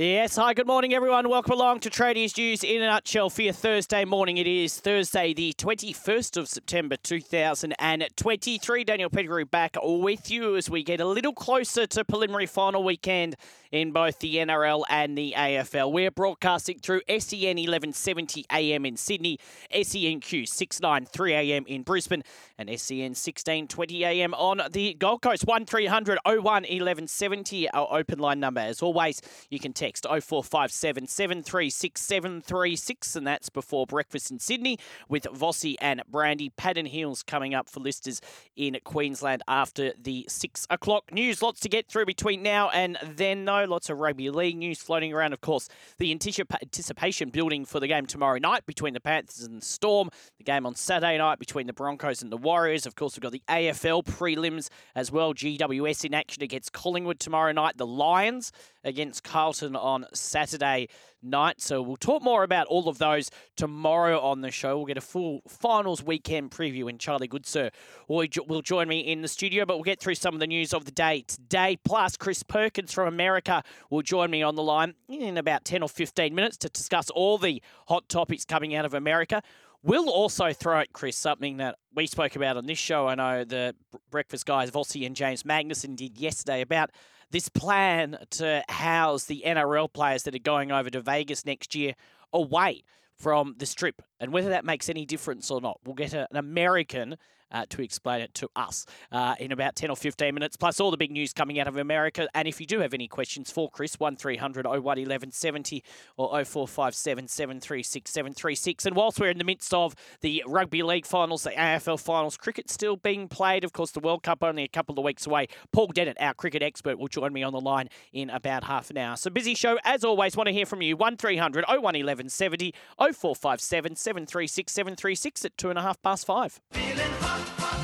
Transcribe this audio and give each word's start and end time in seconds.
Yes, 0.00 0.36
hi, 0.36 0.54
good 0.54 0.68
morning, 0.68 0.94
everyone. 0.94 1.28
Welcome 1.28 1.54
along 1.54 1.80
to 1.80 1.90
Tradies 1.90 2.38
News 2.38 2.62
in 2.62 2.80
a 2.82 2.86
nutshell 2.86 3.30
for 3.30 3.42
your 3.42 3.52
Thursday 3.52 4.04
morning. 4.04 4.38
It 4.38 4.46
is 4.46 4.78
Thursday, 4.78 5.34
the 5.34 5.52
21st 5.54 6.36
of 6.36 6.48
September 6.48 6.96
2023. 6.96 8.84
Daniel 8.84 9.10
Pettigrew 9.10 9.44
back 9.44 9.76
with 9.82 10.30
you 10.30 10.54
as 10.54 10.70
we 10.70 10.84
get 10.84 11.00
a 11.00 11.04
little 11.04 11.32
closer 11.32 11.84
to 11.88 12.04
preliminary 12.04 12.46
final 12.46 12.84
weekend 12.84 13.34
in 13.72 13.90
both 13.90 14.20
the 14.20 14.36
NRL 14.36 14.84
and 14.88 15.18
the 15.18 15.34
AFL. 15.36 15.90
We're 15.90 16.12
broadcasting 16.12 16.78
through 16.78 17.00
SEN 17.08 17.56
1170 17.56 18.46
AM 18.52 18.86
in 18.86 18.96
Sydney, 18.96 19.40
SENQ 19.74 20.46
693 20.46 21.34
AM 21.34 21.64
in 21.66 21.82
Brisbane, 21.82 22.22
and 22.56 22.68
SEN 22.68 23.16
1620 23.16 24.04
AM 24.04 24.32
on 24.34 24.62
the 24.70 24.94
Gold 24.94 25.22
Coast. 25.22 25.44
1300 25.44 26.20
01 26.24 26.44
1170, 26.44 27.68
our 27.70 27.88
open 27.90 28.20
line 28.20 28.38
number. 28.38 28.60
As 28.60 28.80
always, 28.80 29.20
you 29.50 29.58
can 29.58 29.72
text 29.72 29.87
0457 29.96 31.06
736 31.06 32.00
736, 32.00 33.16
and 33.16 33.26
that's 33.26 33.48
before 33.48 33.86
breakfast 33.86 34.30
in 34.30 34.38
Sydney 34.38 34.78
with 35.08 35.24
Vossi 35.24 35.76
and 35.80 36.02
Brandy. 36.08 36.50
Paddon 36.50 36.86
Hills 36.86 37.22
coming 37.22 37.54
up 37.54 37.68
for 37.68 37.80
listers 37.80 38.20
in 38.56 38.76
Queensland 38.84 39.42
after 39.48 39.92
the 40.00 40.24
6 40.28 40.66
o'clock 40.70 41.12
news. 41.12 41.42
Lots 41.42 41.60
to 41.60 41.68
get 41.68 41.88
through 41.88 42.06
between 42.06 42.42
now 42.42 42.70
and 42.70 42.98
then, 43.02 43.44
though. 43.44 43.64
Lots 43.64 43.90
of 43.90 43.98
rugby 43.98 44.30
league 44.30 44.56
news 44.56 44.80
floating 44.80 45.12
around. 45.12 45.32
Of 45.32 45.40
course, 45.40 45.68
the 45.98 46.10
anticipation 46.10 47.30
building 47.30 47.64
for 47.64 47.80
the 47.80 47.88
game 47.88 48.06
tomorrow 48.06 48.38
night 48.38 48.66
between 48.66 48.94
the 48.94 49.00
Panthers 49.00 49.44
and 49.44 49.60
the 49.60 49.66
Storm. 49.66 50.10
The 50.38 50.44
game 50.44 50.66
on 50.66 50.74
Saturday 50.74 51.18
night 51.18 51.38
between 51.38 51.66
the 51.66 51.72
Broncos 51.72 52.22
and 52.22 52.32
the 52.32 52.36
Warriors. 52.36 52.86
Of 52.86 52.94
course, 52.94 53.16
we've 53.16 53.22
got 53.22 53.32
the 53.32 53.42
AFL 53.48 54.04
prelims 54.04 54.68
as 54.94 55.10
well. 55.12 55.34
GWS 55.34 56.04
in 56.04 56.14
action 56.14 56.42
against 56.42 56.72
Collingwood 56.72 57.20
tomorrow 57.20 57.52
night. 57.52 57.76
The 57.76 57.86
Lions 57.86 58.52
against 58.88 59.22
Carlton 59.22 59.76
on 59.76 60.06
Saturday 60.12 60.88
night. 61.22 61.60
So 61.60 61.82
we'll 61.82 61.96
talk 61.96 62.22
more 62.22 62.42
about 62.42 62.66
all 62.66 62.88
of 62.88 62.98
those 62.98 63.30
tomorrow 63.56 64.20
on 64.20 64.40
the 64.40 64.50
show. 64.50 64.76
We'll 64.76 64.86
get 64.86 64.96
a 64.96 65.02
full 65.02 65.42
finals 65.48 66.02
weekend 66.02 66.50
preview, 66.50 66.88
and 66.88 66.98
Charlie 66.98 67.28
Goodsir 67.28 67.70
will 68.08 68.62
join 68.62 68.88
me 68.88 69.00
in 69.00 69.22
the 69.22 69.28
studio. 69.28 69.64
But 69.64 69.76
we'll 69.76 69.84
get 69.84 70.00
through 70.00 70.14
some 70.16 70.34
of 70.34 70.40
the 70.40 70.46
news 70.46 70.72
of 70.72 70.84
the 70.84 70.92
day 70.92 71.24
today. 71.26 71.78
Plus, 71.84 72.16
Chris 72.16 72.42
Perkins 72.42 72.92
from 72.92 73.08
America 73.08 73.62
will 73.90 74.02
join 74.02 74.30
me 74.30 74.42
on 74.42 74.54
the 74.54 74.62
line 74.62 74.94
in 75.08 75.36
about 75.38 75.64
10 75.64 75.82
or 75.82 75.88
15 75.88 76.34
minutes 76.34 76.56
to 76.58 76.68
discuss 76.68 77.10
all 77.10 77.38
the 77.38 77.62
hot 77.86 78.08
topics 78.08 78.44
coming 78.44 78.74
out 78.74 78.84
of 78.84 78.94
America. 78.94 79.42
We'll 79.84 80.10
also 80.10 80.52
throw 80.52 80.80
at 80.80 80.92
Chris 80.92 81.16
something 81.16 81.58
that 81.58 81.76
we 81.94 82.08
spoke 82.08 82.34
about 82.34 82.56
on 82.56 82.66
this 82.66 82.78
show. 82.78 83.06
I 83.06 83.14
know 83.14 83.44
the 83.44 83.76
breakfast 84.10 84.44
guys, 84.44 84.72
Vossi 84.72 85.06
and 85.06 85.14
James 85.14 85.44
Magnuson, 85.44 85.94
did 85.94 86.18
yesterday 86.18 86.62
about 86.62 86.90
this 87.30 87.48
plan 87.48 88.18
to 88.30 88.62
house 88.68 89.24
the 89.24 89.42
NRL 89.46 89.92
players 89.92 90.22
that 90.24 90.34
are 90.34 90.40
going 90.40 90.72
over 90.72 90.90
to 90.90 91.00
Vegas 91.00 91.44
next 91.44 91.74
year 91.74 91.94
away 92.32 92.82
from 93.14 93.54
the 93.58 93.66
strip 93.66 94.02
and 94.20 94.32
whether 94.32 94.50
that 94.50 94.64
makes 94.64 94.88
any 94.88 95.04
difference 95.04 95.50
or 95.50 95.60
not. 95.60 95.80
We'll 95.84 95.94
get 95.94 96.14
a, 96.14 96.28
an 96.30 96.36
American 96.36 97.16
uh, 97.50 97.64
to 97.70 97.82
explain 97.82 98.20
it 98.20 98.34
to 98.34 98.48
us 98.56 98.86
uh, 99.12 99.34
in 99.38 99.52
about 99.52 99.76
10 99.76 99.90
or 99.90 99.96
15 99.96 100.34
minutes, 100.34 100.56
plus 100.56 100.80
all 100.80 100.90
the 100.90 100.96
big 100.96 101.10
news 101.10 101.32
coming 101.32 101.58
out 101.58 101.68
of 101.68 101.76
America. 101.76 102.28
And 102.34 102.48
if 102.48 102.60
you 102.60 102.66
do 102.66 102.80
have 102.80 102.94
any 102.94 103.08
questions 103.08 103.50
for 103.50 103.70
Chris, 103.70 103.94
1300 103.98 104.66
01 104.66 104.82
1170 104.82 105.82
or 106.16 106.28
0457 106.44 107.28
736 107.28 108.10
736. 108.10 108.86
And 108.86 108.96
whilst 108.96 109.20
we're 109.20 109.30
in 109.30 109.38
the 109.38 109.44
midst 109.44 109.72
of 109.74 109.94
the 110.20 110.42
Rugby 110.46 110.82
League 110.82 111.06
finals, 111.06 111.42
the 111.42 111.50
AFL 111.50 112.00
finals, 112.00 112.36
cricket 112.36 112.70
still 112.70 112.96
being 112.96 113.28
played. 113.28 113.64
Of 113.64 113.72
course, 113.72 113.90
the 113.90 114.00
World 114.00 114.22
Cup 114.22 114.42
only 114.42 114.64
a 114.64 114.68
couple 114.68 114.98
of 114.98 115.04
weeks 115.04 115.26
away. 115.26 115.48
Paul 115.72 115.88
Dennett, 115.88 116.16
our 116.20 116.34
cricket 116.34 116.62
expert, 116.62 116.98
will 116.98 117.08
join 117.08 117.32
me 117.32 117.42
on 117.42 117.52
the 117.52 117.60
line 117.60 117.88
in 118.12 118.30
about 118.30 118.64
half 118.64 118.90
an 118.90 118.98
hour. 118.98 119.16
So 119.16 119.30
busy 119.30 119.54
show 119.54 119.78
as 119.84 120.04
always. 120.04 120.36
Want 120.36 120.48
to 120.48 120.52
hear 120.52 120.66
from 120.66 120.82
you? 120.82 120.96
1300 120.96 121.64
01 121.66 121.82
1170 121.82 122.74
0457 122.98 123.96
736 123.96 124.72
736 124.72 125.44
at 125.44 125.56
two 125.56 125.70
and 125.70 125.78
a 125.78 125.82
half 125.82 126.00
past 126.02 126.26
five. 126.26 126.60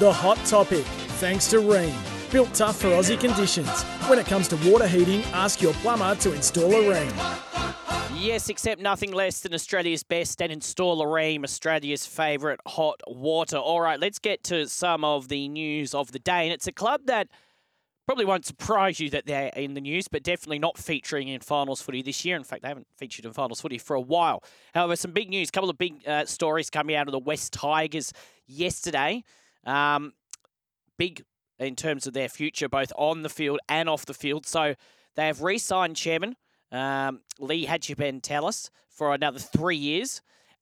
The 0.04 0.12
hot 0.12 0.36
topic, 0.44 0.84
thanks 1.16 1.46
to 1.46 1.60
Rheem. 1.60 1.94
Built 2.30 2.52
tough 2.52 2.76
for 2.78 2.88
Aussie 2.88 3.18
conditions. 3.18 3.84
When 4.06 4.18
it 4.18 4.26
comes 4.26 4.48
to 4.48 4.70
water 4.70 4.86
heating, 4.86 5.22
ask 5.32 5.62
your 5.62 5.72
plumber 5.72 6.14
to 6.16 6.34
install 6.34 6.70
a 6.70 6.76
Rheem. 6.76 8.12
Yes, 8.14 8.50
except 8.50 8.82
nothing 8.82 9.12
less 9.12 9.40
than 9.40 9.54
Australia's 9.54 10.02
best 10.02 10.42
and 10.42 10.52
install 10.52 11.00
a 11.00 11.06
Rheem, 11.06 11.42
Australia's 11.42 12.04
favourite 12.04 12.60
hot 12.66 13.00
water. 13.06 13.56
All 13.56 13.80
right, 13.80 13.98
let's 13.98 14.18
get 14.18 14.44
to 14.44 14.68
some 14.68 15.06
of 15.06 15.28
the 15.28 15.48
news 15.48 15.94
of 15.94 16.12
the 16.12 16.18
day. 16.18 16.44
And 16.44 16.52
it's 16.52 16.66
a 16.66 16.72
club 16.72 17.06
that 17.06 17.28
probably 18.04 18.26
won't 18.26 18.44
surprise 18.44 19.00
you 19.00 19.08
that 19.08 19.24
they're 19.24 19.52
in 19.56 19.72
the 19.72 19.80
news, 19.80 20.08
but 20.08 20.22
definitely 20.22 20.58
not 20.58 20.76
featuring 20.76 21.28
in 21.28 21.40
finals 21.40 21.80
footy 21.80 22.02
this 22.02 22.26
year. 22.26 22.36
In 22.36 22.44
fact, 22.44 22.60
they 22.60 22.68
haven't 22.68 22.88
featured 22.98 23.24
in 23.24 23.32
finals 23.32 23.62
footy 23.62 23.78
for 23.78 23.96
a 23.96 24.02
while. 24.02 24.44
However, 24.74 24.96
some 24.96 25.12
big 25.12 25.30
news, 25.30 25.48
a 25.48 25.52
couple 25.52 25.70
of 25.70 25.78
big 25.78 26.06
uh, 26.06 26.26
stories 26.26 26.68
coming 26.68 26.94
out 26.94 27.08
of 27.08 27.12
the 27.12 27.18
Wests 27.18 27.48
Tigers 27.48 28.12
yesterday. 28.46 29.24
Um, 29.66 30.12
big 30.98 31.24
in 31.58 31.76
terms 31.76 32.06
of 32.06 32.14
their 32.14 32.28
future, 32.28 32.68
both 32.68 32.92
on 32.96 33.22
the 33.22 33.28
field 33.28 33.60
and 33.68 33.88
off 33.88 34.06
the 34.06 34.14
field. 34.14 34.46
So 34.46 34.74
they 35.14 35.26
have 35.26 35.42
re 35.42 35.58
signed 35.58 35.96
chairman 35.96 36.36
um, 36.72 37.20
Lee 37.38 37.66
Hagipantelis 37.66 38.70
for 38.88 39.14
another 39.14 39.38
three 39.38 39.76
years. 39.76 40.20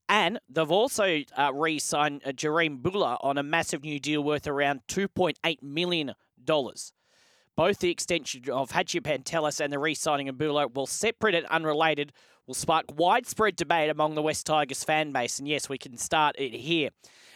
And 0.08 0.38
they've 0.48 0.70
also 0.70 1.22
uh, 1.38 1.52
re 1.54 1.78
signed 1.78 2.22
uh, 2.26 2.30
Jahream 2.32 2.82
Bula 2.82 3.18
on 3.22 3.38
a 3.38 3.42
massive 3.42 3.82
new 3.82 3.98
deal 3.98 4.22
worth 4.22 4.46
around 4.46 4.82
$2.8 4.88 5.62
million. 5.62 6.12
Both 7.54 7.78
the 7.78 7.90
extension 7.90 8.50
of 8.50 8.70
Hagipantelis 8.70 9.60
and 9.60 9.72
the 9.72 9.78
re 9.78 9.94
signing 9.94 10.28
of 10.28 10.36
Bula, 10.36 10.69
while 10.69 10.86
separate 10.86 11.34
and 11.34 11.46
unrelated, 11.46 12.12
will 12.46 12.54
spark 12.54 12.86
widespread 12.94 13.56
debate 13.56 13.90
among 13.90 14.14
the 14.14 14.22
Wests 14.22 14.42
Tigers 14.42 14.84
fan 14.84 15.12
base. 15.12 15.38
And 15.38 15.46
yes, 15.46 15.69
we 15.69 15.78
can 15.78 15.96
start 15.96 16.34
it 16.38 16.52
here. 16.52 16.90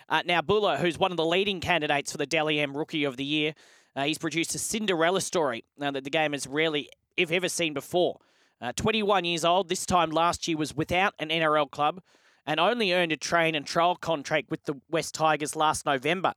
Uh, 0.09 0.23
now, 0.25 0.41
Bula, 0.41 0.77
who's 0.77 0.99
one 0.99 1.11
of 1.11 1.17
the 1.17 1.25
leading 1.25 1.61
candidates 1.61 2.13
for 2.13 2.19
the 2.19 2.27
Dally 2.27 2.61
M 2.61 2.77
Rookie 2.77 3.05
of 3.05 3.17
the 3.17 3.25
Year, 3.25 3.55
uh, 3.95 4.05
he's 4.05 4.19
produced 4.19 4.55
a 4.55 4.59
Cinderella 4.59 5.21
story 5.21 5.65
uh, 5.81 5.91
that 5.91 6.05
the 6.05 6.11
game 6.11 6.33
has 6.33 6.47
rarely, 6.47 6.89
if 7.17 7.33
ever, 7.33 7.49
seen 7.49 7.75
before. 7.75 8.19
Uh, 8.61 8.73
21 8.73 9.25
years 9.25 9.45
old, 9.45 9.69
this 9.69 9.85
time 9.85 10.11
last 10.11 10.47
year 10.47 10.57
was 10.57 10.75
without 10.75 11.15
an 11.19 11.29
NRL 11.29 11.71
club 11.71 12.01
and 12.47 12.61
only 12.61 12.93
earned 12.93 13.13
a 13.13 13.17
train 13.17 13.55
and 13.55 13.67
trial 13.67 13.97
contract 13.97 14.51
with 14.51 14.65
the 14.65 14.81
Wests 14.89 15.11
Tigers 15.11 15.57
last 15.57 15.85
November. 15.85 16.33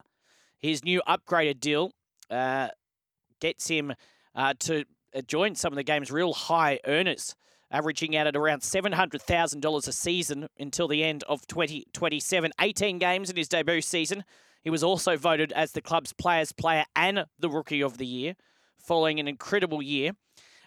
His 0.58 0.84
new 0.84 1.02
upgraded 1.08 1.60
deal 1.60 1.92
uh, 2.30 2.70
gets 3.40 3.68
him 3.68 3.94
to 4.60 4.86
join 5.28 5.56
some 5.56 5.72
of 5.72 5.78
the 5.78 5.84
game's 5.84 6.12
real 6.12 6.34
high 6.34 6.80
earners 6.86 7.36
averaging 7.72 8.16
out 8.16 8.28
at 8.28 8.36
around 8.36 8.62
$700,000 8.62 9.88
a 9.88 9.92
season 9.92 10.48
until 10.60 10.88
the 10.88 11.04
end 11.04 11.24
of 11.28 11.46
2027. 11.48 12.52
18 12.60 13.00
games 13.00 13.30
in 13.30 13.36
his 13.36 13.48
debut 13.48 13.82
season. 13.82 14.24
He 14.62 14.70
was 14.70 14.84
also 14.84 15.16
voted 15.16 15.52
as 15.54 15.72
the 15.72 15.82
club's 15.82 16.14
players 16.14 16.52
player 16.52 16.86
and 16.96 17.26
the 17.38 17.50
rookie 17.50 17.82
of 17.82 17.98
the 17.98 18.06
year, 18.06 18.36
following 18.78 19.20
an 19.20 19.28
incredible 19.28 19.82
year. 19.82 20.12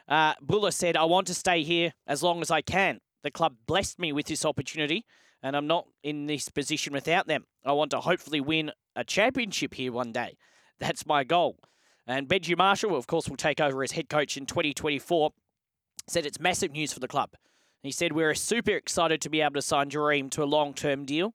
Uh, 0.09 0.35
Bula 0.41 0.73
said, 0.73 0.97
I 0.97 1.05
want 1.05 1.27
to 1.29 1.35
stay 1.35 1.63
here 1.63 1.93
as 2.07 2.23
long 2.23 2.41
as 2.41 2.51
I 2.51 2.63
can. 2.63 3.01
The 3.23 3.31
club 3.31 3.57
blessed 3.67 3.99
me 3.99 4.13
with 4.13 4.27
this 4.27 4.45
opportunity, 4.45 5.05
and 5.43 5.57
I'm 5.57 5.67
not 5.67 5.87
in 6.03 6.27
this 6.27 6.49
position 6.49 6.93
without 6.93 7.27
them. 7.27 7.47
I 7.65 7.73
want 7.73 7.91
to 7.93 8.01
hopefully 8.01 8.41
win 8.41 8.73
a 8.97 9.05
championship 9.05 9.75
here 9.75 9.93
one 9.93 10.13
day. 10.13 10.37
That's 10.79 11.07
my 11.07 11.23
goal. 11.23 11.59
And 12.07 12.29
Benji 12.29 12.57
Marshall, 12.57 12.97
of 12.97 13.07
course, 13.07 13.29
will 13.29 13.37
take 13.37 13.61
over 13.61 13.83
as 13.83 13.93
head 13.93 14.09
coach 14.09 14.37
in 14.37 14.47
2024 14.47 15.31
said 16.13 16.27
it's 16.27 16.41
massive 16.41 16.73
news 16.73 16.93
for 16.93 17.01
the 17.01 17.09
club. 17.09 17.31
He 17.83 17.91
said, 17.91 18.13
We're 18.13 18.35
super 18.35 18.73
excited 18.73 19.21
to 19.23 19.31
be 19.31 19.41
able 19.41 19.55
to 19.55 19.63
sign 19.63 19.91
Jahream 19.91 20.31
to 20.33 20.43
a 20.43 20.45
long 20.45 20.75
term 20.75 21.05
deal. 21.05 21.35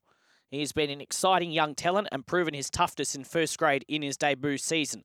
He's 0.50 0.72
been 0.72 0.90
an 0.90 1.02
exciting 1.02 1.52
young 1.52 1.76
talent 1.76 2.08
and 2.12 2.26
proven 2.26 2.54
his 2.54 2.70
toughness 2.70 3.16
in 3.16 3.26
first 3.26 3.58
grade 3.58 3.84
in 3.90 4.02
his 4.02 4.16
debut 4.16 4.58
season. 4.58 5.04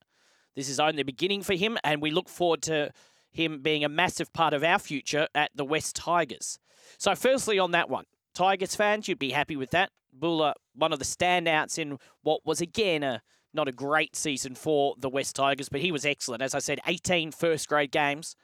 This 0.54 0.69
is 0.69 0.78
only 0.78 0.96
the 0.96 1.02
beginning 1.02 1.42
for 1.42 1.54
him, 1.54 1.78
and 1.82 2.00
we 2.00 2.10
look 2.10 2.28
forward 2.28 2.62
to 2.62 2.92
him 3.32 3.60
being 3.60 3.82
a 3.82 3.88
massive 3.88 4.32
part 4.32 4.54
of 4.54 4.62
our 4.62 4.78
future 4.78 5.26
at 5.34 5.50
the 5.54 5.64
Wests 5.64 5.92
Tigers. 5.94 6.58
So, 6.98 7.14
firstly, 7.16 7.58
on 7.58 7.72
that 7.72 7.88
one, 7.88 8.04
Tigers 8.34 8.76
fans, 8.76 9.08
you'd 9.08 9.18
be 9.18 9.30
happy 9.30 9.56
with 9.56 9.70
that. 9.70 9.90
Bula, 10.12 10.54
one 10.75 10.92
of 10.92 10.98
the 10.98 11.04
standouts 11.04 11.78
in 11.78 11.98
what 12.22 12.44
was 12.44 12.60
again 12.60 13.02
a 13.02 13.22
not 13.54 13.68
a 13.68 13.72
great 13.72 14.16
season 14.16 14.54
for 14.54 14.94
the 14.98 15.10
Wests 15.10 15.32
Tigers, 15.32 15.68
but 15.68 15.80
he 15.80 15.92
was 15.92 16.06
excellent. 16.06 16.42
As 16.42 16.54
I 16.54 16.58
said, 16.58 16.80
18 16.86 17.32
first 17.32 17.68
grade 17.68 17.90
games, 17.90 18.34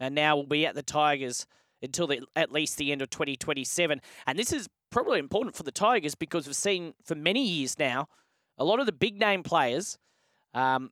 and 0.00 0.14
now 0.14 0.34
will 0.34 0.46
be 0.46 0.66
at 0.66 0.74
the 0.74 0.82
Tigers 0.82 1.46
until 1.82 2.06
the, 2.06 2.22
at 2.34 2.50
least 2.50 2.76
the 2.78 2.90
end 2.90 3.02
of 3.02 3.10
2027. 3.10 4.00
And 4.26 4.38
this 4.38 4.52
is 4.52 4.68
probably 4.90 5.18
important 5.18 5.54
for 5.54 5.62
the 5.62 5.70
Tigers 5.70 6.14
because 6.14 6.46
we've 6.46 6.56
seen 6.56 6.94
for 7.04 7.14
many 7.14 7.46
years 7.46 7.78
now 7.78 8.08
a 8.58 8.64
lot 8.64 8.80
of 8.80 8.86
the 8.86 8.92
big 8.92 9.18
name 9.18 9.42
players 9.42 9.98
um, 10.52 10.90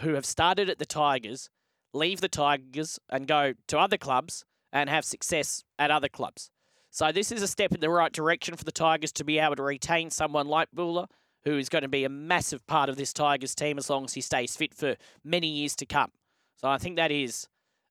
who 0.00 0.14
have 0.14 0.26
started 0.26 0.68
at 0.68 0.78
the 0.78 0.86
Tigers 0.86 1.50
leave 1.92 2.20
the 2.20 2.28
Tigers 2.28 2.98
and 3.08 3.26
go 3.26 3.54
to 3.66 3.78
other 3.78 3.96
clubs 3.96 4.44
and 4.72 4.90
have 4.90 5.04
success 5.04 5.64
at 5.78 5.90
other 5.90 6.08
clubs. 6.08 6.50
So 6.90 7.12
this 7.12 7.32
is 7.32 7.42
a 7.42 7.48
step 7.48 7.72
in 7.72 7.80
the 7.80 7.90
right 7.90 8.12
direction 8.12 8.56
for 8.56 8.64
the 8.64 8.72
Tigers 8.72 9.12
to 9.12 9.24
be 9.24 9.38
able 9.38 9.56
to 9.56 9.62
retain 9.62 10.10
someone 10.10 10.46
like 10.46 10.68
Bula, 10.72 11.08
who 11.44 11.58
is 11.58 11.68
going 11.68 11.82
to 11.82 11.88
be 11.88 12.04
a 12.04 12.08
massive 12.08 12.66
part 12.66 12.88
of 12.88 12.96
this 12.96 13.12
Tigers 13.12 13.54
team 13.54 13.78
as 13.78 13.90
long 13.90 14.04
as 14.04 14.14
he 14.14 14.20
stays 14.20 14.56
fit 14.56 14.74
for 14.74 14.96
many 15.24 15.48
years 15.48 15.74
to 15.76 15.86
come. 15.86 16.10
So 16.56 16.68
I 16.68 16.78
think 16.78 16.96
that 16.96 17.10
is 17.10 17.48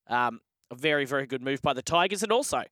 um, 0.07 0.41
a 0.71 0.75
very, 0.75 1.05
very 1.05 1.25
good 1.25 1.41
move 1.41 1.61
by 1.61 1.73
the 1.73 1.81
Tigers. 1.81 2.23
And 2.23 2.31
also, 2.31 2.63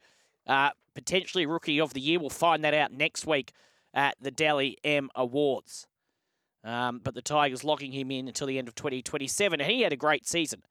uh, 0.48 0.70
potentially 0.94 1.46
Rookie 1.46 1.80
of 1.80 1.94
the 1.94 2.00
Year. 2.00 2.20
We'll 2.20 2.30
find 2.30 2.64
that 2.64 2.74
out 2.74 2.92
next 2.92 3.26
week 3.26 3.52
at 3.94 4.16
the 4.20 4.32
Dally 4.32 4.78
M 4.84 5.10
Awards. 5.16 5.88
Um, 6.64 7.00
but 7.04 7.14
the 7.14 7.22
Tigers 7.22 7.64
locking 7.64 7.92
him 7.92 8.10
in 8.10 8.28
until 8.28 8.48
the 8.48 8.58
end 8.58 8.68
of 8.68 8.76
2027. 8.76 9.62
And 9.62 9.70
he 9.70 9.82
had 9.82 9.94
a 9.94 9.98
great 9.98 10.28
season. 10.28 10.64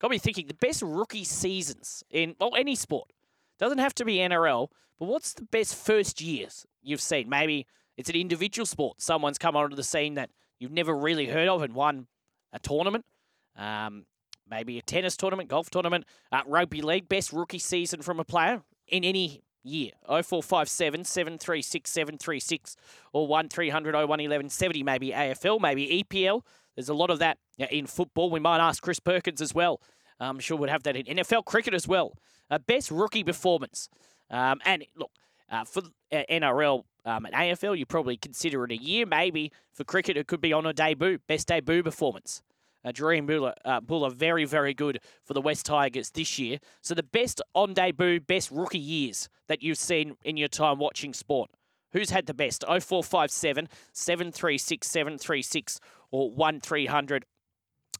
Got 0.00 0.10
me 0.10 0.18
thinking 0.18 0.46
the 0.46 0.54
best 0.54 0.82
rookie 0.82 1.24
seasons 1.24 2.02
in, 2.10 2.36
well, 2.40 2.54
any 2.56 2.74
sport. 2.74 3.10
Doesn't 3.58 3.78
have 3.78 3.94
to 3.96 4.04
be 4.04 4.16
NRL, 4.16 4.68
but 4.98 5.06
what's 5.06 5.32
the 5.32 5.44
best 5.44 5.74
first 5.74 6.20
years 6.20 6.66
you've 6.82 7.00
seen? 7.00 7.28
Maybe 7.28 7.66
it's 7.96 8.10
an 8.10 8.16
individual 8.16 8.66
sport. 8.66 9.00
Someone's 9.00 9.38
come 9.38 9.56
onto 9.56 9.76
the 9.76 9.82
scene 9.82 10.14
that 10.14 10.30
you've 10.58 10.72
never 10.72 10.94
really 10.94 11.26
heard 11.26 11.48
of 11.48 11.62
and 11.62 11.74
won 11.74 12.06
a 12.52 12.58
tournament. 12.58 13.04
Um, 13.56 14.04
maybe 14.48 14.78
a 14.78 14.82
tennis 14.82 15.16
tournament, 15.16 15.48
golf 15.48 15.70
tournament, 15.70 16.04
uh, 16.32 16.42
rugby 16.46 16.82
league, 16.82 17.08
best 17.08 17.32
rookie 17.32 17.58
season 17.58 18.02
from 18.02 18.20
a 18.20 18.24
player 18.24 18.62
in 18.88 19.04
any 19.04 19.42
year. 19.62 19.92
0457 20.06 21.04
736 21.04 21.90
736 21.90 22.76
or 23.12 23.26
1300 23.26 24.08
01 24.08 24.48
70, 24.48 24.82
maybe 24.82 25.10
AFL, 25.10 25.60
maybe 25.60 26.04
EPL. 26.04 26.42
There's 26.74 26.88
a 26.88 26.94
lot 26.94 27.10
of 27.10 27.18
that 27.18 27.38
in 27.58 27.86
football. 27.86 28.30
We 28.30 28.40
might 28.40 28.60
ask 28.60 28.82
Chris 28.82 29.00
Perkins 29.00 29.40
as 29.40 29.54
well. 29.54 29.80
I'm 30.20 30.38
sure 30.38 30.56
we'd 30.56 30.70
have 30.70 30.82
that 30.84 30.96
in 30.96 31.16
NFL 31.16 31.44
cricket 31.44 31.74
as 31.74 31.86
well. 31.88 32.16
Uh, 32.50 32.58
best 32.58 32.90
rookie 32.90 33.24
performance. 33.24 33.88
Um, 34.30 34.60
and 34.64 34.84
look, 34.96 35.10
uh, 35.50 35.64
for 35.64 35.82
uh, 36.12 36.22
NRL 36.30 36.84
um, 37.04 37.26
and 37.26 37.34
AFL, 37.34 37.78
you 37.78 37.86
probably 37.86 38.16
consider 38.16 38.64
it 38.64 38.72
a 38.72 38.76
year. 38.76 39.06
Maybe 39.06 39.52
for 39.72 39.84
cricket, 39.84 40.16
it 40.16 40.26
could 40.26 40.40
be 40.40 40.52
on 40.52 40.66
a 40.66 40.72
debut, 40.72 41.18
best 41.26 41.48
debut 41.48 41.82
performance. 41.82 42.42
Uh, 42.86 42.92
Jahream 42.92 43.26
Bula, 43.26 43.52
uh, 43.64 43.80
Bula, 43.80 44.10
very, 44.10 44.44
very 44.44 44.72
good 44.72 45.00
for 45.24 45.34
the 45.34 45.40
Wests 45.40 45.64
Tigers 45.64 46.10
this 46.10 46.38
year. 46.38 46.58
So 46.82 46.94
the 46.94 47.02
best 47.02 47.42
on 47.52 47.74
debut, 47.74 48.20
best 48.20 48.50
rookie 48.52 48.78
years 48.78 49.28
that 49.48 49.60
you've 49.60 49.78
seen 49.78 50.16
in 50.22 50.36
your 50.36 50.48
time 50.48 50.78
watching 50.78 51.12
sport. 51.12 51.50
Who's 51.92 52.10
had 52.10 52.26
the 52.26 52.34
best? 52.34 52.62
0457 52.66 53.68
736 53.92 54.86
736 54.86 55.80
or 56.12 56.30
1300 56.30 57.24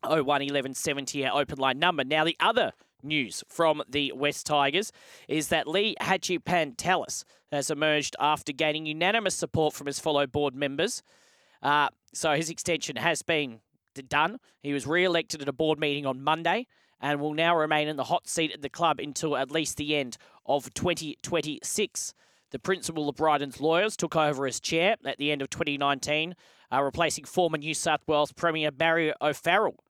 011170, 0.04 1.26
our 1.26 1.40
open 1.40 1.58
line 1.58 1.78
number. 1.78 2.04
Now, 2.04 2.24
the 2.24 2.36
other 2.38 2.72
news 3.02 3.42
from 3.48 3.82
the 3.88 4.12
Wests 4.14 4.44
Tigers 4.44 4.92
is 5.26 5.48
that 5.48 5.66
Lee 5.66 5.96
Hagipantelis 6.00 7.24
has 7.50 7.70
emerged 7.70 8.14
after 8.20 8.52
gaining 8.52 8.86
unanimous 8.86 9.34
support 9.34 9.74
from 9.74 9.86
his 9.86 9.98
fellow 9.98 10.26
board 10.26 10.54
members. 10.54 11.02
Uh, 11.62 11.88
so 12.12 12.34
his 12.34 12.50
extension 12.50 12.96
has 12.96 13.22
been 13.22 13.60
done. 14.02 14.38
He 14.62 14.72
was 14.72 14.86
re-elected 14.86 15.42
at 15.42 15.48
a 15.48 15.52
board 15.52 15.78
meeting 15.78 16.06
on 16.06 16.22
Monday 16.22 16.66
and 17.00 17.20
will 17.20 17.34
now 17.34 17.56
remain 17.56 17.88
in 17.88 17.96
the 17.96 18.04
hot 18.04 18.28
seat 18.28 18.52
at 18.52 18.62
the 18.62 18.68
club 18.68 18.98
until 18.98 19.36
at 19.36 19.50
least 19.50 19.76
the 19.76 19.96
end 19.96 20.16
of 20.46 20.72
2026. 20.74 22.14
The 22.50 22.58
principal 22.58 23.08
of 23.08 23.16
Brighton's 23.16 23.60
lawyers 23.60 23.96
took 23.96 24.16
over 24.16 24.46
as 24.46 24.60
chair 24.60 24.96
at 25.04 25.18
the 25.18 25.30
end 25.30 25.42
of 25.42 25.50
2019, 25.50 26.34
uh, 26.72 26.82
replacing 26.82 27.24
former 27.24 27.58
New 27.58 27.74
South 27.74 28.00
Wales 28.06 28.32
Premier 28.32 28.70
Barry 28.70 29.12
O'Farrell. 29.20 29.82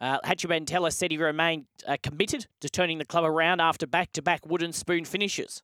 Uh, 0.00 0.20
Hagipantelis 0.20 0.92
said 0.92 1.10
he 1.10 1.18
remained 1.18 1.66
uh, 1.86 1.96
committed 2.02 2.46
to 2.60 2.68
turning 2.68 2.98
the 2.98 3.04
club 3.04 3.24
around 3.24 3.60
after 3.60 3.86
back-to-back 3.86 4.46
wooden 4.46 4.72
spoon 4.72 5.04
finishes. 5.04 5.62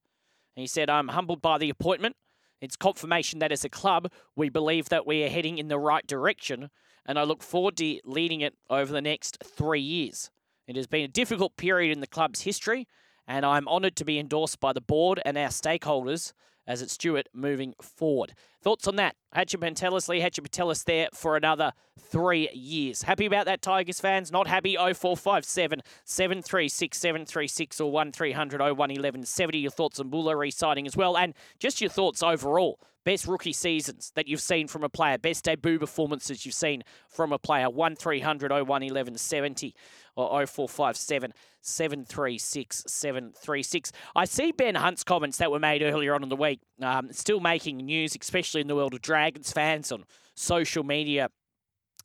He 0.57 0.67
said, 0.67 0.91
I'm 0.91 1.09
humbled 1.09 1.43
by 1.43 1.59
the 1.59 1.71
appointment. 1.71 2.17
It's 2.61 2.77
confirmation 2.77 3.41
that 3.41 3.53
as 3.53 3.65
a 3.65 3.69
club, 3.69 4.11
we 4.37 4.49
believe 4.49 4.89
that 4.89 5.07
we 5.07 5.25
are 5.25 5.29
heading 5.29 5.59
in 5.59 5.69
the 5.69 5.79
right 5.79 6.07
direction 6.07 6.71
and 7.07 7.19
I 7.19 7.25
look 7.25 7.43
forward 7.43 7.77
to 7.79 8.01
leading 8.05 8.41
it 8.41 8.55
over 8.71 8.93
the 8.93 9.03
next 9.03 9.39
three 9.45 9.81
years. 9.81 10.31
It 10.67 10.77
has 10.77 10.87
been 10.87 11.05
a 11.05 11.09
difficult 11.09 11.57
period 11.57 11.93
in 11.93 12.01
the 12.01 12.07
club's 12.07 12.43
history, 12.43 12.87
and 13.27 13.45
I'm 13.45 13.69
honoured 13.69 13.97
to 13.97 14.05
be 14.05 14.19
endorsed 14.19 14.61
by 14.61 14.73
the 14.73 14.81
board 14.81 15.21
and 15.25 15.37
our 15.37 15.49
stakeholders 15.49 16.33
as 16.67 16.83
its 16.83 16.93
steward 16.93 17.29
moving 17.33 17.75
forward. 17.81 18.35
Thoughts 18.63 18.87
on 18.87 18.97
that? 18.97 19.17
Hagipantelis, 19.35 20.09
Lee 20.09 20.21
Hagipantelis 20.21 20.85
there 20.85 21.09
for 21.13 21.37
another 21.37 21.73
three 21.99 22.49
years. 22.53 23.03
Happy 23.03 23.27
about 23.27 23.47
that, 23.47 23.63
Tigers 23.63 24.01
fans? 24.01 24.31
Not 24.31 24.47
happy? 24.47 24.77
0457 24.77 25.83
736 26.05 26.99
736 26.99 27.81
or 27.81 27.91
1300 27.91 28.77
01 28.77 29.25
70. 29.25 29.59
Your 29.59 29.71
thoughts 29.71 29.99
on 29.99 30.09
Bula 30.09 30.37
re-signing 30.37 30.87
as 30.87 30.97
well, 30.97 31.17
and 31.17 31.35
just 31.59 31.81
your 31.81 31.91
thoughts 31.91 32.23
overall 32.23 32.79
Best 33.05 33.27
rookie 33.27 33.53
seasons 33.53 34.13
that 34.15 34.29
you've 34.29 34.41
seen 34.41 34.69
from 34.69 34.85
a 34.85 34.89
player. 34.89 35.19
Best 35.19 35.45
debut 35.45 35.79
performances 35.79 36.47
you've 36.47 36.55
seen 36.55 36.85
from 37.09 37.33
a 37.33 37.39
player. 37.39 37.69
1300 37.69 38.53
01 38.53 38.65
1170 38.65 39.75
or 40.17 40.47
0457 40.47 41.33
736 41.61 42.85
736. 42.87 43.93
I 44.15 44.25
see 44.25 44.53
Ben 44.53 44.75
Hunt's 44.75 45.05
comments 45.05 45.39
that 45.39 45.51
were 45.51 45.59
made 45.59 45.83
earlier 45.83 46.15
on 46.15 46.23
in 46.23 46.29
the 46.29 46.37
week 46.37 46.61
um, 46.81 47.13
still 47.13 47.41
making 47.41 47.79
news, 47.79 48.17
especially 48.21 48.61
in 48.61 48.67
the 48.67 48.77
world 48.77 48.95
of 48.95 49.03
Dragons 49.03 49.53
fans 49.53 49.93
on 49.93 50.05
social 50.35 50.85
media 50.85 51.29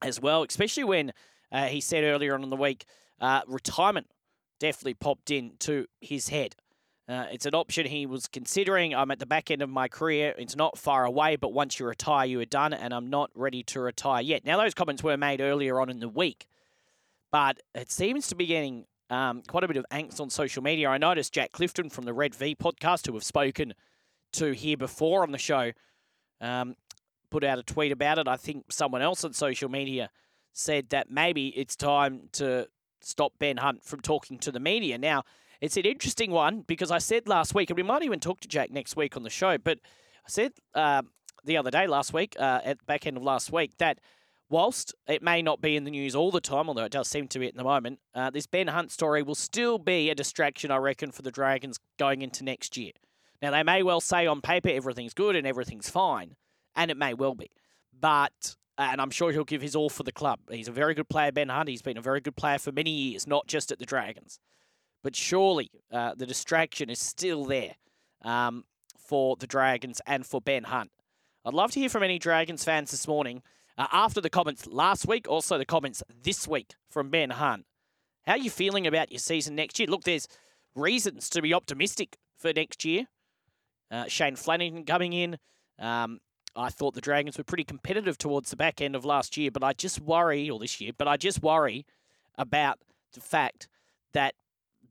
as 0.02 0.22
well, 0.22 0.44
especially 0.48 0.84
when 0.84 1.12
uh, 1.52 1.66
he 1.66 1.82
said 1.82 2.04
earlier 2.04 2.34
on 2.34 2.44
in 2.44 2.50
the 2.50 2.56
week 2.56 2.86
uh, 3.20 3.42
retirement 3.48 4.08
definitely 4.60 4.94
popped 4.94 5.32
into 5.32 5.86
his 6.02 6.30
head. 6.30 6.56
Uh, 7.10 7.26
it's 7.32 7.46
an 7.46 7.56
option 7.56 7.86
he 7.86 8.06
was 8.06 8.28
considering. 8.28 8.94
I'm 8.94 9.12
at 9.12 9.20
the 9.20 9.26
back 9.26 9.50
end 9.50 9.62
of 9.62 9.70
my 9.70 9.88
career. 9.88 10.36
It's 10.38 10.58
not 10.58 10.78
far 10.78 11.06
away, 11.06 11.38
but 11.38 11.54
once 11.54 11.80
you 11.80 11.86
retire, 11.86 12.26
you 12.26 12.40
are 12.42 12.46
done, 12.46 12.74
and 12.74 12.94
I'm 12.94 13.10
not 13.10 13.32
ready 13.34 13.64
to 13.64 13.80
retire 13.80 14.22
yet. 14.22 14.44
Now, 14.44 14.58
those 14.58 14.74
comments 14.74 15.04
were 15.04 15.16
made 15.16 15.40
earlier 15.40 15.80
on 15.80 15.90
in 15.90 16.00
the 16.00 16.10
week, 16.10 16.48
but 17.32 17.60
it 17.76 17.92
seems 17.92 18.28
to 18.28 18.36
be 18.36 18.46
getting 18.46 18.86
um, 19.10 19.42
quite 19.48 19.64
a 19.64 19.68
bit 19.68 19.78
of 19.78 19.86
angst 19.92 20.20
on 20.20 20.30
social 20.30 20.64
media. 20.64 20.90
I 20.90 20.98
noticed 20.98 21.34
Jack 21.34 21.52
Clifton 21.52 21.90
from 21.90 22.06
the 22.06 22.14
Red 22.14 22.36
V 22.36 22.56
podcast, 22.56 23.08
who 23.08 23.14
have 23.14 23.24
spoken 23.24 23.74
to 24.34 24.52
here 24.52 24.78
before 24.78 25.24
on 25.24 25.32
the 25.32 25.38
show, 25.38 25.72
um, 26.42 26.76
put 27.30 27.44
out 27.44 27.60
a 27.60 27.64
tweet 27.64 27.92
about 27.92 28.18
it. 28.18 28.28
I 28.28 28.38
think 28.38 28.72
someone 28.72 29.02
else 29.02 29.24
on 29.24 29.34
social 29.34 29.70
media 29.70 30.10
said 30.54 30.90
that 30.90 31.10
maybe 31.10 31.50
it's 31.50 31.76
time 31.76 32.30
to 32.34 32.68
stop 33.02 33.34
Ben 33.40 33.58
Hunt 33.58 33.84
from 33.84 34.02
talking 34.02 34.40
to 34.40 34.52
the 34.52 34.60
media. 34.60 34.98
Now, 34.98 35.24
it's 35.62 35.78
an 35.78 35.86
interesting 35.86 36.32
one 36.32 36.62
because 36.62 36.92
I 36.92 36.98
said 36.98 37.28
last 37.28 37.56
week, 37.56 37.70
and 37.70 37.78
we 37.78 37.84
might 37.84 38.04
even 38.04 38.20
talk 38.20 38.40
to 38.42 38.48
Jack 38.48 38.72
next 38.72 38.96
week 38.96 39.16
on 39.16 39.24
the 39.24 39.30
show, 39.30 39.58
but 39.58 39.80
I 40.26 40.30
said 40.30 40.52
uh, 40.76 41.02
the 41.46 41.58
other 41.58 41.72
day, 41.72 41.88
last 41.88 42.14
week, 42.14 42.36
uh, 42.40 42.60
at 42.64 42.80
the 42.80 42.86
back 42.86 43.08
end 43.08 43.18
of 43.18 43.24
last 43.24 43.52
week, 43.52 43.78
that 43.78 44.00
whilst 44.50 44.96
it 45.08 45.22
may 45.22 45.42
not 45.42 45.62
be 45.62 45.76
in 45.76 45.84
the 45.84 45.92
news 45.92 46.16
all 46.16 46.32
the 46.32 46.42
time, 46.42 46.68
although 46.68 46.86
it 46.86 46.92
does 46.92 47.08
seem 47.08 47.28
to 47.30 47.40
be 47.40 47.48
at 47.48 47.56
the 47.56 47.64
moment, 47.64 48.00
uh, 48.16 48.30
this 48.30 48.48
Ben 48.48 48.68
Hunt 48.68 48.92
story 48.92 49.22
will 49.22 49.36
still 49.36 49.78
be 49.78 50.10
a 50.10 50.16
distraction, 50.16 50.72
I 50.72 50.78
reckon, 50.78 51.12
for 51.12 51.22
the 51.22 51.32
Dragons 51.32 51.80
going 51.98 52.22
into 52.22 52.44
next 52.44 52.78
year. 52.78 52.92
Now, 53.42 53.52
they 53.52 53.64
may 53.64 53.84
well 53.84 54.02
say 54.02 54.26
on 54.26 54.42
paper 54.42 54.70
everything's 54.70 55.14
good 55.14 55.36
and 55.36 55.46
everything's 55.46 55.90
fine, 55.90 56.36
and 56.76 56.90
it 56.90 56.98
may 56.98 57.14
well 57.14 57.36
be. 57.36 57.52
But, 58.00 58.56
and 58.78 59.02
I'm 59.02 59.12
sure 59.12 59.32
he'll 59.32 59.44
give 59.44 59.62
his 59.62 59.76
all 59.76 59.90
for 59.90 60.04
the 60.04 60.12
club. 60.12 60.40
He's 60.50 60.68
a 60.68 60.72
very 60.72 60.94
good 60.94 61.10
player, 61.10 61.32
Ben 61.32 61.50
Hunt. 61.50 61.70
He's 61.70 61.82
been 61.82 61.98
a 61.98 62.02
very 62.02 62.22
good 62.22 62.36
player 62.36 62.58
for 62.58 62.72
many 62.72 62.92
years, 62.92 63.28
not 63.28 63.48
just 63.48 63.72
at 63.72 63.80
the 63.80 63.86
Dragons. 63.86 64.40
But 65.04 65.16
surely 65.16 65.70
uh, 65.92 66.16
the 66.16 66.26
distraction 66.26 66.90
is 66.90 67.00
still 67.00 67.46
there 67.46 67.76
um, 68.24 68.66
for 68.98 69.36
the 69.36 69.48
Dragons 69.48 70.02
and 70.08 70.26
for 70.26 70.42
Ben 70.42 70.64
Hunt. 70.64 70.92
I'd 71.46 71.54
love 71.54 71.72
to 71.72 71.80
hear 71.80 71.90
from 71.90 72.04
any 72.04 72.20
Dragons 72.20 72.64
fans 72.64 72.92
this 72.92 73.08
morning 73.08 73.42
uh, 73.78 73.88
after 73.92 74.22
the 74.22 74.30
comments 74.30 74.66
last 74.68 75.08
week, 75.08 75.28
also 75.28 75.58
the 75.58 75.66
comments 75.66 76.04
this 76.24 76.48
week 76.48 76.76
from 76.90 77.10
Ben 77.10 77.32
Hunt. 77.32 77.66
How 78.26 78.34
are 78.34 78.38
you 78.38 78.50
feeling 78.50 78.88
about 78.88 79.12
your 79.12 79.20
season 79.20 79.56
next 79.56 79.80
year? 79.80 79.88
Look, 79.88 80.04
there's 80.04 80.28
reasons 80.76 81.30
to 81.30 81.42
be 81.42 81.54
optimistic 81.54 82.18
for 82.38 82.52
next 82.54 82.84
year. 82.84 83.06
Uh, 83.90 84.06
Shane 84.08 84.36
Flanagan 84.36 84.84
coming 84.84 85.14
in. 85.14 85.38
Um, 85.80 86.20
I 86.56 86.70
thought 86.70 86.96
the 86.96 87.02
Dragons 87.02 87.38
were 87.38 87.44
pretty 87.44 87.64
competitive 87.64 88.18
towards 88.18 88.50
the 88.50 88.56
back 88.56 88.82
end 88.82 88.96
of 88.96 89.06
last 89.06 89.38
year, 89.38 89.52
but 89.52 89.64
I 89.64 89.74
just 89.74 90.02
worry, 90.02 90.50
or 90.50 90.60
this 90.60 90.82
year, 90.82 90.92
but 90.98 91.08
I 91.08 91.16
just 91.16 91.42
worry 91.42 91.86
about 92.38 92.80
the 93.14 93.22
fact 93.22 93.68
that 94.14 94.34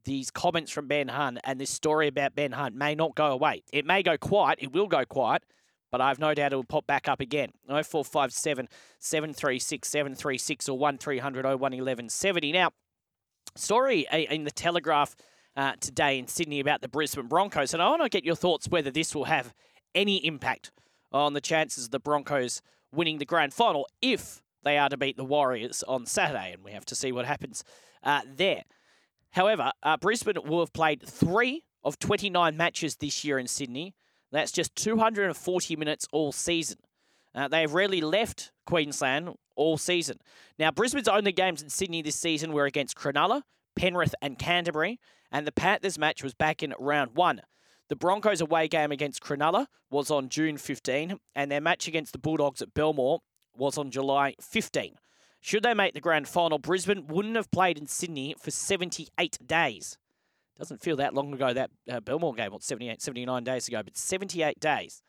these 0.05 0.31
comments 0.31 0.71
from 0.71 0.87
Ben 0.87 1.09
Hunt 1.09 1.39
and 1.43 1.59
this 1.59 1.69
story 1.69 2.07
about 2.07 2.33
Ben 2.33 2.53
Hunt 2.53 2.73
may 2.75 2.95
not 2.95 3.15
go 3.15 3.27
away. 3.27 3.63
It 3.73 3.85
may 3.85 4.01
go 4.01 4.17
quiet, 4.17 4.59
it 4.61 4.71
will 4.71 4.87
go 4.87 5.03
quiet, 5.03 5.43
but 5.91 6.01
I 6.01 6.09
have 6.09 6.19
no 6.19 6.33
doubt 6.33 6.53
it 6.53 6.55
will 6.55 6.63
pop 6.63 6.87
back 6.87 7.07
up 7.07 7.19
again. 7.19 7.51
0457 7.67 8.67
736 8.99 9.87
736 9.87 10.69
or 10.69 10.77
1300 10.77 11.45
01 11.45 11.59
1170. 11.59 12.51
Now, 12.51 12.71
story 13.55 14.07
in 14.11 14.43
the 14.43 14.51
Telegraph 14.51 15.15
uh, 15.55 15.73
today 15.79 16.19
in 16.19 16.27
Sydney 16.27 16.59
about 16.59 16.81
the 16.81 16.87
Brisbane 16.87 17.27
Broncos. 17.27 17.73
And 17.73 17.81
I 17.81 17.89
want 17.89 18.03
to 18.03 18.09
get 18.09 18.23
your 18.23 18.35
thoughts 18.35 18.69
whether 18.69 18.91
this 18.91 19.15
will 19.15 19.25
have 19.25 19.53
any 19.95 20.25
impact 20.25 20.71
on 21.11 21.33
the 21.33 21.41
chances 21.41 21.85
of 21.85 21.91
the 21.91 21.99
Broncos 21.99 22.61
winning 22.91 23.17
the 23.17 23.25
grand 23.25 23.53
final 23.53 23.87
if 24.01 24.41
they 24.63 24.77
are 24.77 24.89
to 24.89 24.97
beat 24.97 25.17
the 25.17 25.23
Warriors 25.23 25.83
on 25.87 26.05
Saturday. 26.05 26.53
And 26.53 26.63
we 26.63 26.71
have 26.71 26.85
to 26.85 26.95
see 26.95 27.11
what 27.11 27.25
happens 27.25 27.63
uh, 28.03 28.21
there. 28.27 28.63
However, 29.31 29.71
uh, 29.83 29.97
Brisbane 29.97 30.37
will 30.45 30.59
have 30.59 30.73
played 30.73 31.01
three 31.05 31.63
of 31.83 31.99
29 31.99 32.55
matches 32.55 32.97
this 32.97 33.23
year 33.23 33.39
in 33.39 33.47
Sydney. 33.47 33.95
That's 34.31 34.51
just 34.51 34.75
240 34.75 35.75
minutes 35.75 36.07
all 36.11 36.31
season. 36.31 36.77
Uh, 37.33 37.47
they 37.47 37.61
have 37.61 37.73
rarely 37.73 38.01
left 38.01 38.51
Queensland 38.65 39.35
all 39.55 39.77
season. 39.77 40.19
Now, 40.57 40.71
Brisbane's 40.71 41.07
only 41.07 41.31
games 41.31 41.61
in 41.61 41.69
Sydney 41.69 42.01
this 42.01 42.15
season 42.15 42.51
were 42.51 42.65
against 42.65 42.97
Cronulla, 42.97 43.43
Penrith, 43.75 44.15
and 44.21 44.39
Canterbury, 44.39 44.99
and 45.31 45.45
the 45.45 45.51
Panthers 45.51 45.99
match 45.99 46.23
was 46.23 46.33
back 46.33 46.63
in 46.63 46.73
round 46.79 47.11
one. 47.15 47.41
The 47.89 47.95
Broncos 47.95 48.41
away 48.41 48.67
game 48.67 48.91
against 48.91 49.21
Cronulla 49.21 49.67
was 49.89 50.11
on 50.11 50.29
June 50.29 50.57
15, 50.57 51.19
and 51.35 51.51
their 51.51 51.61
match 51.61 51.87
against 51.87 52.11
the 52.11 52.19
Bulldogs 52.19 52.61
at 52.61 52.73
Belmore 52.73 53.19
was 53.55 53.77
on 53.77 53.91
July 53.91 54.35
15. 54.41 54.95
Should 55.39 55.63
they 55.63 55.73
make 55.73 55.93
the 55.93 56.01
grand 56.01 56.27
final, 56.27 56.57
Brisbane 56.57 57.07
wouldn't 57.07 57.35
have 57.35 57.51
played 57.51 57.77
in 57.77 57.87
Sydney 57.87 58.35
for 58.39 58.51
78 58.51 59.37
days. 59.45 59.97
Doesn't 60.57 60.81
feel 60.81 60.95
that 60.97 61.13
long 61.13 61.33
ago, 61.33 61.53
that 61.53 61.69
uh, 61.89 61.99
Belmore 61.99 62.33
game, 62.33 62.51
what, 62.51 62.63
78, 62.63 63.01
79 63.01 63.43
days 63.43 63.67
ago, 63.67 63.81
but 63.83 63.95
78 63.95 64.59
days. 64.59 65.01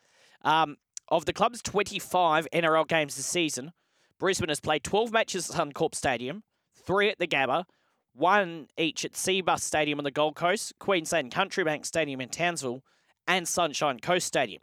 Um, 0.43 0.77
of 1.09 1.25
the 1.25 1.33
club's 1.33 1.63
25 1.63 2.47
NRL 2.53 2.87
games 2.87 3.17
this 3.17 3.27
season, 3.27 3.73
Brisbane 4.19 4.51
has 4.51 4.61
played 4.61 4.85
12 4.85 5.13
matches 5.13 5.49
at 5.49 5.57
Suncorp 5.57 5.95
Stadium, 5.95 6.43
three 6.75 7.09
at 7.09 7.19
the 7.19 7.27
Gabba, 7.27 7.65
one 8.13 8.67
each 8.77 9.05
at 9.05 9.13
Cbus 9.13 9.61
Stadium 9.61 9.99
on 9.99 10.05
the 10.05 10.11
Gold 10.11 10.35
Coast, 10.35 10.75
Queensland 10.79 11.33
Countrybank 11.33 11.87
Stadium 11.87 12.21
in 12.21 12.29
Townsville, 12.29 12.83
and 13.27 13.47
Sunshine 13.47 14.01
Coast 14.01 14.27
Stadium. 14.27 14.63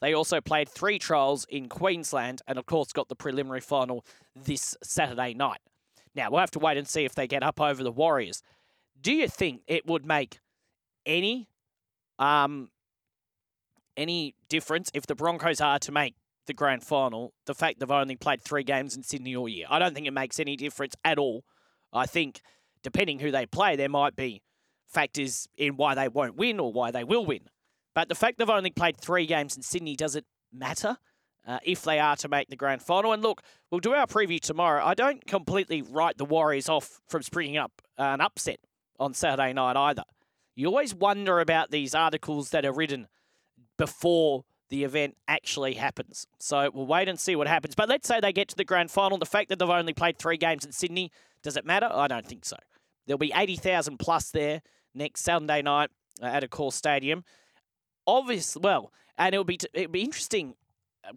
They 0.00 0.12
also 0.12 0.40
played 0.40 0.68
three 0.68 0.98
trials 0.98 1.46
in 1.48 1.68
Queensland 1.68 2.42
and, 2.46 2.58
of 2.58 2.66
course, 2.66 2.92
got 2.92 3.08
the 3.08 3.16
preliminary 3.16 3.60
final 3.60 4.04
this 4.34 4.76
Saturday 4.82 5.34
night. 5.34 5.60
Now, 6.14 6.30
we'll 6.30 6.40
have 6.40 6.50
to 6.52 6.58
wait 6.58 6.76
and 6.76 6.88
see 6.88 7.04
if 7.04 7.14
they 7.14 7.26
get 7.26 7.42
up 7.42 7.60
over 7.60 7.82
the 7.82 7.92
Warriors. 7.92 8.42
Do 9.00 9.12
you 9.12 9.28
think 9.28 9.62
it 9.66 9.86
would 9.86 10.04
make 10.04 10.40
any 11.04 11.48
um, 12.18 12.70
any 13.96 14.34
difference 14.48 14.90
if 14.94 15.06
the 15.06 15.14
Broncos 15.14 15.60
are 15.60 15.78
to 15.80 15.92
make 15.92 16.14
the 16.46 16.54
grand 16.54 16.82
final? 16.82 17.32
The 17.46 17.54
fact 17.54 17.80
they've 17.80 17.90
only 17.90 18.16
played 18.16 18.42
three 18.42 18.64
games 18.64 18.96
in 18.96 19.02
Sydney 19.02 19.36
all 19.36 19.48
year, 19.48 19.66
I 19.68 19.78
don't 19.78 19.94
think 19.94 20.06
it 20.06 20.12
makes 20.12 20.40
any 20.40 20.56
difference 20.56 20.94
at 21.04 21.18
all. 21.18 21.44
I 21.92 22.06
think 22.06 22.40
depending 22.82 23.18
who 23.18 23.30
they 23.30 23.46
play, 23.46 23.76
there 23.76 23.88
might 23.88 24.16
be 24.16 24.42
factors 24.86 25.48
in 25.56 25.76
why 25.76 25.94
they 25.94 26.08
won't 26.08 26.36
win 26.36 26.60
or 26.60 26.72
why 26.72 26.90
they 26.90 27.04
will 27.04 27.24
win. 27.26 27.48
But 27.94 28.08
the 28.08 28.14
fact 28.14 28.38
they've 28.38 28.48
only 28.50 28.70
played 28.70 28.98
three 28.98 29.26
games 29.26 29.56
in 29.56 29.62
Sydney 29.62 29.96
doesn't 29.96 30.26
matter 30.52 30.98
uh, 31.46 31.58
if 31.64 31.82
they 31.82 31.98
are 31.98 32.16
to 32.16 32.28
make 32.28 32.48
the 32.48 32.56
grand 32.56 32.82
final. 32.82 33.12
And 33.12 33.22
look, 33.22 33.42
we'll 33.70 33.80
do 33.80 33.94
our 33.94 34.06
preview 34.06 34.40
tomorrow. 34.40 34.84
I 34.84 34.94
don't 34.94 35.26
completely 35.26 35.82
write 35.82 36.18
the 36.18 36.24
Warriors 36.24 36.68
off 36.68 37.00
from 37.08 37.22
springing 37.22 37.56
up 37.56 37.72
an 37.96 38.20
upset 38.20 38.58
on 38.98 39.14
Saturday 39.14 39.52
night 39.52 39.76
either. 39.76 40.04
You 40.54 40.68
always 40.68 40.94
wonder 40.94 41.40
about 41.40 41.70
these 41.70 41.94
articles 41.94 42.50
that 42.50 42.64
are 42.64 42.72
written 42.72 43.08
before 43.76 44.44
the 44.68 44.84
event 44.84 45.16
actually 45.28 45.74
happens. 45.74 46.26
So 46.38 46.70
we'll 46.72 46.86
wait 46.86 47.08
and 47.08 47.20
see 47.20 47.36
what 47.36 47.46
happens. 47.46 47.74
But 47.74 47.88
let's 47.88 48.08
say 48.08 48.20
they 48.20 48.32
get 48.32 48.48
to 48.48 48.56
the 48.56 48.64
grand 48.64 48.90
final. 48.90 49.18
The 49.18 49.26
fact 49.26 49.48
that 49.50 49.58
they've 49.58 49.68
only 49.68 49.92
played 49.92 50.18
three 50.18 50.36
games 50.36 50.64
in 50.64 50.72
Sydney, 50.72 51.12
does 51.42 51.56
it 51.56 51.64
matter? 51.64 51.88
I 51.92 52.08
don't 52.08 52.26
think 52.26 52.44
so. 52.44 52.56
There'll 53.06 53.18
be 53.18 53.32
80,000 53.34 53.98
plus 53.98 54.30
there 54.30 54.62
next 54.94 55.22
Sunday 55.22 55.62
night 55.62 55.90
uh, 56.20 56.26
at 56.26 56.42
Accor 56.42 56.72
Stadium. 56.72 57.24
Obviously, 58.06 58.60
well, 58.60 58.92
and 59.18 59.34
it'll 59.34 59.44
be 59.44 59.58
it'll 59.72 59.92
be 59.92 60.02
interesting. 60.02 60.54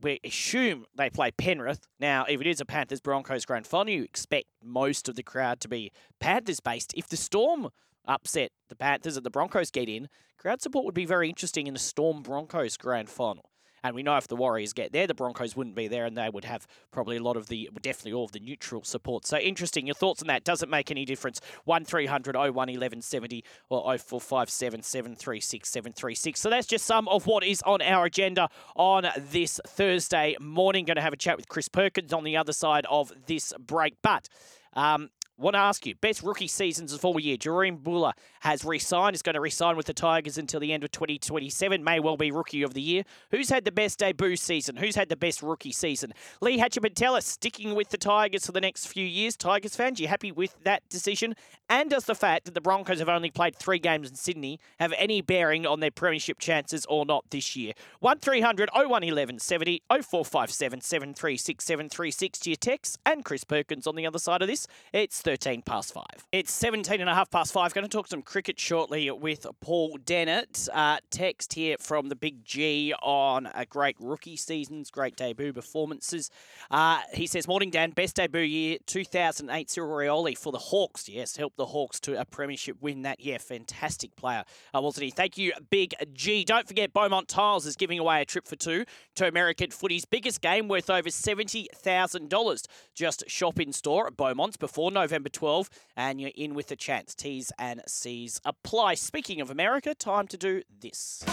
We 0.01 0.19
assume 0.23 0.85
they 0.95 1.09
play 1.09 1.31
Penrith. 1.31 1.87
Now, 1.99 2.25
if 2.27 2.41
it 2.41 2.47
is 2.47 2.61
a 2.61 2.65
Panthers 2.65 3.01
Broncos 3.01 3.45
grand 3.45 3.67
final, 3.67 3.93
you 3.93 4.03
expect 4.03 4.47
most 4.63 5.09
of 5.09 5.15
the 5.15 5.23
crowd 5.23 5.59
to 5.61 5.67
be 5.67 5.91
Panthers 6.19 6.59
based. 6.59 6.93
If 6.95 7.07
the 7.07 7.17
Storm 7.17 7.69
upset 8.05 8.51
the 8.69 8.75
Panthers 8.75 9.17
and 9.17 9.25
the 9.25 9.29
Broncos 9.29 9.71
get 9.71 9.89
in, 9.89 10.09
crowd 10.37 10.61
support 10.61 10.85
would 10.85 10.93
be 10.93 11.05
very 11.05 11.29
interesting 11.29 11.67
in 11.67 11.73
the 11.73 11.79
Storm 11.79 12.21
Broncos 12.21 12.77
grand 12.77 13.09
final. 13.09 13.48
And 13.83 13.95
we 13.95 14.03
know 14.03 14.17
if 14.17 14.27
the 14.27 14.35
Warriors 14.35 14.73
get 14.73 14.91
there, 14.91 15.07
the 15.07 15.13
Broncos 15.13 15.55
wouldn't 15.55 15.75
be 15.75 15.87
there 15.87 16.05
and 16.05 16.17
they 16.17 16.29
would 16.29 16.45
have 16.45 16.67
probably 16.91 17.17
a 17.17 17.23
lot 17.23 17.37
of 17.37 17.47
the, 17.47 17.69
definitely 17.81 18.13
all 18.13 18.25
of 18.25 18.31
the 18.31 18.39
neutral 18.39 18.83
support. 18.83 19.25
So 19.25 19.37
interesting. 19.37 19.85
Your 19.87 19.95
thoughts 19.95 20.21
on 20.21 20.27
that? 20.27 20.43
Does 20.43 20.63
it 20.63 20.69
make 20.69 20.91
any 20.91 21.05
difference? 21.05 21.41
1300 21.65 22.35
01 22.35 22.53
1170 22.53 23.43
or 23.69 23.97
0457 23.97 24.83
736 24.83 25.69
736. 25.69 26.39
So 26.39 26.49
that's 26.49 26.67
just 26.67 26.85
some 26.85 27.07
of 27.07 27.25
what 27.25 27.43
is 27.43 27.61
on 27.63 27.81
our 27.81 28.05
agenda 28.05 28.49
on 28.75 29.07
this 29.17 29.59
Thursday 29.65 30.35
morning. 30.39 30.85
Going 30.85 30.95
to 30.95 31.01
have 31.01 31.13
a 31.13 31.17
chat 31.17 31.37
with 31.37 31.47
Chris 31.47 31.67
Perkins 31.67 32.13
on 32.13 32.23
the 32.23 32.37
other 32.37 32.53
side 32.53 32.85
of 32.89 33.11
this 33.27 33.53
break. 33.59 33.95
But 34.01 34.29
um, 34.73 35.09
want 35.39 35.53
to 35.53 35.59
ask 35.59 35.85
you, 35.85 35.95
best 35.95 36.21
rookie 36.21 36.47
seasons 36.47 36.91
of 36.93 37.03
all 37.05 37.19
year. 37.19 37.37
Jahream 37.37 37.81
Bula 37.81 38.13
has 38.41 38.65
re-signed, 38.65 39.15
is 39.15 39.21
going 39.21 39.35
to 39.35 39.41
re-sign 39.41 39.77
with 39.77 39.85
the 39.85 39.93
Tigers 39.93 40.37
until 40.37 40.59
the 40.59 40.73
end 40.73 40.83
of 40.83 40.91
2027, 40.91 41.83
may 41.83 41.99
well 41.99 42.17
be 42.17 42.31
rookie 42.31 42.61
of 42.61 42.73
the 42.73 42.81
year. 42.81 43.03
Who's 43.31 43.49
had 43.49 43.65
the 43.65 43.71
best 43.71 43.99
debut 43.99 44.35
season? 44.35 44.75
Who's 44.75 44.95
had 44.95 45.09
the 45.09 45.15
best 45.15 45.41
rookie 45.41 45.71
season? 45.71 46.13
Lee 46.41 46.59
Hagipantelis 46.59 47.23
sticking 47.23 47.73
with 47.73 47.89
the 47.89 47.97
Tigers 47.97 48.45
for 48.45 48.51
the 48.51 48.61
next 48.61 48.87
few 48.87 49.05
years. 49.05 49.37
Tigers 49.37 49.75
fans, 49.75 49.99
you 49.99 50.07
happy 50.07 50.31
with 50.31 50.57
that 50.63 50.87
decision? 50.89 51.35
And 51.69 51.89
does 51.89 52.05
the 52.05 52.15
fact 52.15 52.45
that 52.45 52.53
the 52.53 52.61
Broncos 52.61 52.99
have 52.99 53.09
only 53.09 53.29
played 53.29 53.55
three 53.55 53.79
games 53.79 54.09
in 54.09 54.15
Sydney 54.15 54.59
have 54.79 54.93
any 54.97 55.21
bearing 55.21 55.65
on 55.65 55.79
their 55.79 55.91
premiership 55.91 56.39
chances 56.39 56.85
or 56.87 57.05
not 57.05 57.29
this 57.29 57.55
year? 57.55 57.73
1300 57.99 58.69
01 58.73 58.89
1170 58.89 59.83
0457 59.89 60.81
736 60.81 61.63
736 61.63 62.39
to 62.39 62.49
your 62.49 62.57
text 62.57 62.97
and 63.05 63.23
Chris 63.23 63.43
Perkins 63.43 63.87
on 63.87 63.95
the 63.95 64.05
other 64.05 64.19
side 64.19 64.41
of 64.41 64.47
this. 64.47 64.67
It's 64.91 65.21
13 65.29 65.61
past 65.61 65.93
5. 65.93 66.03
It's 66.31 66.51
17 66.51 66.99
and 66.99 67.07
a 67.07 67.13
half 67.13 67.29
past 67.29 67.53
5. 67.53 67.71
Going 67.75 67.85
to 67.85 67.87
talk 67.87 68.07
some 68.07 68.23
cricket 68.23 68.59
shortly 68.59 69.11
with 69.11 69.45
Paul 69.61 69.99
Dennett. 70.03 70.67
Uh, 70.73 70.97
text 71.11 71.53
here 71.53 71.75
from 71.79 72.09
the 72.09 72.15
Big 72.15 72.43
G 72.43 72.95
on 73.03 73.47
a 73.53 73.63
great 73.63 73.95
rookie 73.99 74.35
seasons, 74.35 74.89
great 74.89 75.15
debut 75.15 75.53
performances. 75.53 76.31
Uh, 76.71 77.01
he 77.13 77.27
says, 77.27 77.47
Morning, 77.47 77.69
Dan. 77.69 77.91
Best 77.91 78.15
debut 78.15 78.41
year 78.41 78.77
2008 78.87 79.69
Cyril 79.69 79.91
Rioli 79.91 80.35
for 80.35 80.51
the 80.51 80.57
Hawks. 80.57 81.07
Yes, 81.07 81.37
helped 81.37 81.57
the 81.57 81.67
Hawks 81.67 81.99
to 81.99 82.19
a 82.19 82.25
premiership 82.25 82.77
win 82.81 83.03
that 83.03 83.19
year. 83.19 83.37
Fantastic 83.37 84.15
player, 84.15 84.43
uh, 84.73 84.81
wasn't 84.81 85.03
he? 85.03 85.11
Thank 85.11 85.37
you, 85.37 85.53
Big 85.69 85.93
G. 86.13 86.43
Don't 86.43 86.67
forget, 86.67 86.91
Beaumont 86.91 87.27
Tiles 87.27 87.67
is 87.67 87.75
giving 87.75 87.99
away 87.99 88.23
a 88.23 88.25
trip 88.25 88.47
for 88.47 88.55
two 88.55 88.83
to 89.13 89.27
American 89.27 89.69
footy's 89.69 90.05
biggest 90.05 90.41
game 90.41 90.67
worth 90.67 90.89
over 90.89 91.09
$70,000. 91.09 92.65
Just 92.95 93.29
shop 93.29 93.59
in 93.59 93.71
store 93.73 94.07
at 94.07 94.17
Beaumont's 94.17 94.57
before 94.57 94.89
November. 94.89 95.18
November 95.19 95.29
12, 95.29 95.69
and 95.97 96.21
you're 96.21 96.31
in 96.35 96.53
with 96.53 96.71
a 96.71 96.77
chance. 96.77 97.13
T's 97.13 97.51
and 97.59 97.81
C's 97.85 98.39
apply. 98.45 98.93
Speaking 98.93 99.41
of 99.41 99.51
America, 99.51 99.93
time 99.93 100.27
to 100.27 100.37
do 100.37 100.61
this. 100.79 101.25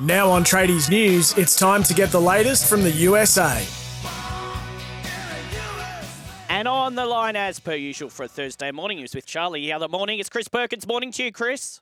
Now 0.00 0.30
on 0.30 0.42
Tradies 0.42 0.90
News, 0.90 1.38
it's 1.38 1.56
time 1.56 1.84
to 1.84 1.94
get 1.94 2.10
the 2.10 2.20
latest 2.20 2.68
from 2.68 2.82
the 2.82 2.90
USA. 2.90 3.64
And 6.48 6.66
on 6.66 6.96
the 6.96 7.06
line, 7.06 7.36
as 7.36 7.60
per 7.60 7.74
usual, 7.74 8.10
for 8.10 8.24
a 8.24 8.28
Thursday 8.28 8.72
morning, 8.72 8.96
he 8.98 9.04
was 9.04 9.14
with 9.14 9.26
Charlie 9.26 9.60
the 9.60 9.72
other 9.72 9.86
morning. 9.86 10.18
It's 10.18 10.28
Chris 10.28 10.48
Perkins. 10.48 10.88
Morning 10.88 11.12
to 11.12 11.22
you, 11.22 11.30
Chris. 11.30 11.80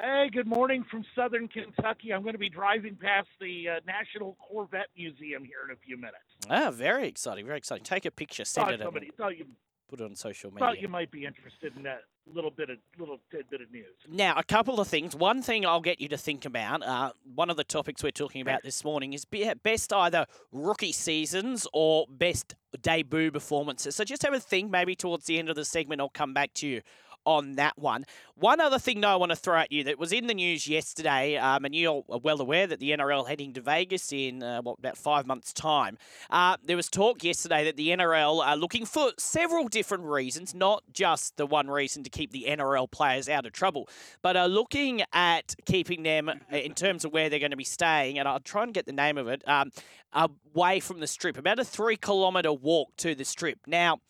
Hey, 0.00 0.28
good 0.32 0.48
morning 0.48 0.84
from 0.90 1.04
Southern 1.14 1.46
Kentucky. 1.46 2.12
I'm 2.12 2.22
going 2.22 2.34
to 2.34 2.38
be 2.38 2.48
driving 2.48 2.96
past 2.96 3.28
the 3.40 3.68
uh, 3.68 3.80
National 3.86 4.36
Corvette 4.40 4.88
Museum 4.96 5.44
here 5.44 5.58
in 5.68 5.72
a 5.72 5.78
few 5.86 5.96
minutes. 5.96 6.16
Ah, 6.50 6.72
very 6.72 7.06
exciting, 7.06 7.46
very 7.46 7.58
exciting. 7.58 7.84
Take 7.84 8.04
a 8.04 8.10
picture, 8.10 8.44
send 8.44 8.66
thought 8.66 8.74
it, 8.74 8.80
somebody, 8.82 9.12
thought 9.16 9.38
you, 9.38 9.46
put 9.88 10.00
it 10.00 10.04
on 10.04 10.16
social 10.16 10.50
media. 10.50 10.66
thought 10.66 10.80
you 10.80 10.88
might 10.88 11.12
be 11.12 11.24
interested 11.24 11.76
in 11.76 11.84
that 11.84 12.00
little 12.26 12.50
bit 12.50 12.70
of 12.70 12.78
little 12.98 13.18
tidbit 13.30 13.60
of 13.60 13.70
news. 13.70 13.84
Now, 14.10 14.34
a 14.36 14.42
couple 14.42 14.80
of 14.80 14.88
things. 14.88 15.14
One 15.14 15.42
thing 15.42 15.64
I'll 15.64 15.80
get 15.80 16.00
you 16.00 16.08
to 16.08 16.16
think 16.16 16.44
about. 16.44 16.82
Uh, 16.82 17.12
one 17.34 17.50
of 17.50 17.56
the 17.56 17.64
topics 17.64 18.02
we're 18.02 18.10
talking 18.10 18.40
about 18.40 18.62
this 18.64 18.82
morning 18.82 19.12
is 19.12 19.24
best 19.62 19.92
either 19.92 20.26
rookie 20.50 20.92
seasons 20.92 21.68
or 21.72 22.06
best 22.08 22.54
debut 22.80 23.30
performances. 23.30 23.94
So 23.94 24.04
just 24.04 24.22
have 24.22 24.34
a 24.34 24.40
think. 24.40 24.70
Maybe 24.70 24.96
towards 24.96 25.26
the 25.26 25.38
end 25.38 25.50
of 25.50 25.56
the 25.56 25.64
segment, 25.64 26.00
I'll 26.00 26.08
come 26.08 26.34
back 26.34 26.52
to 26.54 26.66
you 26.66 26.80
on 27.24 27.56
that 27.56 27.78
one. 27.78 28.04
One 28.36 28.60
other 28.60 28.78
thing, 28.78 29.00
though, 29.00 29.08
I 29.08 29.16
want 29.16 29.30
to 29.30 29.36
throw 29.36 29.58
at 29.58 29.70
you 29.70 29.84
that 29.84 29.98
was 29.98 30.12
in 30.12 30.26
the 30.26 30.34
news 30.34 30.66
yesterday, 30.66 31.36
um, 31.36 31.64
and 31.64 31.74
you're 31.74 32.04
well 32.08 32.40
aware 32.40 32.66
that 32.66 32.80
the 32.80 32.90
NRL 32.90 33.28
heading 33.28 33.52
to 33.54 33.60
Vegas 33.60 34.12
in 34.12 34.42
uh, 34.42 34.60
what 34.62 34.78
about 34.78 34.96
five 34.96 35.26
months' 35.26 35.52
time. 35.52 35.98
Uh, 36.30 36.56
there 36.64 36.76
was 36.76 36.88
talk 36.88 37.22
yesterday 37.22 37.64
that 37.64 37.76
the 37.76 37.88
NRL 37.90 38.44
are 38.44 38.56
looking 38.56 38.86
for 38.86 39.12
several 39.18 39.68
different 39.68 40.04
reasons, 40.04 40.54
not 40.54 40.82
just 40.92 41.36
the 41.36 41.46
one 41.46 41.68
reason 41.68 42.02
to 42.02 42.10
keep 42.10 42.32
the 42.32 42.46
NRL 42.48 42.90
players 42.90 43.28
out 43.28 43.46
of 43.46 43.52
trouble, 43.52 43.88
but 44.20 44.36
are 44.36 44.48
looking 44.48 45.02
at 45.12 45.54
keeping 45.64 46.02
them 46.02 46.30
in 46.50 46.74
terms 46.74 47.04
of 47.04 47.12
where 47.12 47.30
they're 47.30 47.38
going 47.38 47.52
to 47.52 47.56
be 47.56 47.64
staying. 47.64 48.18
And 48.18 48.26
I'll 48.26 48.40
try 48.40 48.64
and 48.64 48.74
get 48.74 48.86
the 48.86 48.92
name 48.92 49.16
of 49.16 49.28
it 49.28 49.42
um, 49.46 49.70
away 50.12 50.80
from 50.80 51.00
the 51.00 51.06
strip, 51.06 51.38
about 51.38 51.58
a 51.58 51.64
three 51.64 51.96
kilometre 51.96 52.52
walk 52.52 52.96
to 52.98 53.14
the 53.14 53.24
strip. 53.24 53.60
Now. 53.66 54.00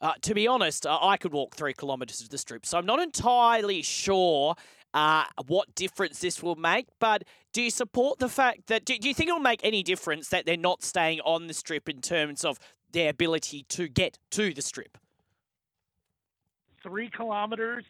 Uh, 0.00 0.14
to 0.22 0.34
be 0.34 0.46
honest, 0.46 0.86
uh, 0.86 0.98
I 1.00 1.16
could 1.16 1.32
walk 1.32 1.54
three 1.54 1.74
kilometres 1.74 2.22
of 2.22 2.30
the 2.30 2.38
strip, 2.38 2.64
so 2.64 2.78
I'm 2.78 2.86
not 2.86 3.00
entirely 3.00 3.82
sure 3.82 4.54
uh, 4.94 5.24
what 5.46 5.74
difference 5.74 6.20
this 6.20 6.42
will 6.42 6.56
make. 6.56 6.86
But 6.98 7.24
do 7.52 7.62
you 7.62 7.70
support 7.70 8.18
the 8.18 8.28
fact 8.28 8.66
that 8.68 8.84
do, 8.84 8.96
do 8.96 9.08
you 9.08 9.14
think 9.14 9.28
it 9.28 9.32
will 9.32 9.40
make 9.40 9.60
any 9.62 9.82
difference 9.82 10.28
that 10.28 10.46
they're 10.46 10.56
not 10.56 10.82
staying 10.82 11.20
on 11.20 11.48
the 11.48 11.54
strip 11.54 11.88
in 11.88 12.00
terms 12.00 12.44
of 12.44 12.58
their 12.92 13.10
ability 13.10 13.64
to 13.68 13.88
get 13.88 14.18
to 14.30 14.54
the 14.54 14.62
strip? 14.62 14.96
Three 16.82 17.10
kilometers. 17.10 17.84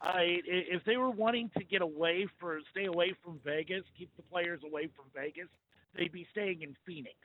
I, 0.00 0.40
if 0.44 0.84
they 0.84 0.96
were 0.96 1.10
wanting 1.10 1.50
to 1.56 1.64
get 1.64 1.82
away 1.82 2.28
for 2.38 2.60
stay 2.70 2.84
away 2.84 3.14
from 3.24 3.40
Vegas, 3.44 3.82
keep 3.96 4.14
the 4.16 4.22
players 4.22 4.60
away 4.64 4.90
from 4.94 5.06
Vegas, 5.14 5.48
they'd 5.96 6.12
be 6.12 6.26
staying 6.30 6.62
in 6.62 6.76
Phoenix. 6.86 7.16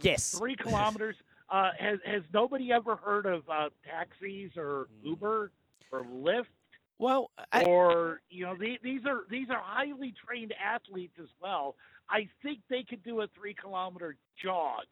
Yes. 0.00 0.36
Three 0.36 0.56
kilometers. 0.56 1.16
Uh, 1.50 1.70
has 1.78 1.98
has 2.04 2.22
nobody 2.32 2.72
ever 2.72 2.96
heard 2.96 3.26
of 3.26 3.42
uh, 3.48 3.68
taxis 3.84 4.52
or 4.56 4.88
Hmm. 5.02 5.08
Uber 5.08 5.52
or 5.90 6.04
Lyft? 6.04 6.46
Well, 6.98 7.30
I, 7.52 7.64
or 7.64 8.20
you 8.30 8.44
know 8.44 8.54
the, 8.56 8.78
these 8.82 9.04
are 9.06 9.24
these 9.30 9.48
are 9.50 9.60
highly 9.62 10.14
trained 10.24 10.54
athletes 10.62 11.14
as 11.20 11.28
well. 11.40 11.74
I 12.08 12.28
think 12.42 12.60
they 12.70 12.84
could 12.84 13.02
do 13.02 13.20
a 13.22 13.26
three 13.28 13.54
kilometer 13.54 14.16
jog 14.42 14.84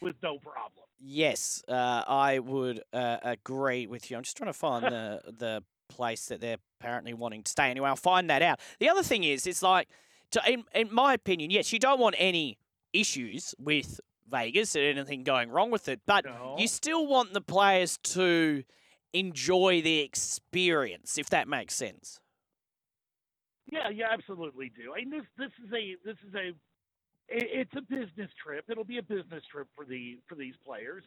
with 0.00 0.16
no 0.22 0.38
problem. 0.38 0.86
yes, 1.00 1.62
uh, 1.68 2.02
I 2.06 2.38
would 2.40 2.82
uh, 2.92 3.18
agree 3.22 3.86
with 3.86 4.10
you. 4.10 4.16
I'm 4.16 4.22
just 4.22 4.36
trying 4.36 4.48
to 4.50 4.52
find 4.58 4.84
the 4.84 5.20
the 5.38 5.62
place 5.88 6.26
that 6.26 6.40
they're 6.40 6.58
apparently 6.80 7.14
wanting 7.14 7.42
to 7.44 7.50
stay. 7.50 7.70
Anyway, 7.70 7.88
I'll 7.88 7.96
find 7.96 8.28
that 8.30 8.42
out. 8.42 8.60
The 8.80 8.88
other 8.88 9.02
thing 9.02 9.24
is, 9.24 9.46
it's 9.46 9.62
like, 9.62 9.88
to, 10.32 10.42
in 10.50 10.64
in 10.74 10.92
my 10.92 11.14
opinion, 11.14 11.50
yes, 11.50 11.72
you 11.72 11.78
don't 11.78 12.00
want 12.00 12.14
any 12.18 12.58
issues 12.92 13.54
with 13.58 14.00
Vegas 14.30 14.74
and 14.74 14.84
anything 14.84 15.24
going 15.24 15.50
wrong 15.50 15.70
with 15.70 15.88
it, 15.88 16.00
but 16.06 16.24
No. 16.24 16.56
you 16.58 16.68
still 16.68 17.06
want 17.06 17.32
the 17.32 17.40
players 17.40 17.98
to 17.98 18.64
enjoy 19.12 19.80
the 19.82 20.00
experience, 20.00 21.18
if 21.18 21.30
that 21.30 21.48
makes 21.48 21.74
sense. 21.74 22.20
Yeah, 23.70 23.88
you 23.90 24.04
absolutely 24.10 24.70
do. 24.70 24.94
I 24.94 25.00
mean, 25.04 25.10
this 25.10 25.24
this 25.36 25.52
is 25.66 25.72
a 25.72 25.96
this 26.04 26.16
is 26.26 26.34
a 26.34 26.52
it's 27.28 27.74
a 27.76 27.82
business 27.82 28.30
trip. 28.42 28.64
It'll 28.70 28.84
be 28.84 28.98
a 28.98 29.02
business 29.02 29.44
trip 29.50 29.68
for 29.76 29.84
the 29.84 30.18
for 30.26 30.34
these 30.34 30.54
players, 30.64 31.04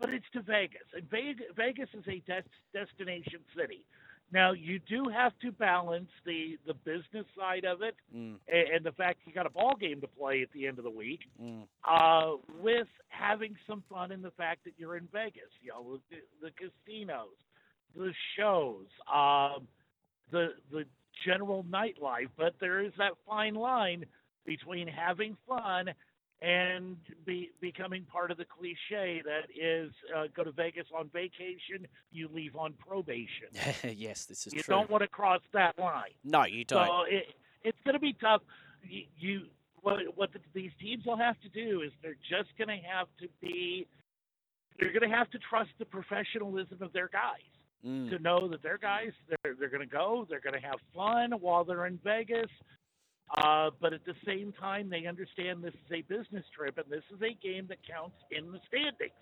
but 0.00 0.10
it's 0.10 0.28
to 0.32 0.42
Vegas, 0.42 0.82
and 0.94 1.08
Vegas, 1.08 1.46
Vegas 1.56 1.88
is 1.94 2.04
a 2.08 2.18
des- 2.26 2.42
destination 2.72 3.40
city. 3.56 3.84
Now 4.32 4.52
you 4.52 4.78
do 4.88 5.04
have 5.08 5.32
to 5.42 5.52
balance 5.52 6.10
the 6.24 6.56
the 6.66 6.74
business 6.74 7.26
side 7.38 7.64
of 7.64 7.82
it 7.82 7.94
Mm, 8.16 8.36
and, 8.48 8.68
and 8.76 8.84
the 8.84 8.92
fact 8.92 9.20
you 9.26 9.32
got 9.32 9.46
a 9.46 9.50
ball 9.50 9.76
game 9.80 10.00
to 10.00 10.06
play 10.06 10.42
at 10.42 10.50
the 10.52 10.66
end 10.66 10.78
of 10.78 10.84
the 10.84 10.90
week. 10.90 11.20
mm. 11.42 11.62
uh, 11.88 12.36
with 12.60 12.88
having 13.08 13.54
some 13.66 13.82
fun 13.90 14.12
in 14.12 14.22
the 14.22 14.30
fact 14.32 14.64
that 14.64 14.72
you're 14.78 14.96
in 14.96 15.08
Vegas. 15.12 15.50
You 15.62 15.70
know, 15.72 15.98
the, 16.10 16.16
the 16.42 16.50
casinos, 16.52 17.28
the 17.96 18.12
shows, 18.36 18.86
um, 19.12 19.66
the 20.30 20.54
the 20.70 20.84
general 21.26 21.64
nightlife. 21.64 22.28
But 22.36 22.54
there 22.60 22.80
is 22.80 22.92
that 22.98 23.12
fine 23.28 23.54
line 23.54 24.04
between 24.46 24.88
having 24.88 25.36
fun 25.46 25.90
and 26.42 26.96
be, 27.26 27.50
becoming 27.60 28.04
part 28.04 28.30
of 28.30 28.38
the 28.38 28.44
cliche 28.46 29.22
that 29.24 29.44
is 29.54 29.92
uh, 30.16 30.24
go 30.34 30.42
to 30.44 30.52
Vegas 30.52 30.86
on 30.96 31.08
vacation, 31.12 31.86
you 32.12 32.28
leave 32.32 32.56
on 32.56 32.72
probation. 32.74 33.48
yes, 33.96 34.24
this 34.24 34.46
is 34.46 34.54
You 34.54 34.62
true. 34.62 34.74
don't 34.76 34.90
want 34.90 35.02
to 35.02 35.08
cross 35.08 35.42
that 35.52 35.78
line. 35.78 36.12
no, 36.24 36.44
you 36.46 36.64
don't. 36.64 36.86
So 36.86 37.02
it, 37.08 37.24
it's 37.62 37.78
going 37.84 37.94
to 37.94 38.00
be 38.00 38.14
tough. 38.20 38.40
You, 38.82 39.02
you 39.18 39.40
what 39.82 39.96
what 40.14 40.32
the, 40.32 40.38
these 40.54 40.70
teams 40.80 41.04
will 41.06 41.16
have 41.18 41.40
to 41.42 41.48
do 41.50 41.82
is 41.82 41.90
they're 42.02 42.14
just 42.28 42.50
going 42.58 42.68
to 42.68 42.86
have 42.86 43.06
to 43.20 43.28
be 43.42 43.86
they're 44.78 44.92
going 44.92 45.08
to 45.10 45.14
have 45.16 45.30
to 45.32 45.38
trust 45.38 45.70
the 45.78 45.84
professionalism 45.84 46.78
of 46.82 46.92
their 46.92 47.08
guys 47.08 47.40
Mm. 47.86 48.10
to 48.10 48.18
know 48.18 48.46
that 48.48 48.62
their 48.62 48.76
guys 48.76 49.12
they're 49.42 49.54
they're 49.58 49.70
going 49.70 49.80
to 49.80 49.86
go 49.86 50.26
they're 50.28 50.40
going 50.42 50.52
to 50.52 50.60
have 50.60 50.76
fun 50.94 51.32
while 51.40 51.64
they're 51.64 51.86
in 51.86 51.98
Vegas. 52.04 52.50
Uh, 53.36 53.70
but 53.80 53.92
at 53.92 54.04
the 54.04 54.14
same 54.26 54.52
time, 54.52 54.90
they 54.90 55.06
understand 55.06 55.62
this 55.62 55.74
is 55.74 55.92
a 55.92 56.02
business 56.02 56.44
trip 56.56 56.78
and 56.78 56.86
this 56.90 57.04
is 57.14 57.22
a 57.22 57.32
game 57.46 57.66
that 57.68 57.78
counts 57.86 58.16
in 58.30 58.50
the 58.50 58.58
standings. 58.66 59.12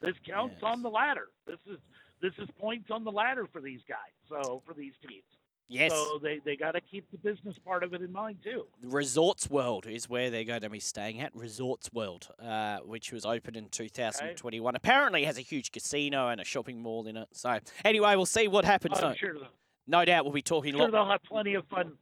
This 0.00 0.14
counts 0.26 0.56
Yes. 0.60 0.62
on 0.64 0.82
the 0.82 0.90
ladder. 0.90 1.28
This 1.46 1.60
is 1.70 1.78
this 2.20 2.32
is 2.38 2.48
points 2.58 2.90
on 2.90 3.04
the 3.04 3.12
ladder 3.12 3.46
for 3.52 3.60
these 3.60 3.80
guys. 3.88 4.12
So 4.28 4.62
for 4.66 4.72
these 4.74 4.94
teams. 5.06 5.24
Yes. 5.68 5.92
So 5.92 6.18
they, 6.22 6.40
they 6.44 6.56
got 6.56 6.72
to 6.72 6.80
keep 6.80 7.10
the 7.10 7.16
business 7.18 7.56
part 7.64 7.82
of 7.82 7.94
it 7.94 8.02
in 8.02 8.12
mind 8.12 8.38
too. 8.44 8.66
Resorts 8.82 9.48
World 9.50 9.86
is 9.86 10.08
where 10.08 10.30
they're 10.30 10.44
going 10.44 10.60
to 10.62 10.70
be 10.70 10.80
staying 10.80 11.20
at. 11.20 11.34
Resorts 11.34 11.90
World, 11.92 12.28
uh, 12.42 12.78
which 12.78 13.12
was 13.12 13.24
opened 13.24 13.56
in 13.56 13.68
2021, 13.68 14.74
apparently 14.76 15.24
has 15.24 15.38
a 15.38 15.42
huge 15.42 15.72
casino 15.72 16.28
and 16.28 16.40
a 16.40 16.44
shopping 16.44 16.80
mall 16.82 17.06
in 17.06 17.16
it. 17.16 17.28
So 17.32 17.58
anyway, 17.84 18.14
we'll 18.16 18.26
see 18.26 18.46
what 18.48 18.64
happens. 18.64 19.00
No, 19.00 19.14
sure, 19.14 19.34
no 19.86 20.04
doubt 20.04 20.24
we'll 20.24 20.34
be 20.34 20.42
talking 20.42 20.74
a 20.74 20.78
sure 20.78 20.86
lot. 20.86 20.92
they'll 20.92 21.10
have 21.10 21.22
plenty 21.24 21.54
of 21.54 21.66
fun. 21.68 21.92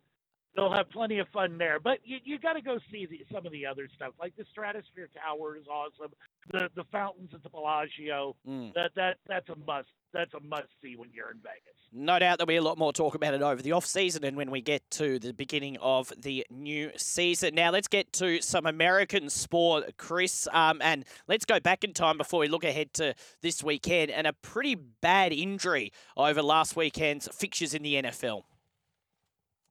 They'll 0.55 0.73
have 0.73 0.91
plenty 0.91 1.19
of 1.19 1.29
fun 1.29 1.57
there. 1.57 1.81
But 1.81 1.99
you 2.05 2.19
you 2.25 2.39
got 2.39 2.55
to 2.55 2.61
go 2.61 2.79
see 2.91 3.07
the, 3.07 3.21
some 3.33 3.47
of 3.47 3.53
the 3.53 3.65
other 3.65 3.89
stuff, 3.97 4.13
like 4.21 4.37
the 4.37 4.45
Stratosphere 4.51 5.09
Tower 5.15 5.57
is 5.57 5.65
awesome. 5.67 6.13
The 6.51 6.69
the 6.75 6.85
fountains 6.93 7.31
at 7.35 7.43
the 7.43 7.49
Bellagio. 7.49 8.37
Mm. 8.47 8.75
That 8.75 8.91
that 8.97 9.17
that's 9.27 9.49
a 9.49 9.57
must. 9.67 9.89
That's 10.13 10.33
a 10.35 10.41
must 10.41 10.69
see 10.83 10.95
when 10.97 11.09
you're 11.13 11.31
in 11.31 11.39
Vegas. 11.39 11.73
No 11.91 12.19
doubt 12.19 12.39
there'll 12.39 12.47
be 12.47 12.57
a 12.57 12.63
lot 12.63 12.77
more 12.77 12.93
talk 12.93 13.15
about 13.15 13.33
it 13.33 13.41
over 13.41 13.63
the 13.63 13.73
off 13.73 13.87
season 13.87 14.25
and 14.25 14.37
when 14.37 14.51
we 14.51 14.61
get 14.61 14.83
to 14.93 15.19
the 15.19 15.33
beginning 15.33 15.79
of 15.81 16.13
the 16.19 16.47
new 16.51 16.91
season. 16.97 17.55
Now 17.55 17.71
let's 17.71 17.89
get 17.89 18.13
to 18.15 18.43
some 18.43 18.67
American 18.67 19.31
sport, 19.31 19.97
Chris, 19.97 20.49
um, 20.53 20.81
and 20.83 21.07
let's 21.29 21.47
go 21.47 21.61
back 21.61 21.83
in 21.83 21.95
time 21.95 22.19
before 22.19 22.41
we 22.41 22.49
look 22.49 22.65
ahead 22.65 22.93
to 22.95 23.15
this 23.41 23.63
weekend 23.65 24.11
and 24.11 24.27
a 24.27 24.35
pretty 24.35 24.75
bad 24.75 25.33
injury 25.33 25.93
over 26.17 26.43
last 26.43 26.77
weekend's 26.77 27.29
fixtures 27.29 27.73
in 27.73 27.83
the 27.83 27.95
NFL. 27.95 28.43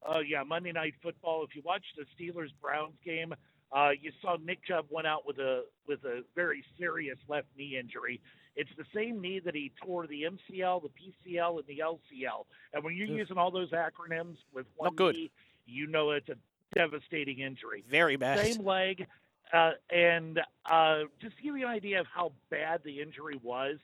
Oh 0.06 0.20
yeah, 0.20 0.44
Monday 0.44 0.72
Night 0.72 0.96
Football. 1.02 1.44
If 1.44 1.56
you 1.56 1.62
watched 1.64 1.98
the 1.98 2.06
Steelers 2.16 2.50
Browns 2.62 2.96
game, 3.06 3.34
uh, 3.72 3.92
you 4.00 4.12
saw 4.22 4.38
Nick 4.44 4.64
Chubb 4.66 4.86
went 4.90 5.08
out 5.08 5.26
with 5.26 5.38
a 5.40 5.64
with 5.88 6.04
a 6.04 6.24
very 6.36 6.64
serious 6.78 7.18
left 7.28 7.48
knee 7.58 7.78
injury. 7.78 8.20
It's 8.56 8.70
the 8.78 8.86
same 8.94 9.22
knee 9.22 9.40
that 9.40 9.56
he 9.56 9.72
tore 9.84 10.08
the 10.08 10.24
MCL, 10.24 10.82
the 10.82 10.90
PCL, 10.90 11.60
and 11.60 11.68
the 11.68 11.82
LCL. 11.84 12.46
And 12.74 12.84
when 12.84 12.96
you're 12.96 13.08
Ugh. 13.08 13.14
using 13.14 13.38
all 13.38 13.52
those 13.52 13.72
acronyms 13.72 14.38
with 14.54 14.66
one 14.76 14.96
knee, 14.96 15.32
you 15.66 15.88
know 15.88 16.12
it's 16.12 16.28
a 16.30 16.36
devastating 16.76 17.40
injury. 17.40 17.84
Very 17.90 18.18
bad. 18.18 18.40
Same 18.46 18.66
leg, 18.66 19.08
uh, 19.54 19.72
and 19.90 20.40
uh, 20.70 21.04
just 21.22 21.38
to 21.38 21.44
give 21.44 21.58
you 21.58 21.66
an 21.66 21.72
idea 21.72 22.00
of 22.00 22.08
how 22.14 22.34
bad 22.50 22.82
the 22.84 23.02
injury 23.02 23.40
was, 23.42 23.78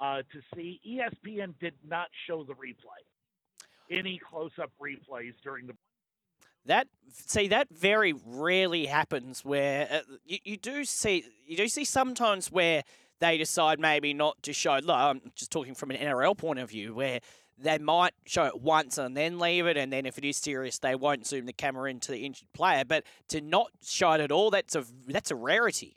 uh, 0.00 0.22
to 0.32 0.40
see 0.54 0.80
ESPN 0.86 1.54
did 1.60 1.74
not 1.86 2.08
show 2.26 2.44
the 2.44 2.54
replay, 2.54 3.02
any 3.90 4.18
close-up 4.18 4.70
replays 4.80 5.34
during 5.42 5.66
the 5.66 5.74
That 6.66 6.88
see 7.10 7.48
that 7.48 7.68
very 7.70 8.14
rarely 8.26 8.86
happens 8.86 9.44
where 9.44 9.88
uh, 9.90 10.00
you, 10.24 10.38
you 10.44 10.56
do 10.56 10.84
see 10.84 11.24
you 11.46 11.56
do 11.56 11.68
see 11.68 11.84
sometimes 11.84 12.52
where 12.52 12.82
they 13.20 13.38
decide 13.38 13.80
maybe 13.80 14.14
not 14.14 14.42
to 14.42 14.52
show. 14.52 14.78
Look, 14.82 14.96
I'm 14.96 15.20
just 15.34 15.50
talking 15.50 15.74
from 15.74 15.90
an 15.90 15.96
NRL 15.96 16.36
point 16.36 16.58
of 16.58 16.70
view 16.70 16.94
where 16.94 17.20
they 17.60 17.78
might 17.78 18.12
show 18.24 18.44
it 18.44 18.60
once 18.60 18.98
and 18.98 19.16
then 19.16 19.38
leave 19.38 19.66
it, 19.66 19.76
and 19.76 19.92
then 19.92 20.06
if 20.06 20.16
it 20.16 20.24
is 20.24 20.36
serious, 20.36 20.78
they 20.78 20.94
won't 20.94 21.26
zoom 21.26 21.46
the 21.46 21.52
camera 21.52 21.90
into 21.90 22.12
the 22.12 22.24
injured 22.24 22.52
player. 22.52 22.84
But 22.84 23.04
to 23.28 23.40
not 23.40 23.70
show 23.84 24.12
it 24.12 24.20
at 24.20 24.30
all, 24.30 24.50
that's 24.50 24.76
a 24.76 24.84
that's 25.06 25.30
a 25.30 25.36
rarity. 25.36 25.96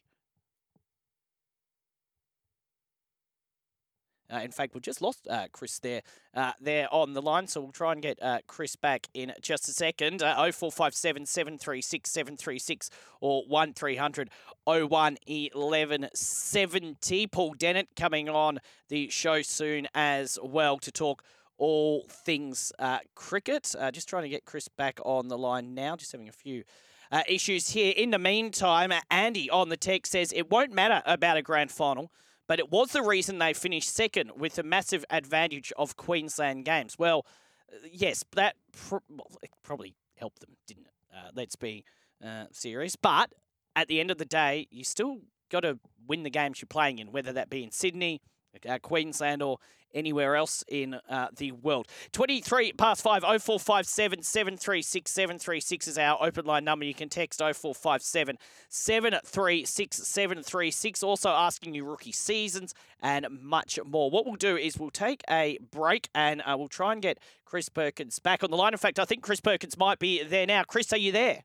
Uh, 4.31 4.39
in 4.39 4.51
fact, 4.51 4.73
we've 4.73 4.81
just 4.81 5.01
lost 5.01 5.27
uh, 5.29 5.47
Chris 5.51 5.79
there, 5.79 6.01
uh, 6.33 6.53
there 6.61 6.87
on 6.91 7.13
the 7.13 7.21
line, 7.21 7.47
so 7.47 7.59
we'll 7.59 7.71
try 7.71 7.91
and 7.91 8.01
get 8.01 8.17
uh, 8.21 8.39
Chris 8.47 8.77
back 8.77 9.07
in 9.13 9.33
just 9.41 9.67
a 9.67 9.73
second. 9.73 10.23
Uh, 10.23 10.35
0457 10.35 11.25
736 11.25 12.09
736 12.09 12.89
or 13.19 13.43
1300 13.47 14.29
01 14.65 15.17
1170. 15.27 17.27
Paul 17.27 17.53
Dennett 17.55 17.89
coming 17.95 18.29
on 18.29 18.59
the 18.87 19.09
show 19.09 19.41
soon 19.41 19.87
as 19.93 20.39
well 20.41 20.77
to 20.77 20.91
talk 20.91 21.23
all 21.57 22.05
things 22.09 22.71
uh, 22.79 22.99
cricket. 23.15 23.75
Just 23.91 24.07
trying 24.07 24.23
to 24.23 24.29
get 24.29 24.45
Chris 24.45 24.69
back 24.69 24.99
on 25.03 25.27
the 25.27 25.37
line 25.37 25.73
now, 25.73 25.97
just 25.97 26.13
having 26.13 26.29
a 26.29 26.33
few. 26.33 26.63
Issues 27.27 27.71
here. 27.71 27.93
In 27.97 28.11
the 28.11 28.17
meantime, 28.17 28.93
Andy 29.09 29.49
on 29.49 29.67
the 29.67 29.75
text 29.75 30.13
says 30.13 30.31
it 30.33 30.49
won't 30.49 30.71
matter 30.71 31.03
about 31.05 31.35
a 31.35 31.41
grand 31.41 31.69
final 31.69 32.09
but 32.47 32.59
it 32.59 32.71
was 32.71 32.91
the 32.91 33.01
reason 33.01 33.39
they 33.39 33.53
finished 33.53 33.93
second 33.93 34.31
with 34.35 34.57
a 34.57 34.63
massive 34.63 35.05
advantage 35.09 35.71
of 35.77 35.95
Queensland 35.95 36.65
games. 36.65 36.97
Well, 36.97 37.25
uh, 37.71 37.87
yes, 37.91 38.23
that 38.35 38.55
pr- 38.71 38.97
well, 39.09 39.31
probably 39.63 39.95
helped 40.15 40.39
them, 40.41 40.57
didn't 40.67 40.85
it? 40.85 40.93
Uh, 41.15 41.29
let's 41.35 41.55
be 41.55 41.83
uh, 42.25 42.45
serious. 42.51 42.95
But 42.95 43.33
at 43.75 43.87
the 43.87 43.99
end 43.99 44.11
of 44.11 44.17
the 44.17 44.25
day, 44.25 44.67
you 44.69 44.83
still 44.83 45.19
got 45.49 45.61
to 45.61 45.79
win 46.07 46.23
the 46.23 46.29
games 46.29 46.61
you're 46.61 46.67
playing 46.67 46.99
in, 46.99 47.11
whether 47.11 47.33
that 47.33 47.49
be 47.49 47.63
in 47.63 47.71
Sydney, 47.71 48.21
uh, 48.67 48.79
Queensland 48.79 49.41
or 49.41 49.57
anywhere 49.93 50.35
else 50.35 50.63
in 50.67 50.95
uh, 51.09 51.27
the 51.35 51.51
world. 51.51 51.87
23 52.11 52.73
past 52.73 53.01
5, 53.03 53.23
0457 53.23 54.23
736 54.23 55.11
736 55.11 55.87
is 55.87 55.97
our 55.97 56.17
open 56.21 56.45
line 56.45 56.63
number. 56.63 56.85
You 56.85 56.93
can 56.93 57.09
text 57.09 57.39
0457 57.39 58.37
736 58.69 59.97
736. 59.97 61.03
Also 61.03 61.29
asking 61.29 61.73
you 61.73 61.85
rookie 61.85 62.11
seasons 62.11 62.73
and 63.01 63.27
much 63.41 63.79
more. 63.85 64.09
What 64.09 64.25
we'll 64.25 64.35
do 64.35 64.55
is 64.55 64.77
we'll 64.77 64.89
take 64.89 65.23
a 65.29 65.57
break 65.71 66.09
and 66.15 66.41
uh, 66.45 66.55
we'll 66.57 66.67
try 66.67 66.93
and 66.93 67.01
get 67.01 67.19
Chris 67.45 67.69
Perkins 67.69 68.19
back 68.19 68.43
on 68.43 68.51
the 68.51 68.57
line. 68.57 68.73
In 68.73 68.77
fact, 68.77 68.99
I 68.99 69.05
think 69.05 69.23
Chris 69.23 69.41
Perkins 69.41 69.77
might 69.77 69.99
be 69.99 70.23
there 70.23 70.45
now. 70.45 70.63
Chris, 70.63 70.93
are 70.93 70.97
you 70.97 71.11
there? 71.11 71.43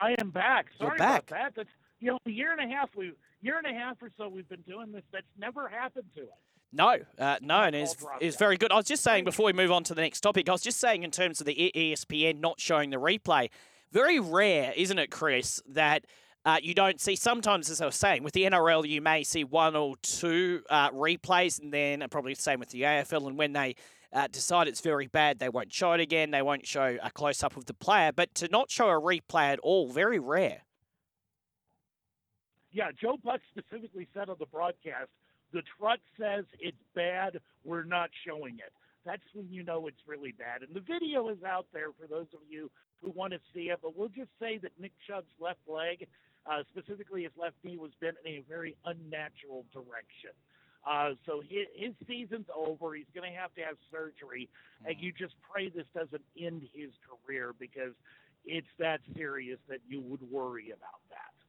I 0.00 0.16
am 0.18 0.30
back. 0.30 0.66
Sorry 0.76 0.90
You're 0.90 0.98
back. 0.98 1.30
about 1.30 1.38
that. 1.38 1.52
That's 1.54 1.68
you 2.00 2.10
know, 2.10 2.18
a 2.26 2.30
year 2.30 2.52
and 2.52 2.60
a 2.60 2.74
half 2.74 2.90
we 2.96 3.12
year 3.44 3.58
and 3.58 3.66
a 3.66 3.78
half 3.78 4.02
or 4.02 4.10
so 4.16 4.28
we've 4.28 4.48
been 4.48 4.62
doing 4.62 4.90
this. 4.92 5.02
That's 5.12 5.26
never 5.38 5.68
happened 5.68 6.06
to 6.16 6.22
us. 6.22 6.28
No, 6.72 6.96
uh, 7.18 7.36
no, 7.40 7.60
and 7.62 7.76
it's, 7.76 7.94
it's 8.20 8.36
very 8.36 8.56
good. 8.56 8.72
I 8.72 8.76
was 8.76 8.86
just 8.86 9.04
saying 9.04 9.24
before 9.24 9.46
we 9.46 9.52
move 9.52 9.70
on 9.70 9.84
to 9.84 9.94
the 9.94 10.00
next 10.00 10.22
topic, 10.22 10.48
I 10.48 10.52
was 10.52 10.62
just 10.62 10.80
saying 10.80 11.04
in 11.04 11.12
terms 11.12 11.40
of 11.40 11.46
the 11.46 11.70
ESPN 11.72 12.40
not 12.40 12.58
showing 12.58 12.90
the 12.90 12.96
replay, 12.96 13.50
very 13.92 14.18
rare, 14.18 14.72
isn't 14.74 14.98
it, 14.98 15.12
Chris, 15.12 15.62
that 15.68 16.04
uh, 16.44 16.58
you 16.60 16.74
don't 16.74 17.00
see. 17.00 17.14
Sometimes, 17.14 17.70
as 17.70 17.80
I 17.80 17.86
was 17.86 17.94
saying, 17.94 18.24
with 18.24 18.34
the 18.34 18.42
NRL, 18.42 18.88
you 18.88 19.00
may 19.00 19.22
see 19.22 19.44
one 19.44 19.76
or 19.76 19.94
two 20.02 20.62
uh, 20.68 20.90
replays, 20.90 21.60
and 21.60 21.72
then 21.72 22.02
uh, 22.02 22.08
probably 22.08 22.34
the 22.34 22.42
same 22.42 22.58
with 22.58 22.70
the 22.70 22.82
AFL. 22.82 23.28
And 23.28 23.38
when 23.38 23.52
they 23.52 23.76
uh, 24.12 24.26
decide 24.26 24.66
it's 24.66 24.80
very 24.80 25.06
bad, 25.06 25.38
they 25.38 25.48
won't 25.48 25.72
show 25.72 25.92
it 25.92 26.00
again. 26.00 26.32
They 26.32 26.42
won't 26.42 26.66
show 26.66 26.98
a 27.02 27.10
close 27.10 27.44
up 27.44 27.56
of 27.56 27.66
the 27.66 27.74
player. 27.74 28.10
But 28.10 28.34
to 28.36 28.48
not 28.48 28.70
show 28.70 28.88
a 28.88 29.00
replay 29.00 29.52
at 29.52 29.60
all, 29.60 29.92
very 29.92 30.18
rare. 30.18 30.62
Yeah, 32.74 32.90
Joe 32.90 33.16
Buck 33.22 33.40
specifically 33.56 34.08
said 34.12 34.28
on 34.28 34.34
the 34.40 34.46
broadcast, 34.46 35.08
the 35.52 35.62
truck 35.78 36.00
says 36.18 36.44
it's 36.58 36.76
bad, 36.96 37.38
we're 37.64 37.84
not 37.84 38.10
showing 38.26 38.58
it. 38.58 38.72
That's 39.06 39.22
when 39.32 39.46
you 39.48 39.62
know 39.62 39.86
it's 39.86 40.02
really 40.08 40.32
bad. 40.32 40.62
And 40.66 40.74
the 40.74 40.80
video 40.80 41.28
is 41.28 41.38
out 41.46 41.66
there 41.72 41.94
for 41.98 42.08
those 42.08 42.26
of 42.34 42.40
you 42.50 42.68
who 43.00 43.12
want 43.12 43.32
to 43.32 43.38
see 43.54 43.70
it, 43.70 43.78
but 43.80 43.96
we'll 43.96 44.08
just 44.08 44.30
say 44.40 44.58
that 44.58 44.72
Nick 44.80 44.90
Chubb's 45.06 45.30
left 45.38 45.60
leg, 45.68 46.08
uh, 46.50 46.64
specifically 46.68 47.22
his 47.22 47.32
left 47.38 47.54
knee, 47.62 47.76
was 47.76 47.92
bent 48.00 48.16
in 48.24 48.32
a 48.32 48.44
very 48.48 48.74
unnatural 48.84 49.64
direction. 49.72 50.34
Uh, 50.82 51.10
so 51.26 51.40
his, 51.40 51.70
his 51.76 51.94
season's 52.08 52.48
over. 52.50 52.94
He's 52.96 53.06
going 53.14 53.30
to 53.30 53.38
have 53.38 53.54
to 53.54 53.62
have 53.62 53.76
surgery, 53.92 54.48
and 54.84 54.96
you 54.98 55.12
just 55.12 55.34
pray 55.48 55.68
this 55.68 55.86
doesn't 55.94 56.24
end 56.34 56.62
his 56.74 56.90
career 57.06 57.54
because 57.56 57.94
it's 58.44 58.66
that 58.80 58.98
serious 59.16 59.60
that 59.68 59.78
you 59.88 60.00
would 60.00 60.20
worry 60.28 60.72
about 60.74 61.00
that. 61.10 61.43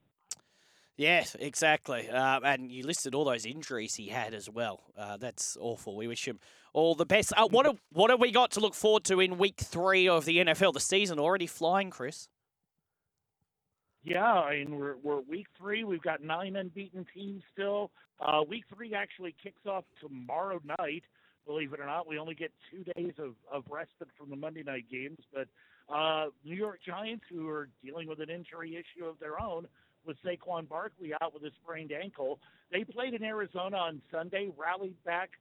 Yes, 0.97 1.35
exactly. 1.39 2.09
Uh, 2.09 2.39
and 2.43 2.71
you 2.71 2.85
listed 2.85 3.13
all 3.13 3.25
those 3.25 3.45
injuries 3.45 3.95
he 3.95 4.07
had 4.07 4.33
as 4.33 4.49
well. 4.49 4.83
Uh, 4.97 5.17
that's 5.17 5.57
awful. 5.59 5.97
We 5.97 6.07
wish 6.07 6.25
him 6.25 6.39
all 6.73 6.95
the 6.95 7.05
best. 7.05 7.33
Uh, 7.35 7.47
what 7.47 7.65
have, 7.65 7.81
what 7.91 8.09
have 8.09 8.21
we 8.21 8.31
got 8.31 8.51
to 8.51 8.61
look 8.61 8.73
forward 8.73 9.03
to 9.05 9.19
in 9.19 9.37
week 9.37 9.57
three 9.57 10.07
of 10.07 10.23
the 10.23 10.37
NFL? 10.37 10.73
The 10.73 10.79
season 10.79 11.19
already 11.19 11.47
flying, 11.47 11.89
Chris. 11.89 12.29
Yeah, 14.05 14.23
I 14.23 14.57
mean 14.57 14.75
we're 14.75 14.97
we're 15.01 15.21
week 15.21 15.47
three. 15.57 15.83
We've 15.83 16.01
got 16.01 16.21
nine 16.23 16.55
unbeaten 16.55 17.07
teams 17.11 17.41
still. 17.51 17.89
Uh, 18.19 18.43
week 18.47 18.63
three 18.73 18.93
actually 18.93 19.35
kicks 19.41 19.65
off 19.65 19.83
tomorrow 19.99 20.61
night. 20.79 21.03
Believe 21.47 21.73
it 21.73 21.79
or 21.79 21.87
not, 21.87 22.07
we 22.07 22.19
only 22.19 22.35
get 22.35 22.51
two 22.71 22.83
days 22.93 23.13
of, 23.17 23.33
of 23.51 23.63
respite 23.69 24.07
from 24.17 24.29
the 24.29 24.35
Monday 24.35 24.61
night 24.61 24.85
games. 24.91 25.19
But 25.33 25.47
uh, 25.93 26.27
New 26.43 26.55
York 26.55 26.79
Giants, 26.85 27.25
who 27.31 27.49
are 27.49 27.69
dealing 27.83 28.07
with 28.07 28.19
an 28.19 28.29
injury 28.29 28.75
issue 28.75 29.05
of 29.05 29.19
their 29.19 29.41
own, 29.41 29.67
with 30.05 30.17
Saquon 30.23 30.67
Barkley 30.67 31.13
out 31.21 31.33
with 31.33 31.43
a 31.43 31.51
sprained 31.63 31.91
ankle, 31.91 32.39
they 32.71 32.83
played 32.83 33.13
in 33.13 33.23
Arizona 33.23 33.77
on 33.77 34.01
Sunday, 34.11 34.49
rallied 34.57 35.01
back 35.03 35.31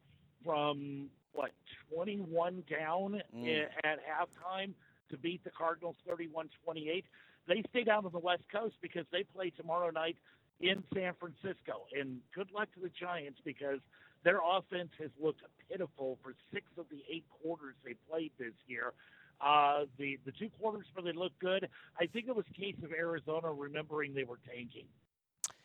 from 0.44 1.08
what 1.32 1.50
21 1.92 2.62
down 2.70 3.22
Mm. 3.34 3.68
at 3.84 3.98
halftime 4.04 4.72
to 5.10 5.16
beat 5.18 5.42
the 5.44 5.50
Cardinals 5.50 5.96
31-28 6.08 7.04
they 7.46 7.62
stay 7.70 7.84
down 7.84 8.06
on 8.06 8.12
the 8.12 8.18
West 8.18 8.44
Coast 8.50 8.76
because 8.80 9.04
they 9.12 9.22
play 9.22 9.50
tomorrow 9.50 9.90
night 9.90 10.16
in 10.60 10.82
San 10.94 11.12
Francisco. 11.14 11.84
And 11.98 12.20
good 12.34 12.50
luck 12.52 12.72
to 12.74 12.80
the 12.80 12.88
Giants 12.88 13.38
because 13.44 13.80
their 14.22 14.40
offense 14.42 14.90
has 14.98 15.10
looked 15.20 15.42
pitiful 15.68 16.18
for 16.22 16.34
six 16.52 16.64
of 16.78 16.86
the 16.90 17.02
eight 17.12 17.24
quarters 17.42 17.74
they 17.84 17.94
played 18.08 18.32
this 18.38 18.54
year. 18.66 18.92
Uh, 19.40 19.84
the 19.98 20.18
the 20.24 20.32
two 20.32 20.48
quarters 20.60 20.86
where 20.94 21.04
they 21.04 21.18
looked 21.18 21.38
good, 21.38 21.68
I 22.00 22.06
think 22.06 22.28
it 22.28 22.36
was 22.36 22.44
a 22.50 22.60
case 22.60 22.76
of 22.82 22.92
Arizona 22.92 23.52
remembering 23.52 24.14
they 24.14 24.24
were 24.24 24.38
tanking 24.48 24.86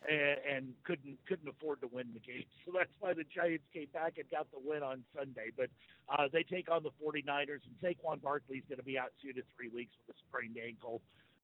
and, 0.08 0.74
couldn't 0.84 1.18
couldn't 1.26 1.48
afford 1.48 1.80
to 1.82 1.88
win 1.92 2.08
the 2.12 2.20
game. 2.20 2.44
So 2.64 2.72
that's 2.76 2.90
why 3.00 3.14
the 3.14 3.24
Giants 3.24 3.64
came 3.72 3.88
back 3.92 4.14
and 4.18 4.28
got 4.30 4.50
the 4.50 4.58
win 4.62 4.82
on 4.82 5.04
Sunday. 5.16 5.50
But 5.56 5.68
uh, 6.08 6.28
they 6.32 6.42
take 6.42 6.70
on 6.70 6.82
the 6.82 6.90
49ers, 7.02 7.60
and 7.64 7.74
Saquon 7.82 8.22
Barkley's 8.22 8.64
going 8.68 8.78
to 8.78 8.84
be 8.84 8.98
out 8.98 9.12
two 9.22 9.32
to 9.32 9.42
three 9.56 9.68
weeks 9.68 9.92
with 10.06 10.16
a 10.16 10.18
sprained 10.28 10.56
ankle 10.56 11.00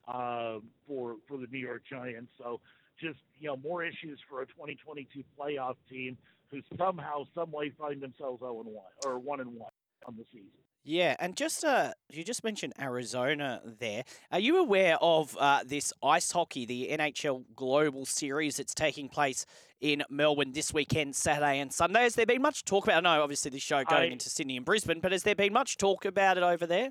uh, 0.08 0.60
for 0.86 1.16
for 1.28 1.36
the 1.36 1.46
New 1.50 1.58
York 1.58 1.82
Giants. 1.88 2.32
So 2.38 2.60
just 3.00 3.20
you 3.38 3.48
know 3.48 3.56
more 3.56 3.84
issues 3.84 4.18
for 4.28 4.42
a 4.42 4.46
2022 4.46 5.22
playoff 5.38 5.76
team 5.90 6.16
who 6.50 6.60
somehow, 6.78 7.24
some 7.34 7.50
way 7.50 7.70
find 7.70 8.00
themselves 8.00 8.40
0 8.40 8.62
and 8.64 8.72
1 8.72 8.84
or 9.04 9.18
1 9.18 9.40
and 9.40 9.50
1 9.54 9.70
on 10.06 10.16
the 10.16 10.24
season. 10.32 10.65
Yeah, 10.88 11.16
and 11.18 11.37
just 11.37 11.64
uh, 11.64 11.94
you 12.12 12.22
just 12.22 12.44
mentioned 12.44 12.72
Arizona 12.81 13.61
there. 13.81 14.05
Are 14.31 14.38
you 14.38 14.59
aware 14.59 14.96
of 15.03 15.37
uh, 15.37 15.62
this 15.66 15.92
ice 16.01 16.31
hockey, 16.31 16.64
the 16.64 16.90
NHL 16.92 17.42
Global 17.57 18.07
Series 18.07 18.59
that's 18.59 18.72
taking 18.72 19.09
place 19.09 19.46
in 19.81 20.05
Melbourne 20.09 20.53
this 20.53 20.72
weekend, 20.72 21.16
Saturday 21.16 21.59
and 21.59 21.72
Sunday? 21.72 22.03
Has 22.03 22.14
there 22.14 22.25
been 22.25 22.40
much 22.40 22.64
talk 22.64 22.85
about? 22.85 22.99
I 23.05 23.16
know, 23.16 23.20
obviously, 23.20 23.51
the 23.51 23.59
show 23.59 23.83
going 23.83 24.11
I- 24.11 24.12
into 24.12 24.31
Sydney 24.31 24.57
and 24.57 24.64
Brisbane, 24.64 25.01
but 25.01 25.11
has 25.11 25.25
there 25.25 25.35
been 25.35 25.53
much 25.53 25.77
talk 25.77 26.05
about 26.05 26.37
it 26.37 26.44
over 26.44 26.66
there? 26.66 26.90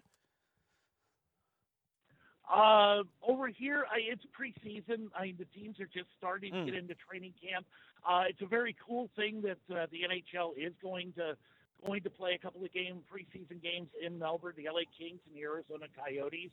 Uh, 2.54 3.04
over 3.26 3.48
here, 3.48 3.86
I, 3.90 4.00
it's 4.12 4.26
preseason. 4.38 5.08
I 5.18 5.24
mean, 5.28 5.36
the 5.40 5.46
teams 5.58 5.80
are 5.80 5.88
just 5.88 6.10
starting 6.18 6.54
Mm. 6.54 6.66
to 6.66 6.72
get 6.74 6.78
into 6.80 6.96
training 6.96 7.34
camp. 7.42 7.66
Uh, 8.06 8.26
it's 8.28 8.42
a 8.42 8.46
very 8.46 8.76
cool 8.86 9.10
thing 9.16 9.42
that 9.44 9.58
uh, 9.74 9.88
the 9.90 10.02
NHL 10.04 10.52
is 10.58 10.74
going 10.84 11.14
to 11.14 11.38
going 11.86 12.04
to 12.04 12.10
play 12.10 12.34
a 12.34 12.38
couple 12.38 12.64
of 12.64 12.74
game 12.74 13.00
preseason 13.12 13.62
games 13.62 13.90
in 14.04 14.18
Melbourne. 14.18 14.54
The 14.58 14.66
LA 14.66 14.82
Kings 14.98 15.20
and 15.28 15.36
the 15.36 15.44
Arizona 15.44 15.86
Coyotes. 15.96 16.52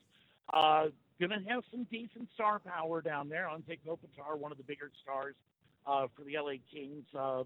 Uh, 0.52 0.86
gonna 1.20 1.40
have 1.48 1.62
some 1.70 1.84
decent 1.90 2.28
star 2.34 2.58
power 2.58 3.00
down 3.00 3.28
there. 3.28 3.48
Anze 3.48 3.78
Kopitar, 3.86 4.36
one 4.38 4.52
of 4.52 4.58
the 4.58 4.64
bigger 4.64 4.90
stars 5.02 5.34
uh, 5.86 6.06
for 6.16 6.24
the 6.24 6.36
LA 6.36 6.54
Kings, 6.72 7.04
um, 7.18 7.44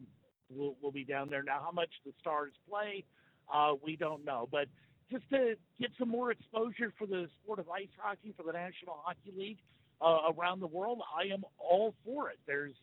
will 0.51 0.77
will 0.83 0.93
be 0.93 1.05
down 1.05 1.29
there. 1.29 1.43
Now, 1.43 1.61
how 1.63 1.73
much 1.73 1.91
the 2.05 2.13
Stars 2.21 2.53
play, 2.69 3.05
uh, 3.53 3.75
we 3.83 3.97
don't 3.97 4.25
know, 4.25 4.49
but 4.51 4.69
just 5.11 5.29
to 5.31 5.55
get 5.81 5.91
some 5.99 6.09
more 6.09 6.31
exposure 6.31 6.93
for 6.99 7.07
the 7.07 7.29
sport 7.43 7.59
of 7.59 7.69
ice 7.69 7.89
hockey 7.99 8.35
for 8.37 8.43
the 8.43 8.53
National 8.53 9.01
Hockey 9.05 9.33
League 9.37 9.59
uh, 10.01 10.33
around 10.37 10.61
the 10.61 10.67
world, 10.67 11.01
I 11.17 11.33
am 11.33 11.45
all 11.59 11.95
for 12.05 12.31
it. 12.31 12.39
There's 12.47 12.75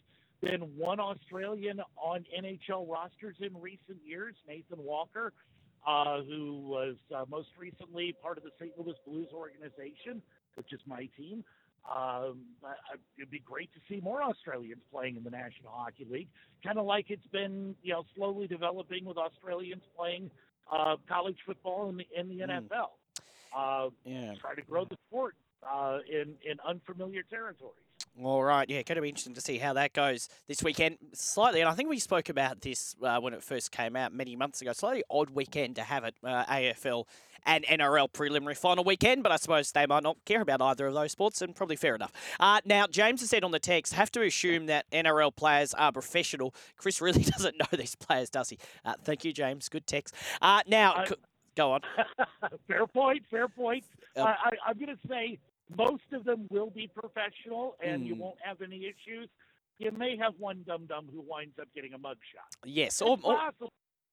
been 0.43 0.61
one 0.77 0.99
Australian 0.99 1.79
on 1.95 2.25
NHL 2.37 2.87
rosters 2.89 3.35
in 3.39 3.59
recent 3.59 3.97
years, 4.05 4.35
Nathan 4.47 4.83
Walker, 4.83 5.31
uh, 5.87 6.21
who 6.23 6.59
was 6.65 6.95
uh, 7.15 7.23
most 7.29 7.49
recently 7.57 8.13
part 8.21 8.37
of 8.37 8.43
the 8.43 8.51
St. 8.59 8.71
Louis 8.77 8.95
Blues 9.07 9.27
organization, 9.33 10.21
which 10.55 10.73
is 10.73 10.79
my 10.85 11.07
team. 11.17 11.43
Um, 11.89 12.39
it'd 13.17 13.29
be 13.29 13.39
great 13.39 13.69
to 13.73 13.79
see 13.89 13.99
more 14.01 14.23
Australians 14.23 14.81
playing 14.91 15.17
in 15.17 15.23
the 15.23 15.29
National 15.29 15.71
Hockey 15.71 16.07
League, 16.09 16.29
kind 16.65 16.77
of 16.77 16.85
like 16.85 17.07
it's 17.09 17.27
been, 17.27 17.75
you 17.83 17.91
know, 17.93 18.03
slowly 18.15 18.47
developing 18.47 19.03
with 19.03 19.17
Australians 19.17 19.83
playing 19.97 20.31
uh, 20.71 20.95
college 21.09 21.37
football 21.45 21.89
in 21.89 21.97
the 21.97 22.07
in 22.17 22.29
the 22.29 22.39
Mm. 22.39 22.69
NFL. 22.69 22.91
Uh, 23.55 23.89
Yeah. 24.05 24.33
try 24.39 24.55
to 24.55 24.61
grow 24.61 24.85
the 24.85 24.97
sport 25.07 25.35
uh, 25.61 25.99
in 26.09 26.35
in 26.49 26.57
unfamiliar 26.65 27.23
territories. 27.23 27.82
All 28.21 28.43
right, 28.43 28.69
yeah, 28.69 28.83
going 28.83 28.97
to 28.97 29.01
be 29.01 29.09
interesting 29.09 29.33
to 29.33 29.41
see 29.41 29.57
how 29.57 29.73
that 29.73 29.93
goes 29.93 30.29
this 30.47 30.61
weekend. 30.61 30.97
Slightly, 31.13 31.61
and 31.61 31.69
I 31.69 31.73
think 31.73 31.89
we 31.89 31.97
spoke 31.97 32.29
about 32.29 32.61
this 32.61 32.95
uh, 33.01 33.19
when 33.19 33.33
it 33.33 33.41
first 33.41 33.71
came 33.71 33.95
out 33.95 34.13
many 34.13 34.35
months 34.35 34.61
ago. 34.61 34.71
Slightly 34.71 35.03
odd 35.09 35.31
weekend 35.31 35.77
to 35.77 35.81
have 35.81 36.03
it, 36.03 36.13
uh, 36.23 36.45
AFL 36.45 37.05
and 37.45 37.65
NRL 37.65 38.13
preliminary 38.13 38.53
final 38.53 38.83
weekend, 38.83 39.23
but 39.23 39.31
I 39.31 39.37
suppose 39.37 39.71
they 39.71 39.87
might 39.87 40.03
not 40.03 40.17
care 40.25 40.41
about 40.41 40.61
either 40.61 40.85
of 40.85 40.93
those 40.93 41.11
sports, 41.11 41.41
and 41.41 41.55
probably 41.55 41.75
fair 41.75 41.95
enough. 41.95 42.11
Uh, 42.39 42.61
now, 42.65 42.85
James 42.85 43.21
has 43.21 43.31
said 43.31 43.43
on 43.43 43.49
the 43.49 43.59
text, 43.59 43.93
have 43.95 44.11
to 44.11 44.21
assume 44.21 44.67
that 44.67 44.85
NRL 44.91 45.35
players 45.35 45.73
are 45.73 45.91
professional. 45.91 46.53
Chris 46.77 47.01
really 47.01 47.23
doesn't 47.23 47.57
know 47.57 47.65
these 47.77 47.95
players, 47.95 48.29
does 48.29 48.49
he? 48.49 48.59
Uh, 48.85 48.93
thank 49.03 49.25
you, 49.25 49.33
James. 49.33 49.69
Good 49.69 49.87
text. 49.87 50.13
Uh, 50.39 50.61
now, 50.67 50.93
I- 50.93 51.07
c- 51.07 51.15
go 51.55 51.71
on. 51.71 51.81
fair 52.67 52.85
point. 52.85 53.23
Fair 53.31 53.47
point. 53.47 53.83
Um, 54.15 54.27
I, 54.27 54.29
I, 54.29 54.49
I'm 54.67 54.77
going 54.77 54.95
to 54.95 55.07
say 55.07 55.39
most 55.77 56.03
of 56.13 56.23
them 56.23 56.47
will 56.49 56.69
be 56.69 56.87
professional, 56.87 57.75
and 57.83 58.05
you 58.05 58.15
Mm. 58.15 58.19
won't 58.19 58.39
have 58.41 58.61
any 58.61 58.85
issues. 58.85 59.29
You 59.79 59.91
may 59.91 60.15
have 60.17 60.33
one 60.37 60.63
dum 60.63 60.85
dum 60.85 61.07
who 61.11 61.21
winds 61.21 61.57
up 61.59 61.67
getting 61.73 61.93
a 61.93 61.99
mugshot. 61.99 62.49
Yes, 62.65 63.01
or, 63.01 63.17
or, 63.23 63.51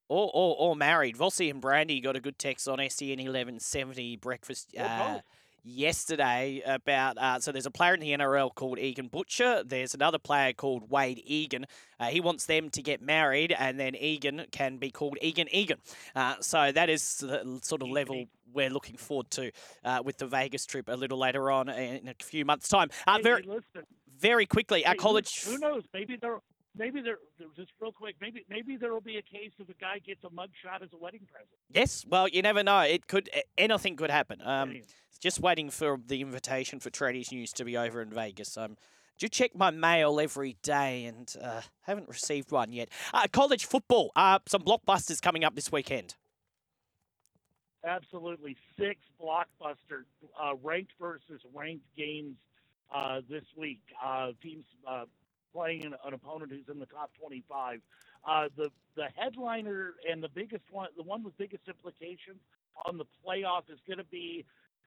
or, 0.09 0.57
or, 0.59 0.77
married. 0.77 1.17
Vossi 1.17 1.51
and 1.51 1.61
Brandy 1.61 2.01
got 2.01 2.17
a 2.17 2.21
good 2.21 2.39
text 2.39 2.67
on 2.67 2.79
SEN 2.89 3.21
eleven 3.21 3.61
seventy 3.61 4.17
breakfast. 4.17 4.75
Uh. 4.77 5.21
Yesterday 5.65 6.63
about 6.65 7.19
uh, 7.19 7.39
so 7.41 7.53
there's 7.53 7.67
a 7.67 7.71
player 7.71 7.95
in 7.95 8.01
the 8.01 8.11
NRL 8.11 8.55
called 8.55 8.79
Egan 8.79 9.09
Butcher. 9.09 9.63
There's 9.65 9.95
another 9.95 10.19
player 10.19 10.53
called 10.53 10.91
Wade 10.91 11.21
Egan. 11.25 11.67
Uh, 11.99 12.07
he 12.07 12.21
wants 12.21 12.47
them 12.47 12.71
to 12.71 12.83
get 12.83 13.03
married, 13.03 13.55
and 13.59 13.79
then 13.79 13.95
Egan 13.95 14.47
can 14.51 14.77
be 14.79 14.91
called 14.91 15.19
Egan 15.21 15.49
Egan. 15.55 15.79
Uh, 16.15 16.37
so 16.41 16.73
that 16.73 16.89
is 16.89 17.19
the 17.19 17.61
sort 17.63 17.83
of 17.83 17.89
level 17.89 18.25
we're 18.53 18.71
looking 18.71 18.97
forward 18.97 19.31
to 19.31 19.51
uh, 19.85 20.01
with 20.05 20.19
the 20.19 20.27
Vegas 20.27 20.67
trip 20.67 20.89
a 20.89 20.97
little 20.97 21.19
later 21.19 21.51
on 21.51 21.69
in 21.69 22.09
a 22.09 22.15
few 22.23 22.45
months' 22.45 22.69
time. 22.69 22.89
Uh, 23.07 23.17
Hey, 23.19 23.23
very, 23.23 23.45
very 24.19 24.47
quickly, 24.47 24.85
our 24.85 24.93
hey, 24.93 24.97
who- 24.97 25.03
college. 25.03 25.45
Who, 25.45 25.59
knows? 25.59 25.85
Maybe 25.93 26.17
there. 26.17 26.39
Maybe 26.81 27.03
there. 27.03 27.19
Just 27.57 27.73
real 27.79 27.93
quick. 27.93 28.17
Maybe 28.23 28.43
maybe 28.49 28.79
there 28.79 28.91
will 28.95 29.03
be 29.03 29.19
a 29.19 29.23
case 29.23 29.53
of 29.61 29.69
a 29.69 29.75
guy 29.75 29.99
gets 29.99 30.25
a 30.25 30.31
mugshot 30.31 30.83
as 30.83 30.89
a 30.95 30.97
wedding 30.97 31.21
present. 31.31 31.51
Yes, 31.71 32.07
well, 32.09 32.27
you 32.27 32.41
never 32.41 32.63
know. 32.63 32.81
It 32.81 33.07
could 33.07 33.29
anything 33.59 33.97
could 33.97 34.11
happen. 34.11 34.41
Um, 34.43 34.81
just 35.21 35.41
waiting 35.41 35.69
for 35.69 35.99
the 36.07 36.23
invitation 36.23 36.81
for 36.81 36.89
Tradies 36.89 37.31
News 37.33 37.53
to 37.53 37.67
be 37.67 37.77
over 37.77 38.01
in 38.01 38.09
Vegas. 38.09 38.57
Um, 38.57 38.79
do 39.19 39.29
check 39.29 39.55
my 39.55 39.71
mail 39.71 40.19
every 40.19 40.57
day 40.63 41.05
and 41.05 41.31
uh, 41.43 41.61
haven't 41.83 42.09
received 42.09 42.51
one 42.51 42.73
yet. 42.73 42.89
Uh, 43.13 43.27
college 43.31 43.67
football. 43.67 44.11
Uh, 44.17 44.39
some 44.49 44.63
blockbusters 44.63 45.21
coming 45.21 45.45
up 45.45 45.55
this 45.55 45.71
weekend. 45.71 46.15
absolutely 47.85 48.57
six 48.79 49.01
blockbuster 49.21 50.05
uh, 50.43 50.55
ranked 50.63 50.93
versus 50.99 51.43
ranked 51.55 51.85
games 51.95 52.37
uh, 52.95 53.21
this 53.29 53.45
week. 53.55 53.83
Uh, 54.03 54.31
teams 54.43 54.65
uh, 54.89 55.05
playing 55.53 55.85
an, 55.85 55.95
an 56.05 56.15
opponent 56.15 56.51
who's 56.53 56.69
in 56.73 56.79
the 56.79 56.87
top 56.87 57.11
25. 57.21 57.81
Uh, 58.29 58.49
the 58.57 58.71
the 58.97 59.07
headliner 59.17 59.95
and 60.11 60.23
the 60.23 60.29
biggest 60.29 60.65
one, 60.71 60.89
the 60.97 61.03
one 61.03 61.23
with 61.23 61.37
biggest 61.39 61.67
implications 61.69 62.41
on 62.87 62.99
the 62.99 63.05
playoff 63.27 63.63
is 63.71 63.79
going 63.87 63.99
to 63.99 64.05
be 64.05 64.45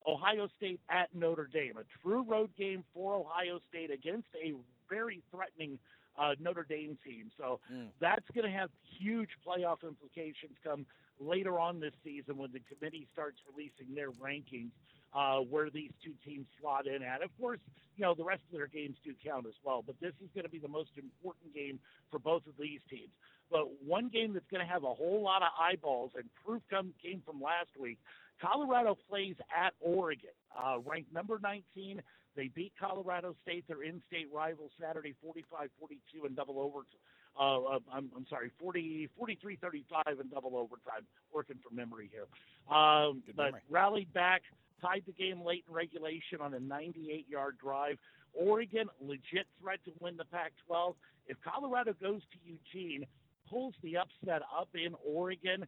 Ohio 0.07 0.47
State 0.57 0.79
at 0.89 1.13
Notre 1.15 1.47
Dame, 1.51 1.77
a 1.77 1.83
true 2.01 2.23
road 2.27 2.51
game 2.57 2.83
for 2.93 3.15
Ohio 3.15 3.59
State 3.69 3.91
against 3.91 4.27
a 4.35 4.53
very 4.89 5.23
threatening 5.31 5.79
uh, 6.17 6.35
Notre 6.39 6.65
Dame 6.67 6.97
team. 7.03 7.31
So 7.37 7.59
Mm. 7.71 7.89
that's 7.99 8.25
going 8.35 8.45
to 8.45 8.55
have 8.55 8.69
huge 8.99 9.29
playoff 9.45 9.83
implications 9.83 10.57
come 10.63 10.85
later 11.19 11.57
on 11.59 11.79
this 11.79 11.93
season 12.03 12.37
when 12.37 12.51
the 12.51 12.59
committee 12.59 13.07
starts 13.13 13.37
releasing 13.51 13.95
their 13.95 14.11
rankings 14.11 14.71
uh, 15.13 15.37
where 15.39 15.69
these 15.69 15.91
two 16.03 16.13
teams 16.25 16.45
slot 16.59 16.87
in 16.87 17.03
at. 17.03 17.21
Of 17.21 17.29
course, 17.39 17.59
you 17.95 18.03
know, 18.03 18.13
the 18.15 18.23
rest 18.23 18.41
of 18.51 18.57
their 18.57 18.67
games 18.67 18.97
do 19.03 19.13
count 19.23 19.45
as 19.47 19.53
well, 19.63 19.83
but 19.85 19.95
this 20.01 20.13
is 20.23 20.29
going 20.33 20.45
to 20.45 20.49
be 20.49 20.59
the 20.59 20.67
most 20.67 20.89
important 20.97 21.53
game 21.53 21.79
for 22.09 22.19
both 22.19 22.45
of 22.47 22.53
these 22.59 22.79
teams. 22.89 23.11
But 23.51 23.67
one 23.85 24.09
game 24.09 24.33
that's 24.33 24.49
going 24.49 24.65
to 24.65 24.71
have 24.71 24.83
a 24.83 24.93
whole 24.93 25.21
lot 25.21 25.43
of 25.43 25.49
eyeballs, 25.59 26.11
and 26.15 26.25
proof 26.45 26.63
come, 26.69 26.93
came 27.03 27.21
from 27.25 27.39
last 27.41 27.69
week. 27.79 27.99
Colorado 28.41 28.97
plays 29.09 29.35
at 29.55 29.73
Oregon, 29.79 30.33
uh, 30.57 30.79
ranked 30.79 31.13
number 31.13 31.39
19. 31.41 32.01
They 32.35 32.47
beat 32.47 32.73
Colorado 32.79 33.35
State, 33.43 33.67
their 33.67 33.83
in-state 33.83 34.27
rival, 34.33 34.71
Saturday 34.81 35.13
45-42 35.23 36.25
in 36.27 36.33
double 36.33 36.59
overtime. 36.59 36.99
Uh, 37.39 37.75
uh, 37.75 37.79
I'm, 37.91 38.09
I'm 38.15 38.25
sorry, 38.29 38.51
40, 38.59 39.09
43-35 39.19 40.21
in 40.21 40.29
double 40.29 40.55
overtime. 40.57 41.05
Working 41.33 41.57
from 41.67 41.75
memory 41.75 42.09
here, 42.11 42.27
um, 42.75 43.21
Good 43.25 43.35
but 43.35 43.45
memory. 43.45 43.61
rallied 43.69 44.13
back, 44.13 44.41
tied 44.83 45.03
the 45.05 45.13
game 45.13 45.43
late 45.43 45.63
in 45.67 45.73
regulation 45.73 46.41
on 46.41 46.53
a 46.53 46.59
98-yard 46.59 47.57
drive. 47.61 47.97
Oregon, 48.33 48.87
legit 48.99 49.47
threat 49.61 49.79
to 49.85 49.91
win 49.99 50.17
the 50.17 50.25
Pac-12. 50.25 50.95
If 51.27 51.37
Colorado 51.43 51.93
goes 52.01 52.21
to 52.21 52.37
Eugene, 52.43 53.05
pulls 53.49 53.73
the 53.83 53.97
upset 53.97 54.41
up 54.59 54.69
in 54.73 54.93
Oregon, 55.05 55.65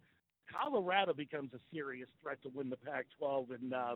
Colorado 0.52 1.14
becomes 1.14 1.52
a 1.54 1.60
serious 1.74 2.10
threat 2.22 2.42
to 2.44 2.50
win 2.54 2.70
the 2.70 2.78
Pac-12 2.78 3.56
and 3.56 3.74
uh, 3.74 3.96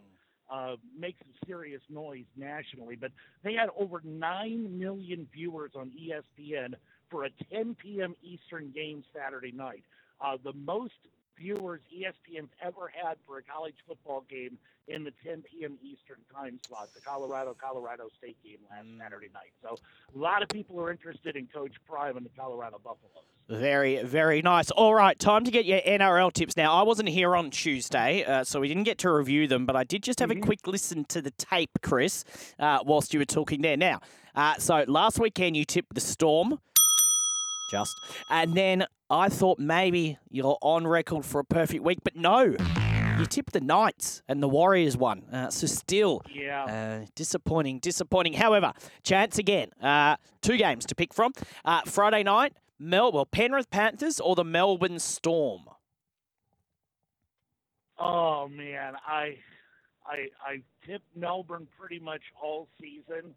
uh, 0.50 0.76
some 1.02 1.34
serious 1.46 1.82
noise 1.90 2.26
nationally. 2.36 2.96
But 2.96 3.12
they 3.44 3.54
had 3.54 3.70
over 3.78 4.02
9 4.04 4.80
million 4.80 5.28
viewers 5.34 5.72
on 5.76 5.92
ESPN 5.92 6.74
for 7.10 7.26
a 7.26 7.30
10 7.52 7.76
p.m. 7.82 8.16
Eastern 8.24 8.72
game 8.72 9.04
Saturday 9.16 9.52
night. 9.52 9.84
Uh, 10.22 10.38
the 10.44 10.54
most 10.54 10.94
viewers 11.40 11.82
ESPN's 11.94 12.52
ever 12.62 12.92
had 12.94 13.18
for 13.26 13.38
a 13.38 13.44
college 13.44 13.76
football 13.88 14.24
game 14.30 14.58
in 14.88 15.04
the 15.04 15.14
10 15.24 15.44
p.m. 15.44 15.78
Eastern 15.82 16.18
time 16.34 16.60
slot, 16.68 16.90
the 16.96 17.02
Colorado 17.02 17.56
Colorado 17.60 18.10
State 18.18 18.38
game 18.44 18.58
last 18.70 18.88
Saturday 19.00 19.30
night. 19.34 19.52
So 19.62 19.78
a 20.16 20.18
lot 20.18 20.42
of 20.44 20.50
people 20.50 20.80
are 20.80 20.92
interested 20.92 21.36
in 21.36 21.48
Coach 21.48 21.74
Prime 21.88 22.18
and 22.18 22.26
the 22.26 22.32
Colorado 22.38 22.80
Buffaloes. 22.84 23.26
Very, 23.50 24.04
very 24.04 24.44
nice. 24.44 24.70
All 24.72 24.94
right, 24.94 25.18
time 25.18 25.44
to 25.44 25.52
get 25.52 25.66
your 25.66 25.82
NRL 25.82 26.32
tips 26.32 26.56
now. 26.56 26.74
I 26.74 26.84
wasn't 26.84 27.10
here 27.10 27.36
on 27.36 27.50
Tuesday, 27.50 28.24
uh, 28.24 28.44
so 28.44 28.60
we 28.60 28.68
didn't 28.68 28.84
get 28.84 29.00
to 29.00 29.12
review 29.12 29.48
them, 29.48 29.66
but 29.66 29.76
I 29.76 29.84
did 29.84 30.04
just 30.04 30.20
have 30.20 30.30
a 30.30 30.36
quick 30.36 30.68
listen 30.68 31.04
to 31.06 31.22
the 31.22 31.32
tape, 31.32 31.72
Chris, 31.82 32.24
uh, 32.60 32.80
whilst 32.86 33.12
you 33.12 33.20
were 33.20 33.26
talking 33.26 33.64
there. 33.64 33.78
Now, 33.78 34.02
uh, 34.36 34.56
so 34.60 34.86
last 34.88 35.20
weekend 35.20 35.58
you 35.58 35.66
tipped 35.66 35.96
the 35.96 36.02
Storm, 36.02 36.60
just, 37.70 37.94
and 38.30 38.54
then 38.56 38.86
I 39.10 39.30
thought 39.30 39.60
maybe 39.60 40.18
you're 40.30 40.58
on 40.62 40.86
record 40.88 41.26
for 41.26 41.40
a 41.40 41.44
perfect 41.46 41.84
week, 41.84 42.00
but 42.04 42.16
no. 42.16 42.56
You 43.18 43.26
tipped 43.26 43.52
the 43.52 43.60
Knights 43.60 44.22
and 44.30 44.42
the 44.42 44.48
Warriors 44.48 44.96
won. 44.96 45.24
Uh, 45.26 45.50
so 45.50 45.68
still, 45.68 46.22
Yeah. 46.34 46.64
uh, 47.02 47.06
disappointing, 47.16 47.80
disappointing. 47.80 48.34
However, 48.34 48.72
chance 49.04 49.38
again. 49.38 49.72
Uh, 49.82 50.16
two 50.42 50.56
games 50.56 50.86
to 50.86 50.96
pick 50.96 51.14
from. 51.14 51.34
Uh, 51.66 51.82
Friday 51.86 52.24
night, 52.24 52.54
Mel, 52.80 53.12
well, 53.12 53.26
Penrith 53.26 53.70
Panthers 53.72 54.22
or 54.22 54.36
the 54.36 54.46
Melbourne 54.46 55.00
Storm. 55.00 55.64
Oh 57.98 58.48
man, 58.48 58.94
I 59.06 59.38
I 60.06 60.28
I 60.46 60.62
tipped 60.86 61.14
Melbourne 61.16 61.68
pretty 61.78 62.00
much 62.00 62.22
all 62.42 62.70
season. 62.80 63.36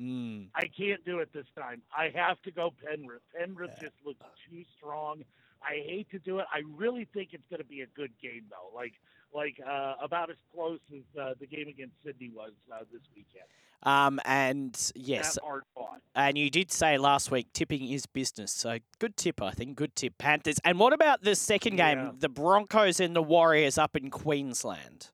Mm. 0.00 0.48
I 0.54 0.66
can't 0.76 1.04
do 1.04 1.20
it 1.20 1.32
this 1.32 1.46
time. 1.56 1.82
I 1.96 2.10
have 2.14 2.40
to 2.42 2.50
go 2.50 2.72
Penrith. 2.84 3.22
Penrith 3.38 3.70
just 3.80 3.94
looks 4.04 4.24
too 4.50 4.64
strong. 4.76 5.22
I 5.62 5.74
hate 5.86 6.10
to 6.10 6.18
do 6.18 6.40
it. 6.40 6.46
I 6.52 6.62
really 6.76 7.06
think 7.14 7.30
it's 7.32 7.46
going 7.48 7.60
to 7.62 7.66
be 7.68 7.80
a 7.82 7.86
good 7.86 8.10
game 8.22 8.44
though. 8.50 8.74
Like 8.76 8.94
like 9.32 9.60
uh, 9.66 9.94
about 10.02 10.30
as 10.30 10.36
close 10.54 10.78
as 10.92 11.02
uh, 11.20 11.34
the 11.40 11.46
game 11.46 11.68
against 11.68 11.94
Sydney 12.04 12.30
was 12.34 12.52
uh, 12.72 12.80
this 12.92 13.02
weekend. 13.16 13.44
Um, 13.82 14.18
and 14.24 14.74
yes, 14.94 15.34
That 15.34 15.42
hard 15.44 15.62
fought. 15.74 16.00
and 16.14 16.38
you 16.38 16.48
did 16.50 16.72
say 16.72 16.96
last 16.98 17.30
week 17.30 17.48
tipping 17.52 17.86
is 17.90 18.06
business. 18.06 18.50
So 18.52 18.78
good 18.98 19.16
tip, 19.16 19.42
I 19.42 19.50
think. 19.50 19.76
Good 19.76 19.94
tip, 19.94 20.16
Panthers. 20.18 20.56
And 20.64 20.78
what 20.78 20.92
about 20.92 21.22
the 21.22 21.34
second 21.34 21.76
game, 21.76 21.98
Yeah. 21.98 22.10
the 22.18 22.28
Broncos 22.30 22.98
and 23.00 23.14
the 23.14 23.22
Warriors 23.22 23.76
up 23.76 23.94
in 23.96 24.10
Queensland? 24.10 25.10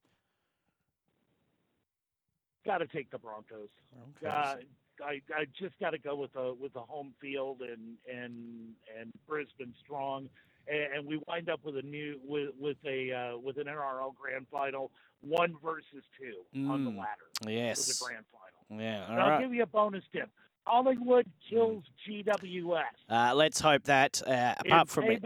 Got 2.70 2.78
to 2.78 2.86
take 2.86 3.10
the 3.10 3.18
Broncos. 3.18 3.68
Uh, 4.24 4.28
I 5.04 5.20
I 5.34 5.46
just 5.58 5.74
got 5.80 5.90
to 5.90 5.98
go 5.98 6.14
with 6.14 6.32
the 6.34 6.54
with 6.60 6.72
the 6.72 6.78
home 6.80 7.12
field 7.20 7.62
and 7.62 7.96
and 8.08 8.68
and 8.96 9.10
Brisbane 9.26 9.74
strong, 9.84 10.28
and, 10.68 10.92
and 10.98 11.04
we 11.06 11.20
wind 11.26 11.48
up 11.50 11.58
with 11.64 11.76
a 11.78 11.82
new 11.82 12.20
with 12.24 12.50
with 12.60 12.76
a 12.86 13.12
uh, 13.12 13.38
with 13.38 13.56
an 13.56 13.64
NRL 13.64 14.14
grand 14.14 14.46
final, 14.52 14.92
one 15.20 15.56
versus 15.64 16.04
two 16.16 16.68
on 16.70 16.84
the 16.84 16.92
Mm, 16.92 16.98
ladder 16.98 17.26
for 17.42 17.50
Yes. 17.50 17.86
the 17.98 18.04
grand 18.04 18.24
final. 18.30 18.80
Yeah. 18.84 19.04
All 19.06 19.12
And 19.14 19.20
I'll 19.20 19.40
give 19.40 19.52
you 19.52 19.64
a 19.64 19.66
bonus 19.66 20.04
tip. 20.12 20.30
Collingwood 20.64 21.26
kills 21.48 21.82
GWS. 22.08 22.82
Uh, 23.08 23.34
let's 23.34 23.58
hope 23.60 23.82
that 23.84 24.22
uh, 24.24 24.54
in 24.64 24.70
apart 24.70 24.88
from 24.90 25.04
it, 25.10 25.24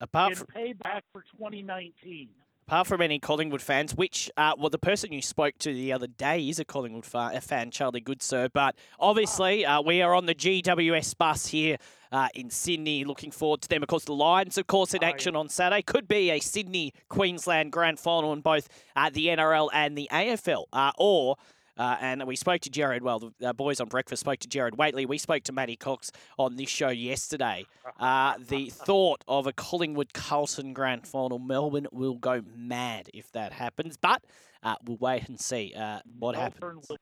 apart 0.00 0.30
in 0.32 0.36
from 0.38 0.46
payback 0.46 1.02
for 1.12 1.24
2019. 1.36 2.30
Apart 2.70 2.86
from 2.86 3.02
any 3.02 3.18
Collingwood 3.18 3.60
fans, 3.60 3.96
which 3.96 4.30
uh, 4.36 4.52
well, 4.56 4.70
the 4.70 4.78
person 4.78 5.12
you 5.12 5.20
spoke 5.20 5.58
to 5.58 5.74
the 5.74 5.92
other 5.92 6.06
day 6.06 6.48
is 6.48 6.60
a 6.60 6.64
Collingwood 6.64 7.04
fan, 7.04 7.72
Charlie 7.72 8.00
Goodsir. 8.00 8.48
But 8.52 8.76
obviously, 9.00 9.66
uh, 9.66 9.82
we 9.82 10.02
are 10.02 10.14
on 10.14 10.26
the 10.26 10.36
GWS 10.36 11.18
bus 11.18 11.48
here 11.48 11.78
uh, 12.12 12.28
in 12.32 12.48
Sydney. 12.48 13.02
Looking 13.02 13.32
forward 13.32 13.62
to 13.62 13.68
them. 13.68 13.82
Of 13.82 13.88
course, 13.88 14.04
the 14.04 14.12
Lions, 14.12 14.56
of 14.56 14.68
course, 14.68 14.94
in 14.94 15.02
action 15.02 15.34
on 15.34 15.48
Saturday. 15.48 15.82
Could 15.82 16.06
be 16.06 16.30
a 16.30 16.38
Sydney 16.38 16.94
Queensland 17.08 17.72
grand 17.72 17.98
final 17.98 18.32
in 18.32 18.40
both 18.40 18.68
uh, 18.94 19.10
the 19.12 19.26
NRL 19.26 19.68
and 19.72 19.98
the 19.98 20.08
AFL, 20.12 20.66
uh, 20.72 20.92
or. 20.96 21.38
Uh, 21.76 21.96
and 22.00 22.26
we 22.26 22.36
spoke 22.36 22.60
to 22.62 22.70
Gerard, 22.70 23.02
well, 23.02 23.18
the 23.18 23.48
uh, 23.48 23.52
boys 23.52 23.80
on 23.80 23.88
breakfast 23.88 24.20
spoke 24.20 24.38
to 24.40 24.48
Gerard 24.48 24.76
Whateley. 24.76 25.06
We 25.06 25.18
spoke 25.18 25.44
to 25.44 25.52
Matty 25.52 25.76
Cox 25.76 26.12
on 26.38 26.56
this 26.56 26.68
show 26.68 26.88
yesterday. 26.88 27.66
Uh, 27.98 28.34
the 28.38 28.70
thought 28.70 29.24
of 29.26 29.46
a 29.46 29.52
Collingwood 29.52 30.12
Carlton 30.12 30.72
grand 30.72 31.06
final, 31.06 31.38
Melbourne 31.38 31.86
will 31.92 32.16
go 32.16 32.42
mad 32.56 33.08
if 33.14 33.30
that 33.32 33.52
happens. 33.52 33.96
But 33.96 34.22
uh, 34.62 34.76
we'll 34.84 34.98
wait 34.98 35.28
and 35.28 35.40
see 35.40 35.72
uh, 35.76 36.00
what 36.18 36.34
Melbourne 36.34 36.52
happens. 36.52 36.86
will, 36.88 36.98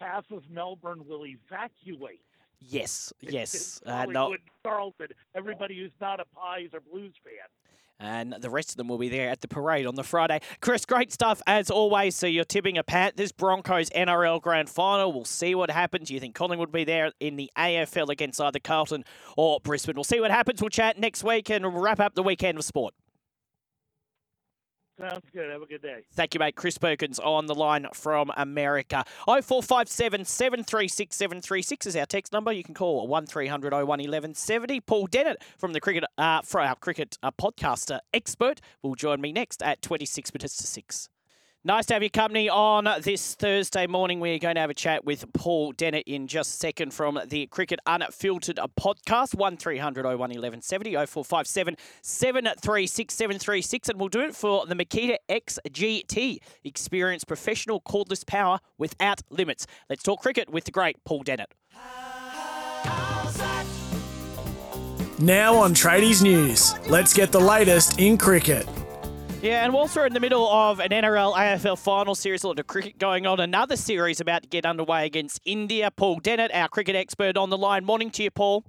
half 0.00 0.30
of 0.30 0.48
Melbourne 0.50 1.02
will 1.06 1.26
evacuate. 1.26 2.20
Yes, 2.60 3.12
yes. 3.20 3.80
Uh, 3.84 4.06
no, 4.06 4.36
Carlton. 4.64 5.08
Everybody 5.34 5.78
who's 5.78 5.92
not 6.00 6.20
a 6.20 6.24
Pies 6.34 6.70
or 6.72 6.80
Blues 6.80 7.14
fan. 7.22 7.32
And 8.00 8.34
the 8.40 8.50
rest 8.50 8.70
of 8.70 8.76
them 8.76 8.88
will 8.88 8.98
be 8.98 9.08
there 9.08 9.28
at 9.28 9.40
the 9.40 9.48
parade 9.48 9.86
on 9.86 9.94
the 9.94 10.04
Friday. 10.04 10.40
Chris, 10.60 10.84
great 10.84 11.12
stuff 11.12 11.42
as 11.46 11.70
always. 11.70 12.14
So 12.16 12.26
you're 12.26 12.44
tipping 12.44 12.78
a 12.78 12.82
Panthers 12.82 13.32
Broncos 13.32 13.90
NRL 13.90 14.40
grand 14.40 14.70
final. 14.70 15.12
We'll 15.12 15.24
see 15.24 15.54
what 15.54 15.70
happens. 15.70 16.08
Do 16.08 16.14
you 16.14 16.20
think 16.20 16.34
Collingwood 16.34 16.68
will 16.68 16.80
be 16.80 16.84
there 16.84 17.12
in 17.20 17.36
the 17.36 17.50
AFL 17.56 18.08
against 18.08 18.40
either 18.40 18.58
Carlton 18.58 19.04
or 19.36 19.60
Brisbane? 19.60 19.96
We'll 19.96 20.04
see 20.04 20.20
what 20.20 20.30
happens. 20.30 20.60
We'll 20.60 20.70
chat 20.70 20.98
next 20.98 21.24
week 21.24 21.50
and 21.50 21.80
wrap 21.80 22.00
up 22.00 22.14
the 22.14 22.22
weekend 22.22 22.58
of 22.58 22.64
sport. 22.64 22.94
Sounds 24.98 25.24
good. 25.32 25.50
Have 25.50 25.62
a 25.62 25.66
good 25.66 25.82
day. 25.82 26.00
Thank 26.12 26.34
you, 26.34 26.40
mate. 26.40 26.56
Chris 26.56 26.76
Perkins 26.76 27.18
on 27.18 27.46
the 27.46 27.54
line 27.54 27.86
from 27.94 28.32
America. 28.36 29.04
0457 29.26 30.24
736 30.24 31.14
736 31.14 31.86
is 31.86 31.96
our 31.96 32.06
text 32.06 32.32
number. 32.32 32.50
You 32.52 32.64
can 32.64 32.74
call 32.74 33.06
1300 33.06 33.72
01 33.72 33.86
1170. 33.86 34.80
Paul 34.80 35.06
Dennett 35.06 35.36
from 35.56 35.72
the 35.72 35.80
cricket, 35.80 36.04
uh, 36.16 36.42
for 36.42 36.60
our 36.60 36.74
cricket 36.74 37.16
uh, 37.22 37.30
podcaster 37.30 38.00
expert, 38.12 38.60
will 38.82 38.94
join 38.94 39.20
me 39.20 39.32
next 39.32 39.62
at 39.62 39.82
26 39.82 40.34
minutes 40.34 40.56
to 40.56 40.66
6. 40.66 41.08
Nice 41.64 41.86
to 41.86 41.94
have 41.94 42.04
your 42.04 42.10
company 42.10 42.48
on 42.48 42.88
this 43.02 43.34
Thursday 43.34 43.88
morning. 43.88 44.20
We're 44.20 44.38
going 44.38 44.54
to 44.54 44.60
have 44.60 44.70
a 44.70 44.74
chat 44.74 45.04
with 45.04 45.24
Paul 45.32 45.72
Dennett 45.72 46.04
in 46.06 46.28
just 46.28 46.54
a 46.54 46.56
second 46.56 46.94
from 46.94 47.18
the 47.26 47.48
Cricket 47.48 47.80
Unfiltered 47.84 48.60
podcast. 48.78 49.34
1300 49.34 50.04
01 50.04 50.18
1170 50.18 50.92
0457 50.94 51.76
736 52.00 53.12
736. 53.12 53.88
And 53.88 53.98
we'll 53.98 54.08
do 54.08 54.20
it 54.20 54.36
for 54.36 54.66
the 54.66 54.76
Makita 54.76 55.16
XGT. 55.28 56.38
Experience 56.62 57.24
professional 57.24 57.80
cordless 57.80 58.24
power 58.24 58.60
without 58.78 59.22
limits. 59.28 59.66
Let's 59.90 60.04
talk 60.04 60.22
cricket 60.22 60.50
with 60.50 60.62
the 60.62 60.70
great 60.70 61.02
Paul 61.04 61.24
Dennett. 61.24 61.52
Now 65.18 65.56
on 65.56 65.74
Tradies 65.74 66.22
News, 66.22 66.78
let's 66.88 67.12
get 67.12 67.32
the 67.32 67.40
latest 67.40 67.98
in 67.98 68.16
cricket. 68.16 68.68
Yeah, 69.40 69.64
and 69.64 69.72
whilst 69.72 69.94
we're 69.94 70.04
in 70.04 70.14
the 70.14 70.20
middle 70.20 70.48
of 70.48 70.80
an 70.80 70.88
NRL 70.88 71.32
AFL 71.32 71.78
final 71.78 72.16
series, 72.16 72.42
a 72.42 72.48
lot 72.48 72.58
of 72.58 72.66
cricket 72.66 72.98
going 72.98 73.24
on, 73.24 73.38
another 73.38 73.76
series 73.76 74.20
about 74.20 74.42
to 74.42 74.48
get 74.48 74.66
underway 74.66 75.06
against 75.06 75.40
India. 75.44 75.92
Paul 75.92 76.18
Dennett, 76.18 76.50
our 76.52 76.68
cricket 76.68 76.96
expert, 76.96 77.36
on 77.36 77.48
the 77.48 77.56
line. 77.56 77.84
Morning 77.84 78.10
to 78.10 78.24
you, 78.24 78.32
Paul. 78.32 78.64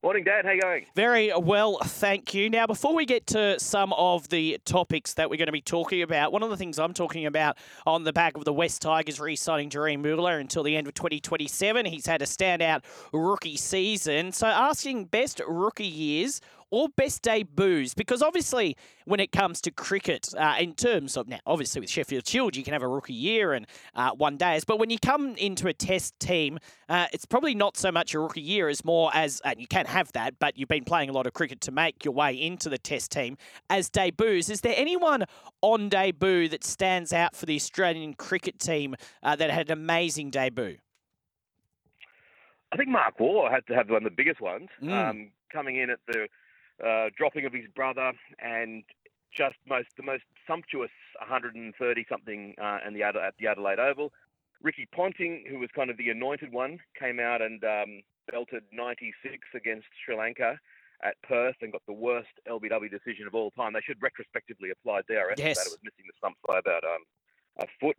Morning, 0.00 0.22
Dan. 0.22 0.44
How 0.44 0.52
you 0.52 0.60
going? 0.60 0.86
Very 0.94 1.32
well, 1.36 1.78
thank 1.82 2.34
you. 2.34 2.50
Now, 2.50 2.66
before 2.68 2.94
we 2.94 3.04
get 3.04 3.26
to 3.28 3.58
some 3.58 3.92
of 3.94 4.28
the 4.28 4.58
topics 4.64 5.14
that 5.14 5.28
we're 5.28 5.36
going 5.36 5.46
to 5.46 5.52
be 5.52 5.60
talking 5.60 6.02
about, 6.02 6.32
one 6.32 6.44
of 6.44 6.50
the 6.50 6.56
things 6.56 6.78
I'm 6.78 6.94
talking 6.94 7.26
about 7.26 7.56
on 7.84 8.04
the 8.04 8.12
back 8.12 8.36
of 8.36 8.44
the 8.44 8.52
Wests 8.52 8.78
Tigers 8.78 9.18
re-signing 9.18 9.70
Jahream 9.70 10.02
Bula 10.02 10.38
until 10.38 10.62
the 10.62 10.76
end 10.76 10.86
of 10.86 10.94
2027, 10.94 11.86
he's 11.86 12.06
had 12.06 12.22
a 12.22 12.26
standout 12.26 12.82
rookie 13.12 13.56
season. 13.56 14.30
So, 14.30 14.46
asking 14.46 15.06
best 15.06 15.40
rookie 15.48 15.84
years 15.84 16.40
or 16.72 16.88
best 16.96 17.22
debuts? 17.22 17.94
Because 17.94 18.22
obviously, 18.22 18.76
when 19.04 19.20
it 19.20 19.30
comes 19.30 19.60
to 19.60 19.70
cricket, 19.70 20.34
uh, 20.36 20.56
in 20.58 20.74
terms 20.74 21.16
of 21.16 21.28
now, 21.28 21.38
obviously 21.46 21.80
with 21.80 21.90
Sheffield 21.90 22.26
Shield, 22.26 22.56
you 22.56 22.64
can 22.64 22.72
have 22.72 22.82
a 22.82 22.88
rookie 22.88 23.12
year 23.12 23.52
and 23.52 23.66
uh, 23.94 24.10
one 24.12 24.36
days. 24.36 24.64
But 24.64 24.80
when 24.80 24.90
you 24.90 24.98
come 24.98 25.36
into 25.36 25.68
a 25.68 25.72
test 25.72 26.18
team, 26.18 26.58
uh, 26.88 27.06
it's 27.12 27.26
probably 27.26 27.54
not 27.54 27.76
so 27.76 27.92
much 27.92 28.14
a 28.14 28.18
rookie 28.18 28.40
year 28.40 28.68
as 28.68 28.84
more 28.84 29.10
as, 29.14 29.40
and 29.44 29.60
you 29.60 29.68
can 29.68 29.86
have 29.86 30.10
that, 30.12 30.38
but 30.40 30.58
you've 30.58 30.68
been 30.68 30.84
playing 30.84 31.10
a 31.10 31.12
lot 31.12 31.26
of 31.26 31.34
cricket 31.34 31.60
to 31.60 31.70
make 31.70 32.04
your 32.04 32.14
way 32.14 32.34
into 32.34 32.68
the 32.68 32.78
test 32.78 33.12
team 33.12 33.36
as 33.70 33.90
debuts. 33.90 34.48
Is 34.48 34.62
there 34.62 34.74
anyone 34.76 35.24
on 35.60 35.90
debut 35.90 36.48
that 36.48 36.64
stands 36.64 37.12
out 37.12 37.36
for 37.36 37.46
the 37.46 37.54
Australian 37.54 38.14
cricket 38.14 38.58
team 38.58 38.96
uh, 39.22 39.36
that 39.36 39.50
had 39.50 39.66
an 39.68 39.72
amazing 39.72 40.30
debut? 40.30 40.78
I 42.72 42.76
think 42.76 42.88
Mark 42.88 43.20
Waugh 43.20 43.50
had 43.50 43.66
to 43.66 43.74
have 43.74 43.90
one 43.90 43.98
of 43.98 44.04
the 44.04 44.16
biggest 44.16 44.40
ones. 44.40 44.68
Mm. 44.82 45.10
Um, 45.10 45.30
coming 45.52 45.76
in 45.76 45.90
at 45.90 45.98
the 46.06 46.26
uh, 46.86 47.10
dropping 47.16 47.44
of 47.46 47.52
his 47.52 47.66
brother 47.74 48.12
and 48.38 48.82
just 49.36 49.56
most 49.68 49.88
the 49.96 50.02
most 50.02 50.24
sumptuous 50.46 50.90
130 51.18 52.06
something 52.08 52.54
uh, 52.62 52.78
in 52.86 52.94
the 52.94 53.02
Ad- 53.02 53.16
at 53.16 53.34
the 53.38 53.46
Adelaide 53.46 53.78
Oval. 53.78 54.12
Ricky 54.62 54.86
Ponting, 54.94 55.44
who 55.48 55.58
was 55.58 55.70
kind 55.74 55.90
of 55.90 55.96
the 55.96 56.10
anointed 56.10 56.52
one, 56.52 56.78
came 56.98 57.18
out 57.18 57.42
and 57.42 57.62
um, 57.64 58.02
belted 58.30 58.62
96 58.72 59.38
against 59.54 59.86
Sri 60.04 60.16
Lanka 60.16 60.58
at 61.02 61.16
Perth 61.26 61.56
and 61.62 61.72
got 61.72 61.82
the 61.86 61.92
worst 61.92 62.28
LBW 62.48 62.88
decision 62.90 63.26
of 63.26 63.34
all 63.34 63.50
time. 63.50 63.72
They 63.72 63.80
should 63.80 64.00
retrospectively 64.00 64.70
apply 64.70 65.00
DRS 65.08 65.34
Yes. 65.38 65.58
that. 65.58 65.66
It 65.66 65.74
was 65.74 65.78
missing 65.82 66.04
the 66.06 66.12
stumps 66.18 66.38
by 66.46 66.58
about 66.58 66.84
um, 66.84 67.02
a 67.58 67.66
foot. 67.80 67.98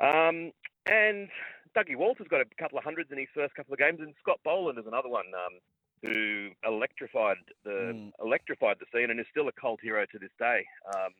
Um, 0.00 0.52
and 0.84 1.28
Dougie 1.74 1.96
Walters 1.96 2.26
got 2.28 2.42
a 2.42 2.44
couple 2.58 2.76
of 2.76 2.84
hundreds 2.84 3.10
in 3.10 3.18
his 3.18 3.28
first 3.34 3.54
couple 3.54 3.72
of 3.72 3.78
games, 3.78 4.00
and 4.00 4.12
Scott 4.20 4.40
Boland 4.44 4.78
is 4.78 4.86
another 4.86 5.08
one 5.08 5.24
um, 5.34 5.58
who 6.02 6.50
electrified 6.64 7.36
the 7.64 7.70
Mm. 7.94 8.12
electrified 8.20 8.78
the 8.80 8.86
scene 8.92 9.10
and 9.10 9.20
is 9.20 9.26
still 9.30 9.48
a 9.48 9.52
cult 9.52 9.80
hero 9.80 10.04
to 10.06 10.18
this 10.18 10.32
day. 10.38 10.66
Um, 10.94 11.12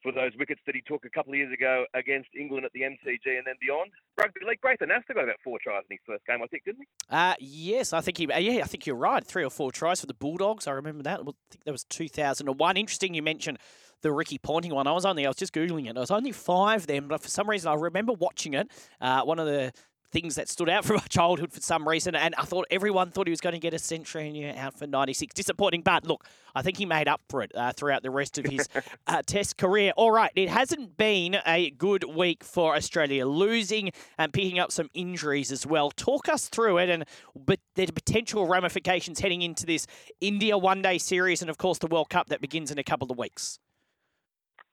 for 0.00 0.12
those 0.12 0.30
wickets 0.38 0.60
that 0.64 0.76
he 0.76 0.80
took 0.82 1.04
a 1.04 1.10
couple 1.10 1.32
of 1.32 1.38
years 1.38 1.52
ago 1.52 1.84
against 1.92 2.28
England 2.32 2.64
at 2.64 2.72
the 2.72 2.82
MCG 2.84 3.36
and 3.36 3.44
then 3.44 3.56
beyond. 3.60 3.90
Rugby 4.16 4.40
league, 4.46 4.60
Grayson 4.60 4.92
Astor 4.92 5.12
got 5.12 5.24
about 5.24 5.40
four 5.42 5.58
tries 5.58 5.82
in 5.90 5.96
his 5.96 6.00
first 6.06 6.24
game, 6.24 6.40
I 6.40 6.46
think, 6.46 6.64
didn't 6.64 6.82
he? 6.82 6.86
Uh, 7.10 7.34
yes, 7.40 7.92
I 7.92 8.00
think 8.00 8.16
he. 8.16 8.30
uh, 8.30 8.38
Yeah, 8.38 8.62
I 8.62 8.66
think 8.68 8.86
you're 8.86 8.94
right. 8.94 9.24
Three 9.24 9.42
or 9.42 9.50
four 9.50 9.72
tries 9.72 10.00
for 10.00 10.06
the 10.06 10.14
Bulldogs. 10.14 10.68
I 10.68 10.70
remember 10.70 11.02
that. 11.02 11.24
Well, 11.24 11.34
I 11.36 11.50
think 11.50 11.64
that 11.64 11.72
was 11.72 11.82
2001. 11.84 12.76
Interesting, 12.76 13.12
you 13.14 13.22
mentioned 13.22 13.58
the 14.02 14.12
Ricky 14.12 14.38
Ponting 14.38 14.72
one. 14.72 14.86
I 14.86 14.92
was 14.92 15.04
only, 15.04 15.26
I 15.26 15.30
was 15.30 15.36
just 15.36 15.52
googling 15.52 15.90
it. 15.90 15.96
I 15.96 16.00
was 16.00 16.12
only 16.12 16.30
five 16.30 16.86
then, 16.86 17.08
but 17.08 17.20
for 17.20 17.28
some 17.28 17.50
reason 17.50 17.68
I 17.68 17.74
remember 17.74 18.12
watching 18.12 18.54
it. 18.54 18.70
Uh, 19.00 19.22
one 19.24 19.40
of 19.40 19.46
the 19.46 19.72
things 20.10 20.34
that 20.36 20.48
stood 20.48 20.68
out 20.68 20.84
from 20.86 20.96
my 20.96 21.02
childhood 21.08 21.52
for 21.52 21.60
some 21.60 21.88
reason, 21.88 22.14
and 22.14 22.34
I 22.36 22.42
thought 22.42 22.66
everyone 22.70 23.10
thought 23.10 23.26
he 23.26 23.30
was 23.30 23.40
going 23.40 23.52
to 23.54 23.58
get 23.58 23.74
a 23.74 23.78
century 23.78 24.26
and 24.28 24.36
yeah, 24.36 24.66
out 24.66 24.78
for 24.78 24.86
96. 24.86 25.34
Disappointing, 25.34 25.82
but 25.82 26.06
look, 26.06 26.24
I 26.54 26.62
think 26.62 26.76
he 26.78 26.86
made 26.86 27.08
up 27.08 27.20
for 27.28 27.42
it 27.42 27.52
uh, 27.54 27.72
throughout 27.72 28.02
the 28.02 28.10
rest 28.10 28.38
of 28.38 28.46
his 28.46 28.68
uh, 29.06 29.22
Test 29.26 29.56
career. 29.58 29.92
All 29.96 30.10
right, 30.10 30.30
it 30.34 30.48
hasn't 30.48 30.96
been 30.96 31.38
a 31.46 31.70
good 31.70 32.04
week 32.04 32.42
for 32.42 32.74
Australia, 32.74 33.26
losing 33.26 33.90
and 34.16 34.32
picking 34.32 34.58
up 34.58 34.72
some 34.72 34.88
injuries 34.94 35.52
as 35.52 35.66
well. 35.66 35.90
Talk 35.90 36.28
us 36.28 36.48
through 36.48 36.78
it 36.78 36.88
and 36.88 37.04
but 37.36 37.60
the 37.74 37.86
potential 37.86 38.46
ramifications 38.46 39.20
heading 39.20 39.42
into 39.42 39.66
this 39.66 39.86
India 40.20 40.58
One 40.58 40.82
Day 40.82 40.98
Series 40.98 41.40
and 41.42 41.50
of 41.50 41.58
course 41.58 41.78
the 41.78 41.86
World 41.86 42.08
Cup 42.10 42.28
that 42.28 42.40
begins 42.40 42.70
in 42.70 42.78
a 42.78 42.84
couple 42.84 43.10
of 43.10 43.18
weeks. 43.18 43.58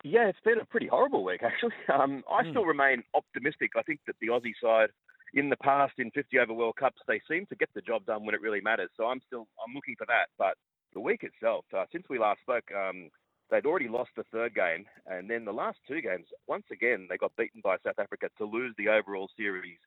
Yeah, 0.03 0.27
it's 0.27 0.39
been 0.45 0.59
a 0.59 0.65
pretty 0.65 0.87
horrible 0.87 1.23
week, 1.23 1.41
actually. 1.43 1.73
Um, 1.93 2.23
I 2.29 2.43
Mm. 2.43 2.51
still 2.51 2.65
remain 2.65 3.03
optimistic. 3.15 3.71
I 3.75 3.81
think 3.81 4.01
that 4.07 4.15
the 4.21 4.27
Aussie 4.27 4.53
side, 4.61 4.89
in 5.33 5.49
the 5.49 5.57
past, 5.57 5.93
in 5.97 6.11
50 6.11 6.39
over 6.39 6.53
World 6.53 6.75
Cups, 6.79 7.01
they 7.07 7.21
seem 7.29 7.45
to 7.47 7.55
get 7.55 7.69
the 7.73 7.81
job 7.81 8.05
done 8.05 8.25
when 8.25 8.35
it 8.35 8.41
really 8.41 8.61
matters. 8.61 8.89
So 8.95 9.05
I'm 9.05 9.21
still 9.25 9.47
I'm 9.65 9.73
looking 9.73 9.95
for 9.97 10.05
that. 10.07 10.27
But 10.37 10.55
the 10.93 10.99
week 10.99 11.23
itself, 11.23 11.65
uh, 11.75 11.85
since 11.91 12.05
we 12.09 12.19
last 12.19 12.41
spoke, 12.41 12.69
um, 12.73 13.09
they'd 13.49 13.65
already 13.65 13.87
lost 13.87 14.11
the 14.15 14.23
third 14.31 14.55
game, 14.55 14.85
and 15.05 15.29
then 15.29 15.45
the 15.45 15.53
last 15.53 15.77
two 15.87 16.01
games, 16.01 16.25
once 16.47 16.65
again, 16.71 17.07
they 17.09 17.17
got 17.17 17.35
beaten 17.37 17.61
by 17.63 17.77
South 17.85 17.99
Africa 17.99 18.29
to 18.37 18.45
lose 18.45 18.73
the 18.77 18.89
overall 18.89 19.29
series 19.37 19.77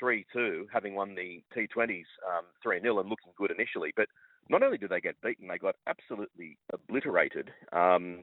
3-2, 0.00 0.66
having 0.72 0.94
won 0.94 1.14
the 1.14 1.42
T20s 1.56 2.04
um, 2.28 2.44
3-0 2.64 3.00
and 3.00 3.08
looking 3.08 3.32
good 3.36 3.50
initially. 3.50 3.92
But 3.96 4.06
not 4.48 4.62
only 4.62 4.78
did 4.78 4.90
they 4.90 5.00
get 5.00 5.20
beaten, 5.22 5.48
they 5.48 5.58
got 5.58 5.76
absolutely 5.86 6.58
obliterated. 6.72 7.50
Um, 7.72 8.22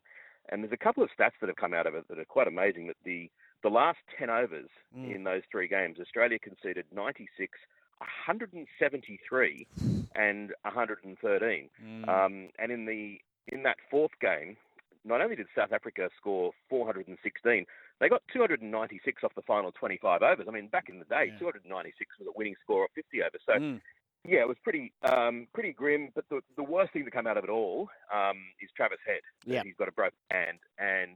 and 0.49 0.63
there's 0.63 0.73
a 0.73 0.83
couple 0.83 1.03
of 1.03 1.09
stats 1.09 1.37
that 1.41 1.47
have 1.47 1.55
come 1.57 1.73
out 1.73 1.87
of 1.87 1.95
it 1.95 2.05
that 2.09 2.19
are 2.19 2.25
quite 2.25 2.47
amazing. 2.47 2.87
That 2.87 2.95
the 3.03 3.29
the 3.63 3.69
last 3.69 3.99
10 4.17 4.29
overs 4.29 4.69
Mm. 4.95 5.15
in 5.15 5.23
those 5.23 5.43
three 5.51 5.67
games, 5.67 5.99
Australia 5.99 6.39
conceded 6.39 6.85
96, 6.91 7.57
173, 7.99 9.67
and 10.15 10.53
113. 10.63 11.69
Um, 12.07 12.49
and 12.59 12.71
in 12.71 12.85
the 12.85 13.19
in 13.47 13.63
that 13.63 13.77
fourth 13.89 14.11
game, 14.19 14.57
not 15.05 15.21
only 15.21 15.35
did 15.35 15.47
South 15.55 15.71
Africa 15.71 16.09
score 16.17 16.51
416, 16.69 17.65
they 17.99 18.09
got 18.09 18.21
296 18.33 19.23
off 19.23 19.33
the 19.35 19.41
final 19.41 19.71
25 19.71 20.21
overs. 20.21 20.45
I 20.47 20.51
mean, 20.51 20.67
back 20.67 20.89
in 20.89 20.99
the 20.99 21.05
day, 21.05 21.27
Yeah. 21.31 21.39
296 21.39 22.19
was 22.19 22.27
a 22.27 22.31
winning 22.37 22.55
score 22.61 22.85
of 22.85 22.91
50 22.91 23.23
overs. 23.23 23.41
So 23.45 23.53
Mm. 23.53 23.81
yeah, 24.25 24.39
it 24.41 24.47
was 24.47 24.57
pretty 24.59 24.91
um, 25.03 25.47
pretty 25.53 25.71
grim. 25.73 26.09
But 26.13 26.27
the, 26.29 26.41
the 26.55 26.63
worst 26.63 26.91
thing 26.93 27.05
to 27.05 27.11
come 27.11 27.25
out 27.27 27.37
of 27.37 27.43
it 27.45 27.49
all 27.49 27.89
um, 28.13 28.37
is 28.61 28.69
Travis 28.75 28.99
Head. 29.05 29.21
Yeah. 29.45 29.63
He's 29.63 29.75
got 29.75 29.87
a 29.87 29.91
broken 29.93 30.17
hand 30.29 30.59
and 30.77 31.15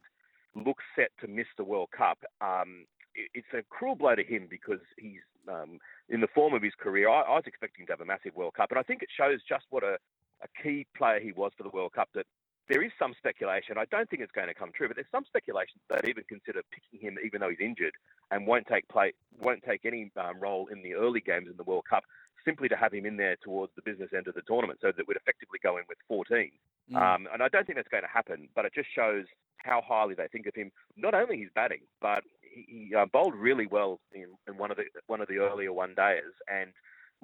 looks 0.55 0.83
set 0.95 1.11
to 1.21 1.27
miss 1.27 1.47
the 1.57 1.63
World 1.63 1.89
Cup. 1.95 2.19
Um, 2.41 2.85
it's 3.15 3.47
a 3.53 3.63
cruel 3.69 3.95
blow 3.95 4.15
to 4.15 4.23
him 4.23 4.47
because 4.49 4.79
he's 4.97 5.21
um, 5.49 5.79
in 6.09 6.21
the 6.21 6.27
form 6.33 6.53
of 6.53 6.61
his 6.61 6.73
career. 6.79 7.09
I, 7.09 7.21
I 7.21 7.35
was 7.35 7.43
expecting 7.45 7.85
to 7.85 7.93
have 7.93 8.01
a 8.01 8.05
massive 8.05 8.35
World 8.35 8.53
Cup, 8.53 8.71
and 8.71 8.79
I 8.79 8.83
think 8.83 9.01
it 9.01 9.09
shows 9.15 9.39
just 9.47 9.65
what 9.69 9.83
a, 9.83 9.97
a 10.41 10.63
key 10.63 10.85
player 10.95 11.19
he 11.19 11.31
was 11.31 11.51
for 11.57 11.63
the 11.63 11.69
World 11.69 11.93
Cup. 11.93 12.09
That 12.15 12.25
there 12.69 12.83
is 12.83 12.91
some 12.97 13.13
speculation. 13.17 13.77
I 13.77 13.85
don't 13.91 14.09
think 14.09 14.21
it's 14.21 14.31
going 14.31 14.47
to 14.47 14.53
come 14.53 14.71
true, 14.75 14.87
but 14.87 14.95
there's 14.95 15.11
some 15.11 15.25
speculation 15.25 15.79
that 15.89 16.01
they'd 16.01 16.09
even 16.09 16.23
consider 16.29 16.61
picking 16.71 17.05
him, 17.05 17.17
even 17.23 17.41
though 17.41 17.49
he's 17.49 17.59
injured 17.59 17.93
and 18.31 18.47
won't 18.47 18.67
take 18.67 18.87
play, 18.87 19.13
won't 19.41 19.63
take 19.63 19.85
any 19.85 20.11
um, 20.15 20.39
role 20.39 20.67
in 20.67 20.81
the 20.81 20.93
early 20.93 21.19
games 21.19 21.47
in 21.49 21.57
the 21.57 21.63
World 21.63 21.83
Cup, 21.89 22.03
simply 22.45 22.69
to 22.69 22.75
have 22.75 22.93
him 22.93 23.05
in 23.05 23.17
there 23.17 23.35
towards 23.43 23.73
the 23.75 23.81
business 23.81 24.09
end 24.15 24.27
of 24.27 24.35
the 24.35 24.41
tournament, 24.47 24.79
so 24.81 24.91
that 24.95 25.07
we'd 25.07 25.17
effectively 25.17 25.59
go 25.61 25.77
in 25.77 25.83
with 25.89 25.97
14. 26.07 26.49
Mm. 26.91 26.95
Um, 26.95 27.27
and 27.33 27.43
I 27.43 27.49
don't 27.49 27.65
think 27.65 27.77
that's 27.77 27.89
going 27.89 28.03
to 28.03 28.09
happen, 28.09 28.47
but 28.55 28.65
it 28.65 28.73
just 28.73 28.89
shows 28.95 29.25
how 29.63 29.81
highly 29.85 30.15
they 30.15 30.27
think 30.31 30.47
of 30.47 30.55
him. 30.55 30.71
Not 30.97 31.13
only 31.13 31.37
his 31.37 31.49
batting, 31.53 31.81
but 32.01 32.23
he, 32.41 32.87
he 32.89 32.95
uh, 32.95 33.05
bowled 33.11 33.35
really 33.35 33.67
well 33.67 33.99
in, 34.13 34.27
in 34.47 34.57
one 34.57 34.71
of 34.71 34.77
the 34.77 34.83
one 35.07 35.21
of 35.21 35.27
the 35.27 35.37
earlier 35.37 35.73
one 35.73 35.93
days. 35.95 36.33
And 36.51 36.71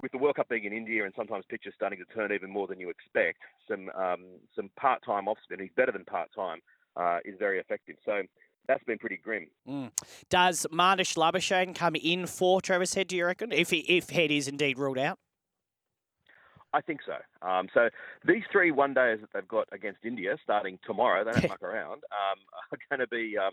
with 0.02 0.12
the 0.12 0.18
World 0.18 0.36
Cup 0.36 0.48
being 0.48 0.64
in 0.64 0.72
India 0.72 1.04
and 1.04 1.12
sometimes 1.16 1.44
pitches 1.48 1.74
starting 1.74 1.98
to 1.98 2.14
turn 2.14 2.32
even 2.32 2.50
more 2.50 2.66
than 2.66 2.80
you 2.80 2.90
expect, 2.90 3.38
some 3.68 3.90
um, 3.96 4.24
some 4.54 4.70
part 4.78 5.04
time 5.04 5.28
off 5.28 5.38
spin. 5.42 5.60
He's 5.60 5.70
better 5.76 5.92
than 5.92 6.04
part 6.04 6.28
time. 6.34 6.60
Uh, 6.96 7.18
is 7.24 7.36
very 7.38 7.60
effective. 7.60 7.94
So 8.04 8.22
that's 8.66 8.82
been 8.84 8.98
pretty 8.98 9.18
grim. 9.22 9.46
Mm. 9.68 9.90
Does 10.28 10.66
Marnus 10.72 11.16
Labuschagne 11.16 11.74
come 11.74 11.94
in 11.94 12.26
for 12.26 12.60
Travis 12.60 12.94
Head, 12.94 13.08
do 13.08 13.16
you 13.16 13.24
reckon? 13.24 13.52
If 13.52 13.70
he, 13.70 13.78
if 13.78 14.10
Head 14.10 14.30
is 14.30 14.48
indeed 14.48 14.78
ruled 14.78 14.98
out? 14.98 15.18
I 16.72 16.80
think 16.80 17.00
so. 17.04 17.46
Um, 17.46 17.68
so 17.72 17.88
these 18.26 18.42
three 18.52 18.70
one 18.70 18.94
days 18.94 19.18
that 19.20 19.30
they've 19.32 19.48
got 19.48 19.68
against 19.72 20.04
India, 20.04 20.36
starting 20.42 20.78
tomorrow, 20.84 21.24
they 21.24 21.32
don't 21.32 21.48
muck 21.48 21.62
around, 21.62 22.02
um, 22.12 22.38
are 22.72 22.78
going 22.90 23.00
to 23.00 23.08
be. 23.08 23.36
Um, 23.38 23.52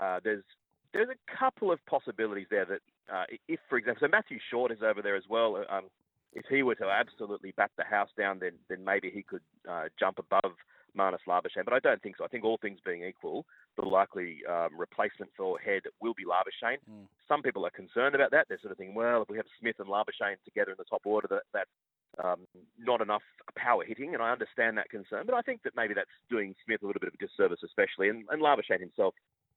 uh, 0.00 0.20
there's 0.22 0.44
there's 0.92 1.08
a 1.08 1.38
couple 1.38 1.70
of 1.70 1.84
possibilities 1.86 2.46
there 2.50 2.64
that, 2.64 2.80
uh, 3.12 3.24
if, 3.48 3.60
for 3.68 3.78
example, 3.78 4.06
so 4.06 4.10
Matthew 4.10 4.38
Short 4.50 4.72
is 4.72 4.78
over 4.82 5.02
there 5.02 5.16
as 5.16 5.24
well. 5.28 5.56
Um, 5.70 5.84
if 6.32 6.44
he 6.48 6.62
were 6.62 6.74
to 6.76 6.86
absolutely 6.86 7.52
bat 7.56 7.70
the 7.76 7.84
house 7.84 8.10
down, 8.18 8.38
then 8.40 8.52
then 8.68 8.84
maybe 8.84 9.10
he 9.10 9.22
could 9.22 9.42
uh, 9.68 9.84
jump 9.98 10.18
above 10.18 10.52
Marnus 10.96 11.18
Labuschagne. 11.28 11.64
But 11.64 11.74
I 11.74 11.80
don't 11.80 12.02
think 12.02 12.16
so. 12.16 12.24
I 12.24 12.28
think 12.28 12.44
all 12.44 12.58
things 12.60 12.78
being 12.84 13.04
equal, 13.04 13.46
the 13.76 13.84
likely 13.86 14.38
um, 14.48 14.70
replacement 14.76 15.30
for 15.36 15.58
Head 15.58 15.82
will 16.00 16.14
be 16.14 16.24
Labuschagne. 16.24 16.78
Mm. 16.90 17.06
Some 17.28 17.42
people 17.42 17.66
are 17.66 17.70
concerned 17.70 18.14
about 18.14 18.30
that. 18.32 18.46
They're 18.48 18.60
sort 18.60 18.72
of 18.72 18.78
thinking, 18.78 18.94
well, 18.94 19.22
if 19.22 19.28
we 19.28 19.36
have 19.36 19.46
Smith 19.60 19.76
and 19.78 19.88
Labuschagne 19.88 20.42
together 20.44 20.72
in 20.72 20.76
the 20.78 20.84
top 20.84 21.02
order, 21.04 21.28
that, 21.30 21.42
that's 21.52 21.70
um, 22.22 22.40
not 22.78 23.00
enough 23.00 23.22
power 23.56 23.84
hitting, 23.84 24.14
and 24.14 24.22
I 24.22 24.30
understand 24.30 24.78
that 24.78 24.90
concern. 24.90 25.24
But 25.26 25.34
I 25.34 25.42
think 25.42 25.62
that 25.62 25.72
maybe 25.76 25.94
that's 25.94 26.10
doing 26.28 26.54
Smith 26.64 26.82
a 26.82 26.86
little 26.86 27.00
bit 27.00 27.08
of 27.08 27.14
a 27.14 27.26
disservice, 27.26 27.60
especially, 27.64 28.08
and, 28.08 28.24
and 28.30 28.42
Labuschagne 28.42 28.80
himself 28.80 29.14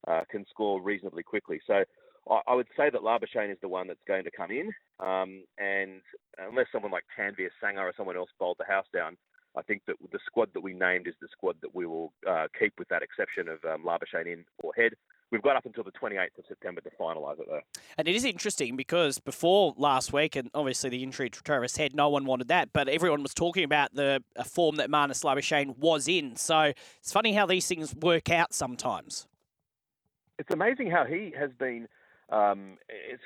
uh, 0.08 0.22
can 0.30 0.46
score 0.50 0.82
reasonably 0.82 1.24
quickly. 1.24 1.62
So 1.66 1.84
I, 2.30 2.42
I 2.48 2.56
would 2.56 2.68
say 2.78 2.90
that 2.90 3.02
Labuschagne 3.02 3.52
is 3.52 3.58
the 3.62 3.68
one 3.68 3.88
that's 3.88 4.00
going 4.08 4.24
to 4.24 4.32
come 4.32 4.52
in, 4.52 4.72
um, 5.00 5.44
and 5.58 6.02
unless 6.40 6.68
someone 6.72 6.92
like 6.92 7.06
Tanveer 7.18 7.50
Sangha 7.62 7.80
or 7.80 7.94
someone 7.96 8.18
else 8.18 8.30
bowled 8.40 8.58
the 8.60 8.72
house 8.72 8.88
down, 8.94 9.18
I 9.56 9.62
think 9.62 9.84
that 9.88 9.96
the 10.12 10.20
squad 10.26 10.50
that 10.54 10.62
we 10.62 10.74
named 10.74 11.08
is 11.08 11.14
the 11.22 11.28
squad 11.32 11.58
that 11.62 11.76
we 11.76 11.86
will 11.86 12.12
uh, 12.28 12.48
keep 12.60 12.74
with 12.80 12.88
that 12.90 13.04
exception 13.04 13.48
of 13.48 13.64
um, 13.66 13.86
Labuschagne 13.86 14.34
in 14.34 14.46
or 14.64 14.74
Head. 14.76 14.94
We've 15.34 15.42
got 15.42 15.56
up 15.56 15.66
until 15.66 15.84
the 15.84 15.92
28th 15.92 16.38
of 16.38 16.46
September 16.48 16.80
to 16.82 16.92
finalise 16.92 17.40
it, 17.40 17.48
though. 17.50 17.62
And 17.98 18.08
it 18.08 18.16
is 18.16 18.24
interesting 18.24 18.76
because 18.76 19.18
before 19.18 19.74
last 19.78 20.14
week, 20.14 20.36
and 20.36 20.52
obviously 20.54 20.92
the 20.92 21.02
injury 21.02 21.32
to 21.32 21.42
Travis 21.42 21.76
Head, 21.76 21.96
no 21.96 22.08
one 22.08 22.26
wanted 22.26 22.50
that, 22.50 22.72
but 22.72 22.88
everyone 22.88 23.24
was 23.24 23.34
talking 23.34 23.64
about 23.64 23.96
the 23.96 24.24
form 24.46 24.76
that 24.76 24.92
Marnus 24.92 25.24
Labuschagne 25.24 25.76
was 25.80 26.08
in. 26.08 26.36
So 26.36 26.74
it's 27.00 27.12
funny 27.12 27.34
how 27.34 27.48
these 27.48 27.68
things 27.68 27.96
work 27.96 28.30
out 28.30 28.54
sometimes. 28.54 29.26
It's 30.38 30.52
amazing 30.52 30.92
how 30.92 31.04
he 31.04 31.34
has 31.36 31.50
been. 31.58 31.88
Um, 32.30 32.78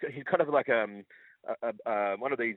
he's 0.10 0.24
kind 0.24 0.40
of 0.40 0.48
like 0.48 0.70
um, 0.70 1.04
a, 1.62 1.68
a, 1.68 1.92
a, 1.92 2.16
one 2.16 2.32
of 2.32 2.40
these 2.40 2.56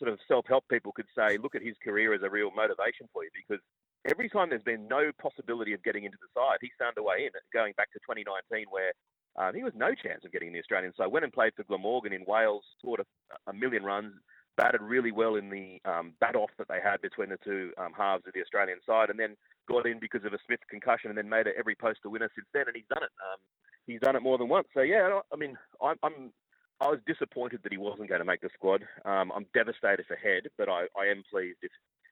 sort 0.00 0.10
of 0.10 0.18
self-help 0.26 0.64
people 0.68 0.90
could 0.90 1.06
say, 1.16 1.38
look 1.38 1.54
at 1.54 1.62
his 1.62 1.76
career 1.84 2.12
as 2.12 2.22
a 2.24 2.28
real 2.28 2.50
motivation 2.50 3.08
for 3.12 3.22
you 3.22 3.30
because 3.48 3.62
every 4.08 4.28
time 4.28 4.50
there's 4.50 4.62
been 4.62 4.88
no 4.88 5.10
possibility 5.20 5.72
of 5.72 5.82
getting 5.82 6.04
into 6.04 6.18
the 6.20 6.28
side, 6.34 6.58
he's 6.60 6.76
found 6.78 6.96
a 6.98 7.02
way 7.02 7.26
in. 7.26 7.30
Going 7.52 7.74
back 7.76 7.92
to 7.92 7.98
2019, 8.00 8.66
where 8.70 8.92
um, 9.36 9.54
he 9.54 9.62
was 9.62 9.72
no 9.76 9.94
chance 9.94 10.24
of 10.24 10.32
getting 10.32 10.48
in 10.48 10.54
the 10.54 10.60
Australian 10.60 10.92
side. 10.96 11.12
Went 11.12 11.24
and 11.24 11.32
played 11.32 11.52
for 11.54 11.64
Glamorgan 11.64 12.12
in 12.12 12.24
Wales, 12.26 12.64
scored 12.78 13.00
a, 13.00 13.50
a 13.50 13.52
million 13.52 13.84
runs, 13.84 14.14
batted 14.56 14.80
really 14.82 15.12
well 15.12 15.36
in 15.36 15.50
the 15.50 15.78
um, 15.84 16.12
bat 16.20 16.36
off 16.36 16.50
that 16.58 16.68
they 16.68 16.80
had 16.82 17.00
between 17.00 17.30
the 17.30 17.38
two 17.44 17.72
um, 17.78 17.92
halves 17.96 18.26
of 18.26 18.32
the 18.34 18.42
Australian 18.42 18.78
side, 18.86 19.10
and 19.10 19.18
then 19.18 19.36
got 19.68 19.86
in 19.86 20.00
because 20.00 20.24
of 20.24 20.32
a 20.32 20.38
Smith 20.46 20.60
concussion, 20.68 21.10
and 21.10 21.18
then 21.18 21.28
made 21.28 21.46
it 21.46 21.54
every 21.58 21.74
poster 21.74 22.10
winner 22.10 22.30
since 22.34 22.46
then. 22.52 22.64
And 22.66 22.76
he's 22.76 22.88
done 22.88 23.02
it. 23.02 23.12
Um, 23.20 23.40
he's 23.86 24.00
done 24.00 24.16
it 24.16 24.22
more 24.22 24.38
than 24.38 24.48
once. 24.48 24.68
So 24.74 24.80
yeah, 24.80 25.20
I 25.32 25.36
mean, 25.36 25.56
I'm, 25.82 25.96
I'm 26.02 26.32
I 26.80 26.88
was 26.88 26.98
disappointed 27.06 27.60
that 27.62 27.72
he 27.72 27.78
wasn't 27.78 28.08
going 28.08 28.20
to 28.20 28.24
make 28.24 28.40
the 28.40 28.48
squad. 28.54 28.82
Um, 29.04 29.30
I'm 29.36 29.46
devastated 29.52 30.06
for 30.08 30.16
Head, 30.16 30.48
but 30.56 30.68
I, 30.68 30.88
I 30.98 31.12
am 31.12 31.22
pleased 31.30 31.58
if 31.62 31.70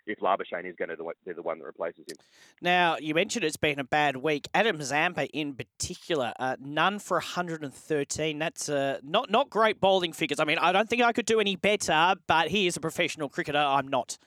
if 0.08 0.20
Labuschagne 0.20 0.68
is 0.68 0.74
going 0.76 0.88
to 0.88 0.96
be 1.24 1.32
the 1.32 1.42
one 1.42 1.58
that 1.58 1.64
replaces 1.64 2.04
him. 2.08 2.16
Now, 2.62 2.96
you 2.98 3.14
mentioned 3.14 3.44
it's 3.44 3.56
been 3.56 3.78
a 3.78 3.84
bad 3.84 4.16
week. 4.16 4.48
Adam 4.54 4.82
Zampa, 4.82 5.26
in 5.26 5.54
particular, 5.54 6.32
uh, 6.40 6.56
none 6.58 6.98
for 6.98 7.18
113. 7.18 8.38
That's 8.38 8.68
uh, 8.68 8.98
not 9.02 9.30
not 9.30 9.50
great 9.50 9.80
bowling 9.80 10.12
figures. 10.12 10.40
I 10.40 10.44
mean, 10.44 10.58
I 10.58 10.72
don't 10.72 10.88
think 10.88 11.02
I 11.02 11.12
could 11.12 11.26
do 11.26 11.40
any 11.40 11.56
better, 11.56 12.14
but 12.26 12.48
he 12.48 12.66
is 12.66 12.76
a 12.76 12.80
professional 12.80 13.28
cricketer. 13.28 13.58
I'm 13.58 13.88
not. 13.88 14.18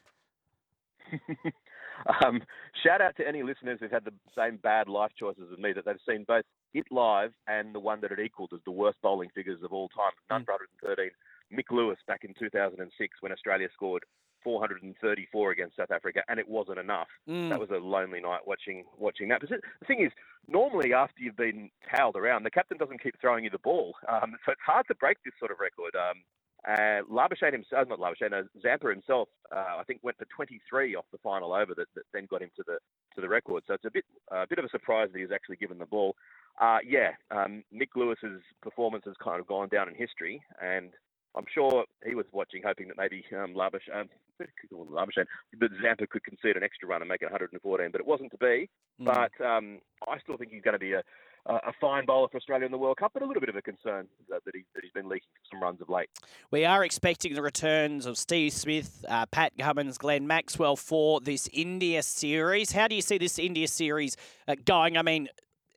um, 2.23 2.41
shout 2.83 3.01
out 3.01 3.17
to 3.17 3.27
any 3.27 3.43
listeners 3.43 3.79
who've 3.81 3.91
had 3.91 4.05
the 4.05 4.13
same 4.37 4.57
bad 4.57 4.87
life 4.87 5.11
choices 5.19 5.49
as 5.51 5.57
me 5.57 5.73
that 5.73 5.85
they've 5.85 5.95
seen 6.07 6.23
both 6.27 6.45
it 6.73 6.85
live 6.91 7.33
and 7.47 7.75
the 7.75 7.79
one 7.79 7.99
that 8.01 8.11
it 8.11 8.19
equaled 8.19 8.51
as 8.53 8.61
the 8.65 8.71
worst 8.71 8.97
bowling 9.01 9.29
figures 9.35 9.59
of 9.63 9.73
all 9.73 9.89
time. 9.89 10.11
None 10.29 10.45
for 10.45 10.53
113. 10.53 11.11
Mick 11.51 11.75
Lewis 11.75 11.97
back 12.07 12.23
in 12.23 12.33
2006 12.39 13.17
when 13.19 13.31
Australia 13.31 13.67
scored 13.73 14.03
434 14.43 15.51
against 15.51 15.75
South 15.77 15.91
Africa, 15.91 16.21
and 16.27 16.39
it 16.39 16.47
wasn't 16.47 16.79
enough. 16.79 17.07
Mm. 17.27 17.49
That 17.49 17.59
was 17.59 17.69
a 17.69 17.77
lonely 17.77 18.19
night 18.19 18.41
watching 18.45 18.85
watching 18.97 19.29
that. 19.29 19.41
But 19.41 19.49
the 19.49 19.85
thing 19.85 20.03
is, 20.03 20.11
normally 20.47 20.93
after 20.93 21.21
you've 21.21 21.37
been 21.37 21.69
towelled 21.93 22.15
around, 22.15 22.43
the 22.43 22.51
captain 22.51 22.77
doesn't 22.77 23.01
keep 23.01 23.19
throwing 23.19 23.43
you 23.43 23.49
the 23.49 23.59
ball, 23.59 23.95
um, 24.07 24.35
so 24.45 24.51
it's 24.51 24.61
hard 24.65 24.87
to 24.87 24.95
break 24.95 25.17
this 25.23 25.33
sort 25.39 25.51
of 25.51 25.59
record. 25.59 25.95
Um, 25.95 26.23
uh, 26.67 27.01
Labuschagne 27.09 27.53
himself, 27.53 27.87
not 27.89 27.99
Labuschagne, 27.99 28.33
uh, 28.33 28.43
Zampa 28.61 28.89
himself, 28.89 29.29
uh, 29.55 29.77
I 29.79 29.83
think 29.87 30.01
went 30.03 30.17
for 30.17 30.25
23 30.35 30.95
off 30.95 31.05
the 31.11 31.17
final 31.17 31.53
over 31.53 31.73
that, 31.75 31.87
that, 31.95 32.03
then 32.13 32.27
got 32.29 32.43
him 32.43 32.51
to 32.55 32.63
the 32.65 32.77
to 33.15 33.21
the 33.21 33.27
record. 33.27 33.63
So 33.67 33.73
it's 33.73 33.85
a 33.85 33.91
bit 33.91 34.05
a 34.31 34.45
bit 34.47 34.59
of 34.59 34.65
a 34.65 34.69
surprise 34.69 35.09
that 35.11 35.19
he's 35.19 35.31
actually 35.33 35.55
given 35.55 35.79
the 35.79 35.85
ball. 35.85 36.15
Uh, 36.59 36.77
yeah, 36.87 37.11
um, 37.31 37.63
Mick 37.73 37.95
Lewis's 37.95 38.41
performance 38.61 39.03
has 39.05 39.15
kind 39.23 39.39
of 39.39 39.47
gone 39.47 39.69
down 39.69 39.89
in 39.89 39.95
history, 39.95 40.41
and 40.61 40.91
I'm 41.35 41.45
sure 41.53 41.85
he 42.05 42.15
was 42.15 42.25
watching, 42.31 42.61
hoping 42.65 42.87
that 42.89 42.97
maybe 42.97 43.23
um, 43.33 43.53
Labush, 43.53 43.87
um, 43.93 44.09
Labuschagne, 44.73 45.25
that 45.59 45.69
Zampa 45.81 46.07
could 46.07 46.23
concede 46.23 46.57
an 46.57 46.63
extra 46.63 46.87
run 46.87 47.01
and 47.01 47.09
make 47.09 47.21
it 47.21 47.25
114, 47.25 47.89
but 47.91 48.01
it 48.01 48.07
wasn't 48.07 48.31
to 48.31 48.37
be. 48.37 48.69
Mm. 48.99 49.05
But 49.05 49.45
um, 49.45 49.79
I 50.07 50.19
still 50.19 50.37
think 50.37 50.51
he's 50.51 50.61
going 50.61 50.73
to 50.73 50.79
be 50.79 50.93
a, 50.93 51.03
a 51.45 51.71
fine 51.79 52.05
bowler 52.05 52.27
for 52.29 52.37
Australia 52.37 52.65
in 52.65 52.71
the 52.71 52.77
World 52.77 52.97
Cup, 52.97 53.11
but 53.13 53.23
a 53.23 53.25
little 53.25 53.39
bit 53.39 53.49
of 53.49 53.55
a 53.55 53.61
concern 53.61 54.07
that, 54.29 54.41
he, 54.53 54.63
that 54.75 54.83
he's 54.83 54.91
been 54.91 55.07
leaking 55.07 55.29
some 55.49 55.61
runs 55.61 55.81
of 55.81 55.89
late. 55.89 56.09
We 56.51 56.65
are 56.65 56.83
expecting 56.83 57.33
the 57.33 57.41
returns 57.41 58.05
of 58.05 58.17
Steve 58.17 58.53
Smith, 58.53 59.05
uh, 59.07 59.25
Pat 59.27 59.53
Cummins, 59.57 59.97
Glenn 59.97 60.27
Maxwell 60.27 60.75
for 60.75 61.21
this 61.21 61.49
India 61.53 62.03
series. 62.03 62.71
How 62.73 62.87
do 62.87 62.95
you 62.95 63.01
see 63.01 63.17
this 63.17 63.39
India 63.39 63.67
series 63.67 64.17
uh, 64.47 64.55
going? 64.65 64.97
I 64.97 65.01
mean, 65.01 65.29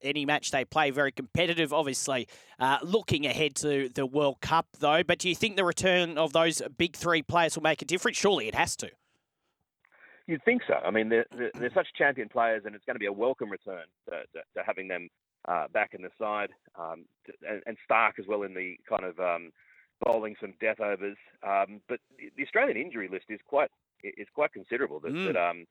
any 0.04 0.24
match 0.24 0.50
they 0.50 0.64
play. 0.64 0.90
Very 0.90 1.12
competitive, 1.12 1.72
obviously. 1.72 2.28
Uh, 2.58 2.78
looking 2.82 3.26
ahead 3.26 3.54
to 3.56 3.88
the 3.88 4.06
World 4.06 4.40
Cup, 4.40 4.66
though. 4.78 5.02
But 5.02 5.18
do 5.18 5.28
you 5.28 5.34
think 5.34 5.56
the 5.56 5.64
return 5.64 6.18
of 6.18 6.32
those 6.32 6.62
big 6.76 6.96
three 6.96 7.22
players 7.22 7.56
will 7.56 7.62
make 7.62 7.82
a 7.82 7.84
difference? 7.84 8.16
Surely 8.16 8.48
it 8.48 8.54
has 8.54 8.76
to. 8.76 8.90
You'd 10.26 10.44
think 10.44 10.62
so. 10.66 10.74
I 10.74 10.90
mean, 10.90 11.10
they're, 11.10 11.26
they're 11.32 11.70
such 11.74 11.88
champion 11.96 12.28
players, 12.28 12.62
and 12.64 12.74
it's 12.74 12.84
going 12.84 12.94
to 12.94 13.00
be 13.00 13.06
a 13.06 13.12
welcome 13.12 13.50
return 13.50 13.84
to, 14.08 14.10
to, 14.32 14.40
to 14.56 14.62
having 14.64 14.88
them 14.88 15.10
uh, 15.46 15.66
back 15.72 15.92
in 15.92 16.00
the 16.00 16.10
side, 16.18 16.48
um, 16.78 17.04
and, 17.46 17.60
and, 17.66 17.76
Starc 17.88 18.18
as 18.18 18.26
well 18.26 18.42
in 18.44 18.54
the 18.54 18.76
kind 18.88 19.04
of 19.04 19.18
um, 19.20 19.52
bowling 20.00 20.34
some 20.40 20.54
death 20.58 20.80
overs. 20.80 21.18
Um, 21.46 21.82
but 21.86 22.00
the 22.18 22.42
Australian 22.42 22.78
injury 22.78 23.08
list 23.08 23.26
is 23.28 23.40
quite 23.46 23.70
is 24.02 24.26
quite 24.34 24.52
considerable. 24.52 25.00
That, 25.00 25.12
mm. 25.12 25.26
that 25.26 25.36
um, 25.36 25.66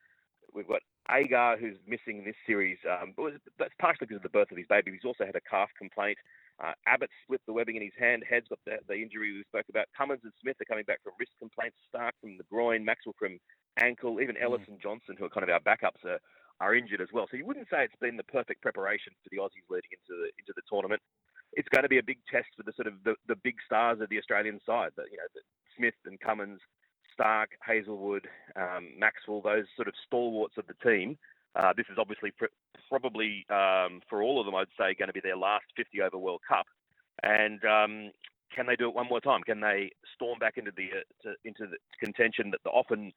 we've 0.54 0.68
got 0.68 0.82
Agar, 1.10 1.58
who's 1.60 1.78
missing 1.88 2.24
this 2.24 2.36
series, 2.48 2.78
um, 2.90 3.14
that's 3.60 3.74
partially 3.80 4.08
because 4.08 4.18
of 4.18 4.24
the 4.24 4.30
birth 4.30 4.52
of 4.52 4.58
his 4.58 4.68
baby. 4.68 4.92
He's 4.92 5.06
also 5.06 5.26
had 5.26 5.36
a 5.36 5.42
calf 5.42 5.70
complaint. 5.78 6.18
Uh, 6.64 6.74
Abbott 6.86 7.10
split 7.24 7.42
the 7.46 7.54
webbing 7.54 7.76
in 7.76 7.82
his 7.82 7.98
hand. 7.98 8.24
Head's 8.30 8.48
got 8.48 8.60
the, 8.66 8.78
the, 8.88 8.96
injury 8.96 9.34
we 9.34 9.44
spoke 9.50 9.66
about. 9.70 9.88
Cummins 9.98 10.22
and 10.24 10.32
Smith 10.40 10.56
are 10.62 10.70
coming 10.70 10.86
back 10.86 11.02
from 11.04 11.14
wrist 11.20 11.34
complaints. 11.40 11.78
Starc 11.90 12.14
from 12.22 12.38
the 12.38 12.46
groin. 12.50 12.86
Maxwell 12.86 13.16
from 13.18 13.40
ankle. 13.82 14.22
Even 14.22 14.38
Ellis 14.38 14.62
mm. 14.62 14.78
and 14.78 14.82
Johnson, 14.82 15.16
who 15.18 15.26
are 15.26 15.34
kind 15.34 15.44
of 15.44 15.50
our 15.50 15.60
backups, 15.60 16.06
are, 16.06 16.22
are 16.62 16.76
injured 16.76 17.02
as 17.02 17.10
well. 17.12 17.28
So 17.30 17.38
you 17.38 17.46
wouldn't 17.46 17.68
say 17.70 17.84
it's 17.84 18.00
been 18.00 18.18
the 18.18 18.30
perfect 18.30 18.62
preparation 18.62 19.14
for 19.24 19.30
the 19.32 19.42
Aussies 19.42 19.66
leading 19.70 19.92
into 19.92 20.14
the 20.14 20.30
into 20.38 20.54
the 20.56 20.62
tournament. 20.70 21.02
It's 21.54 21.70
going 21.70 21.84
to 21.84 21.90
be 21.90 21.98
a 21.98 22.06
big 22.06 22.22
test 22.30 22.50
for 22.56 22.64
the 22.64 22.74
sort 22.74 22.88
of 22.88 23.02
the, 23.04 23.16
the 23.28 23.36
big 23.44 23.58
stars 23.66 24.00
of 24.00 24.10
the 24.10 24.18
Australian 24.18 24.62
side. 24.66 24.92
That 24.96 25.10
you 25.12 25.18
know, 25.18 25.28
Smith 25.76 25.98
and 26.06 26.20
Cummins 26.20 26.62
Starc, 27.18 27.48
Hazlewood, 27.62 28.28
um, 28.56 28.90
Maxwell, 28.98 29.42
those 29.42 29.66
sort 29.76 29.88
of 29.88 29.94
stalwarts 30.06 30.58
of 30.58 30.66
the 30.68 30.90
team. 30.90 31.18
Uh, 31.56 31.74
this 31.76 31.86
is 31.92 31.98
obviously 32.00 32.32
pr- 32.32 32.46
probably 32.90 33.46
um, 33.50 34.02
for 34.10 34.22
all 34.22 34.40
of 34.40 34.46
them, 34.46 34.56
I'd 34.56 34.68
say, 34.78 34.96
going 34.96 35.08
to 35.08 35.14
be 35.14 35.20
their 35.20 35.38
last 35.38 35.66
50 35.76 36.02
over 36.02 36.18
World 36.18 36.42
Cup. 36.48 36.66
And 37.22 37.64
um, 37.66 38.12
can 38.56 38.66
they 38.66 38.76
do 38.76 38.88
it 38.88 38.96
one 38.96 39.08
more 39.08 39.22
time? 39.22 39.42
Can 39.44 39.62
they 39.62 39.92
storm 40.16 40.40
back 40.40 40.58
into 40.58 40.72
the 40.76 40.90
uh, 40.90 41.04
to, 41.24 41.36
into 41.46 41.68
the 41.68 41.78
contention 42.00 42.52
that 42.52 42.64
the, 42.64 42.70
often 42.70 43.14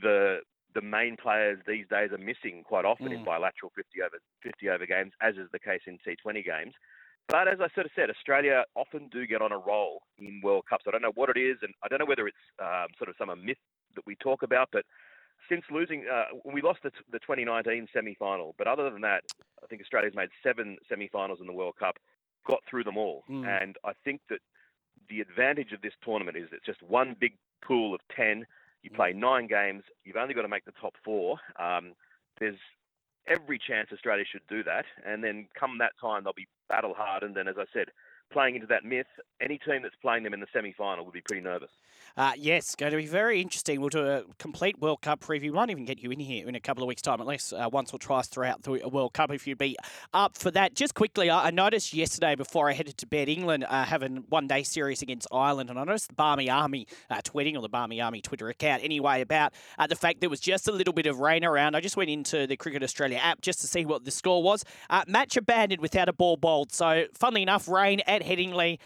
the 0.00 0.40
the 0.74 0.80
main 0.80 1.16
players 1.16 1.58
these 1.66 1.86
days 1.90 2.12
are 2.12 2.18
missing 2.18 2.62
quite 2.64 2.84
often 2.84 3.08
mm. 3.08 3.14
in 3.14 3.24
bilateral 3.24 3.72
50 3.76 4.02
over 4.02 4.18
50 4.42 4.68
over 4.70 4.86
games, 4.86 5.12
as 5.20 5.34
is 5.36 5.48
the 5.52 5.58
case 5.58 5.82
in 5.86 5.98
T20 5.98 6.44
games. 6.44 6.74
But 7.28 7.48
as 7.48 7.60
I 7.60 7.68
sort 7.74 7.86
of 7.86 7.92
said, 7.96 8.10
Australia 8.10 8.64
often 8.74 9.08
do 9.10 9.26
get 9.26 9.40
on 9.40 9.52
a 9.52 9.58
roll 9.58 10.02
in 10.18 10.40
World 10.42 10.64
Cups. 10.68 10.84
I 10.86 10.90
don't 10.90 11.02
know 11.02 11.12
what 11.14 11.30
it 11.30 11.40
is, 11.40 11.56
and 11.62 11.72
I 11.82 11.88
don't 11.88 11.98
know 11.98 12.06
whether 12.06 12.26
it's 12.26 12.36
um, 12.60 12.88
sort 12.98 13.08
of 13.08 13.16
some 13.18 13.30
a 13.30 13.36
myth 13.36 13.58
that 13.94 14.06
we 14.06 14.16
talk 14.16 14.42
about, 14.42 14.68
but 14.72 14.84
since 15.48 15.62
losing, 15.70 16.04
uh, 16.12 16.24
we 16.44 16.62
lost 16.62 16.80
the, 16.82 16.90
the 17.10 17.18
2019 17.18 17.88
semi-final. 17.92 18.54
But 18.58 18.66
other 18.66 18.90
than 18.90 19.00
that, 19.02 19.22
I 19.62 19.66
think 19.66 19.82
Australia's 19.82 20.14
made 20.14 20.28
seven 20.42 20.76
semi-finals 20.88 21.38
in 21.40 21.46
the 21.46 21.52
World 21.52 21.74
Cup, 21.78 21.96
got 22.46 22.60
through 22.68 22.84
them 22.84 22.96
all, 22.96 23.24
mm. 23.30 23.46
and 23.46 23.76
I 23.84 23.92
think 24.04 24.20
that 24.28 24.40
the 25.08 25.20
advantage 25.20 25.72
of 25.72 25.82
this 25.82 25.92
tournament 26.04 26.36
is 26.36 26.48
it's 26.52 26.64
just 26.64 26.82
one 26.82 27.16
big 27.18 27.32
pool 27.64 27.94
of 27.94 28.00
ten. 28.14 28.46
You 28.82 28.90
hmm. 28.90 28.96
play 28.96 29.12
nine 29.12 29.46
games. 29.46 29.82
You've 30.04 30.16
only 30.16 30.34
got 30.34 30.42
to 30.42 30.48
make 30.48 30.64
the 30.64 30.72
top 30.80 30.94
four. 31.04 31.38
Um, 31.58 31.92
there's 32.40 32.58
every 33.26 33.58
chance 33.58 33.88
Australia 33.92 34.24
should 34.30 34.46
do 34.48 34.62
that. 34.64 34.84
And 35.06 35.22
then 35.22 35.46
come 35.58 35.78
that 35.78 35.92
time, 36.00 36.24
they'll 36.24 36.32
be 36.32 36.48
battle 36.68 36.94
hardened. 36.96 37.36
And 37.36 37.48
as 37.48 37.56
I 37.58 37.64
said, 37.72 37.88
playing 38.32 38.54
into 38.54 38.66
that 38.68 38.84
myth, 38.84 39.06
any 39.40 39.58
team 39.58 39.82
that's 39.82 39.94
playing 40.00 40.22
them 40.22 40.34
in 40.34 40.40
the 40.40 40.46
semi-final 40.52 41.04
would 41.04 41.14
be 41.14 41.20
pretty 41.20 41.42
nervous. 41.42 41.70
Uh, 42.16 42.32
yes, 42.36 42.74
going 42.74 42.90
to 42.90 42.98
be 42.98 43.06
very 43.06 43.40
interesting. 43.40 43.80
We'll 43.80 43.88
do 43.88 44.06
a 44.06 44.24
complete 44.38 44.78
World 44.80 45.00
Cup 45.00 45.20
preview. 45.20 45.44
We 45.44 45.50
might 45.52 45.70
even 45.70 45.86
get 45.86 46.02
you 46.02 46.10
in 46.10 46.20
here 46.20 46.46
in 46.46 46.54
a 46.54 46.60
couple 46.60 46.82
of 46.82 46.86
weeks' 46.86 47.00
time, 47.00 47.20
at 47.20 47.26
least 47.26 47.54
uh, 47.54 47.70
once 47.72 47.92
or 47.92 47.98
twice 47.98 48.28
throughout 48.28 48.62
the 48.62 48.86
World 48.88 49.14
Cup, 49.14 49.30
if 49.30 49.46
you'd 49.46 49.56
be 49.56 49.76
up 50.12 50.36
for 50.36 50.50
that. 50.50 50.74
Just 50.74 50.94
quickly, 50.94 51.30
I, 51.30 51.46
I 51.46 51.50
noticed 51.50 51.94
yesterday 51.94 52.34
before 52.34 52.68
I 52.68 52.74
headed 52.74 52.98
to 52.98 53.06
bed, 53.06 53.28
England 53.28 53.64
uh, 53.66 53.84
having 53.84 54.24
one-day 54.28 54.62
series 54.62 55.00
against 55.00 55.26
Ireland, 55.32 55.70
and 55.70 55.78
I 55.78 55.84
noticed 55.84 56.08
the 56.08 56.14
Barmy 56.14 56.50
Army 56.50 56.86
uh, 57.08 57.22
tweeting, 57.22 57.56
or 57.56 57.62
the 57.62 57.70
Barmy 57.70 58.00
Army 58.00 58.20
Twitter 58.20 58.48
account 58.48 58.84
anyway, 58.84 59.22
about 59.22 59.54
uh, 59.78 59.86
the 59.86 59.96
fact 59.96 60.20
there 60.20 60.30
was 60.30 60.40
just 60.40 60.68
a 60.68 60.72
little 60.72 60.92
bit 60.92 61.06
of 61.06 61.20
rain 61.20 61.44
around. 61.44 61.76
I 61.76 61.80
just 61.80 61.96
went 61.96 62.10
into 62.10 62.46
the 62.46 62.56
Cricket 62.56 62.82
Australia 62.82 63.18
app 63.18 63.40
just 63.40 63.60
to 63.62 63.66
see 63.66 63.86
what 63.86 64.04
the 64.04 64.10
score 64.10 64.42
was. 64.42 64.64
Uh, 64.90 65.02
match 65.06 65.36
abandoned 65.38 65.80
without 65.80 66.10
a 66.10 66.12
ball 66.12 66.36
bowled. 66.36 66.72
So, 66.72 67.06
funnily 67.14 67.42
enough, 67.42 67.68
rain 67.68 68.00
at 68.22 68.38
Headingley, 68.38 68.78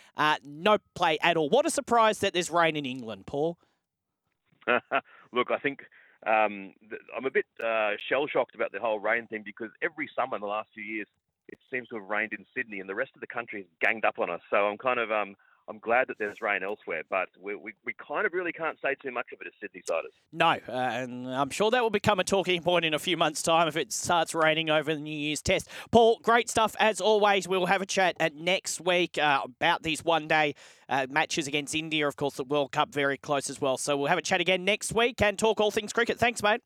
no 0.44 0.78
play 0.94 1.18
at 1.22 1.36
all. 1.36 1.48
What 1.48 1.66
a 1.66 1.70
surprise 1.70 2.18
that 2.20 2.32
there's 2.32 2.50
rain 2.50 2.76
in 2.76 2.86
England, 2.86 3.26
Paul. 3.26 3.58
Look, 5.32 5.50
I 5.50 5.58
think 5.58 5.82
um, 6.26 6.74
I'm 7.16 7.24
a 7.24 7.30
bit 7.30 7.46
uh, 7.62 7.92
shell 8.08 8.26
shocked 8.26 8.54
about 8.54 8.72
the 8.72 8.80
whole 8.80 8.98
rain 8.98 9.26
thing 9.26 9.42
because 9.44 9.70
every 9.82 10.08
summer 10.16 10.36
in 10.36 10.40
the 10.40 10.48
last 10.48 10.68
few 10.74 10.84
years, 10.84 11.06
it 11.48 11.58
seems 11.70 11.88
to 11.88 11.96
have 11.96 12.04
rained 12.04 12.32
in 12.32 12.44
Sydney, 12.54 12.80
and 12.80 12.88
the 12.88 12.94
rest 12.94 13.12
of 13.14 13.20
the 13.20 13.26
country 13.26 13.60
has 13.60 13.68
ganged 13.80 14.04
up 14.04 14.18
on 14.18 14.30
us. 14.30 14.40
So 14.50 14.56
I'm 14.56 14.78
kind 14.78 14.98
of 14.98 15.12
um, 15.12 15.36
I'm 15.68 15.78
glad 15.78 16.06
that 16.08 16.18
there's 16.18 16.40
rain 16.40 16.62
elsewhere, 16.62 17.02
but 17.10 17.28
we, 17.40 17.56
we, 17.56 17.72
we 17.84 17.92
kind 17.94 18.24
of 18.24 18.32
really 18.32 18.52
can't 18.52 18.78
say 18.80 18.94
too 19.02 19.10
much 19.10 19.26
of 19.32 19.40
it 19.40 19.48
as 19.48 19.52
Sydney 19.60 19.82
siders. 19.84 20.12
No, 20.32 20.58
uh, 20.68 20.72
and 20.72 21.28
I'm 21.28 21.50
sure 21.50 21.72
that 21.72 21.82
will 21.82 21.90
become 21.90 22.20
a 22.20 22.24
talking 22.24 22.62
point 22.62 22.84
in 22.84 22.94
a 22.94 23.00
few 23.00 23.16
months' 23.16 23.42
time 23.42 23.66
if 23.66 23.76
it 23.76 23.92
starts 23.92 24.32
raining 24.32 24.70
over 24.70 24.94
the 24.94 25.00
New 25.00 25.16
Year's 25.16 25.42
test. 25.42 25.68
Paul, 25.90 26.20
great 26.22 26.48
stuff 26.48 26.76
as 26.78 27.00
always. 27.00 27.48
We'll 27.48 27.66
have 27.66 27.82
a 27.82 27.86
chat 27.86 28.16
at 28.20 28.36
next 28.36 28.80
week 28.80 29.18
uh, 29.18 29.40
about 29.44 29.82
these 29.82 30.04
one 30.04 30.28
day 30.28 30.54
uh, 30.88 31.08
matches 31.10 31.48
against 31.48 31.74
India. 31.74 32.06
Of 32.06 32.14
course, 32.14 32.34
the 32.34 32.44
World 32.44 32.70
Cup 32.70 32.92
very 32.92 33.16
close 33.16 33.50
as 33.50 33.60
well. 33.60 33.76
So 33.76 33.96
we'll 33.96 34.08
have 34.08 34.18
a 34.18 34.22
chat 34.22 34.40
again 34.40 34.64
next 34.64 34.92
week 34.92 35.20
and 35.20 35.36
talk 35.36 35.60
all 35.60 35.72
things 35.72 35.92
cricket. 35.92 36.18
Thanks, 36.18 36.42
mate. 36.44 36.60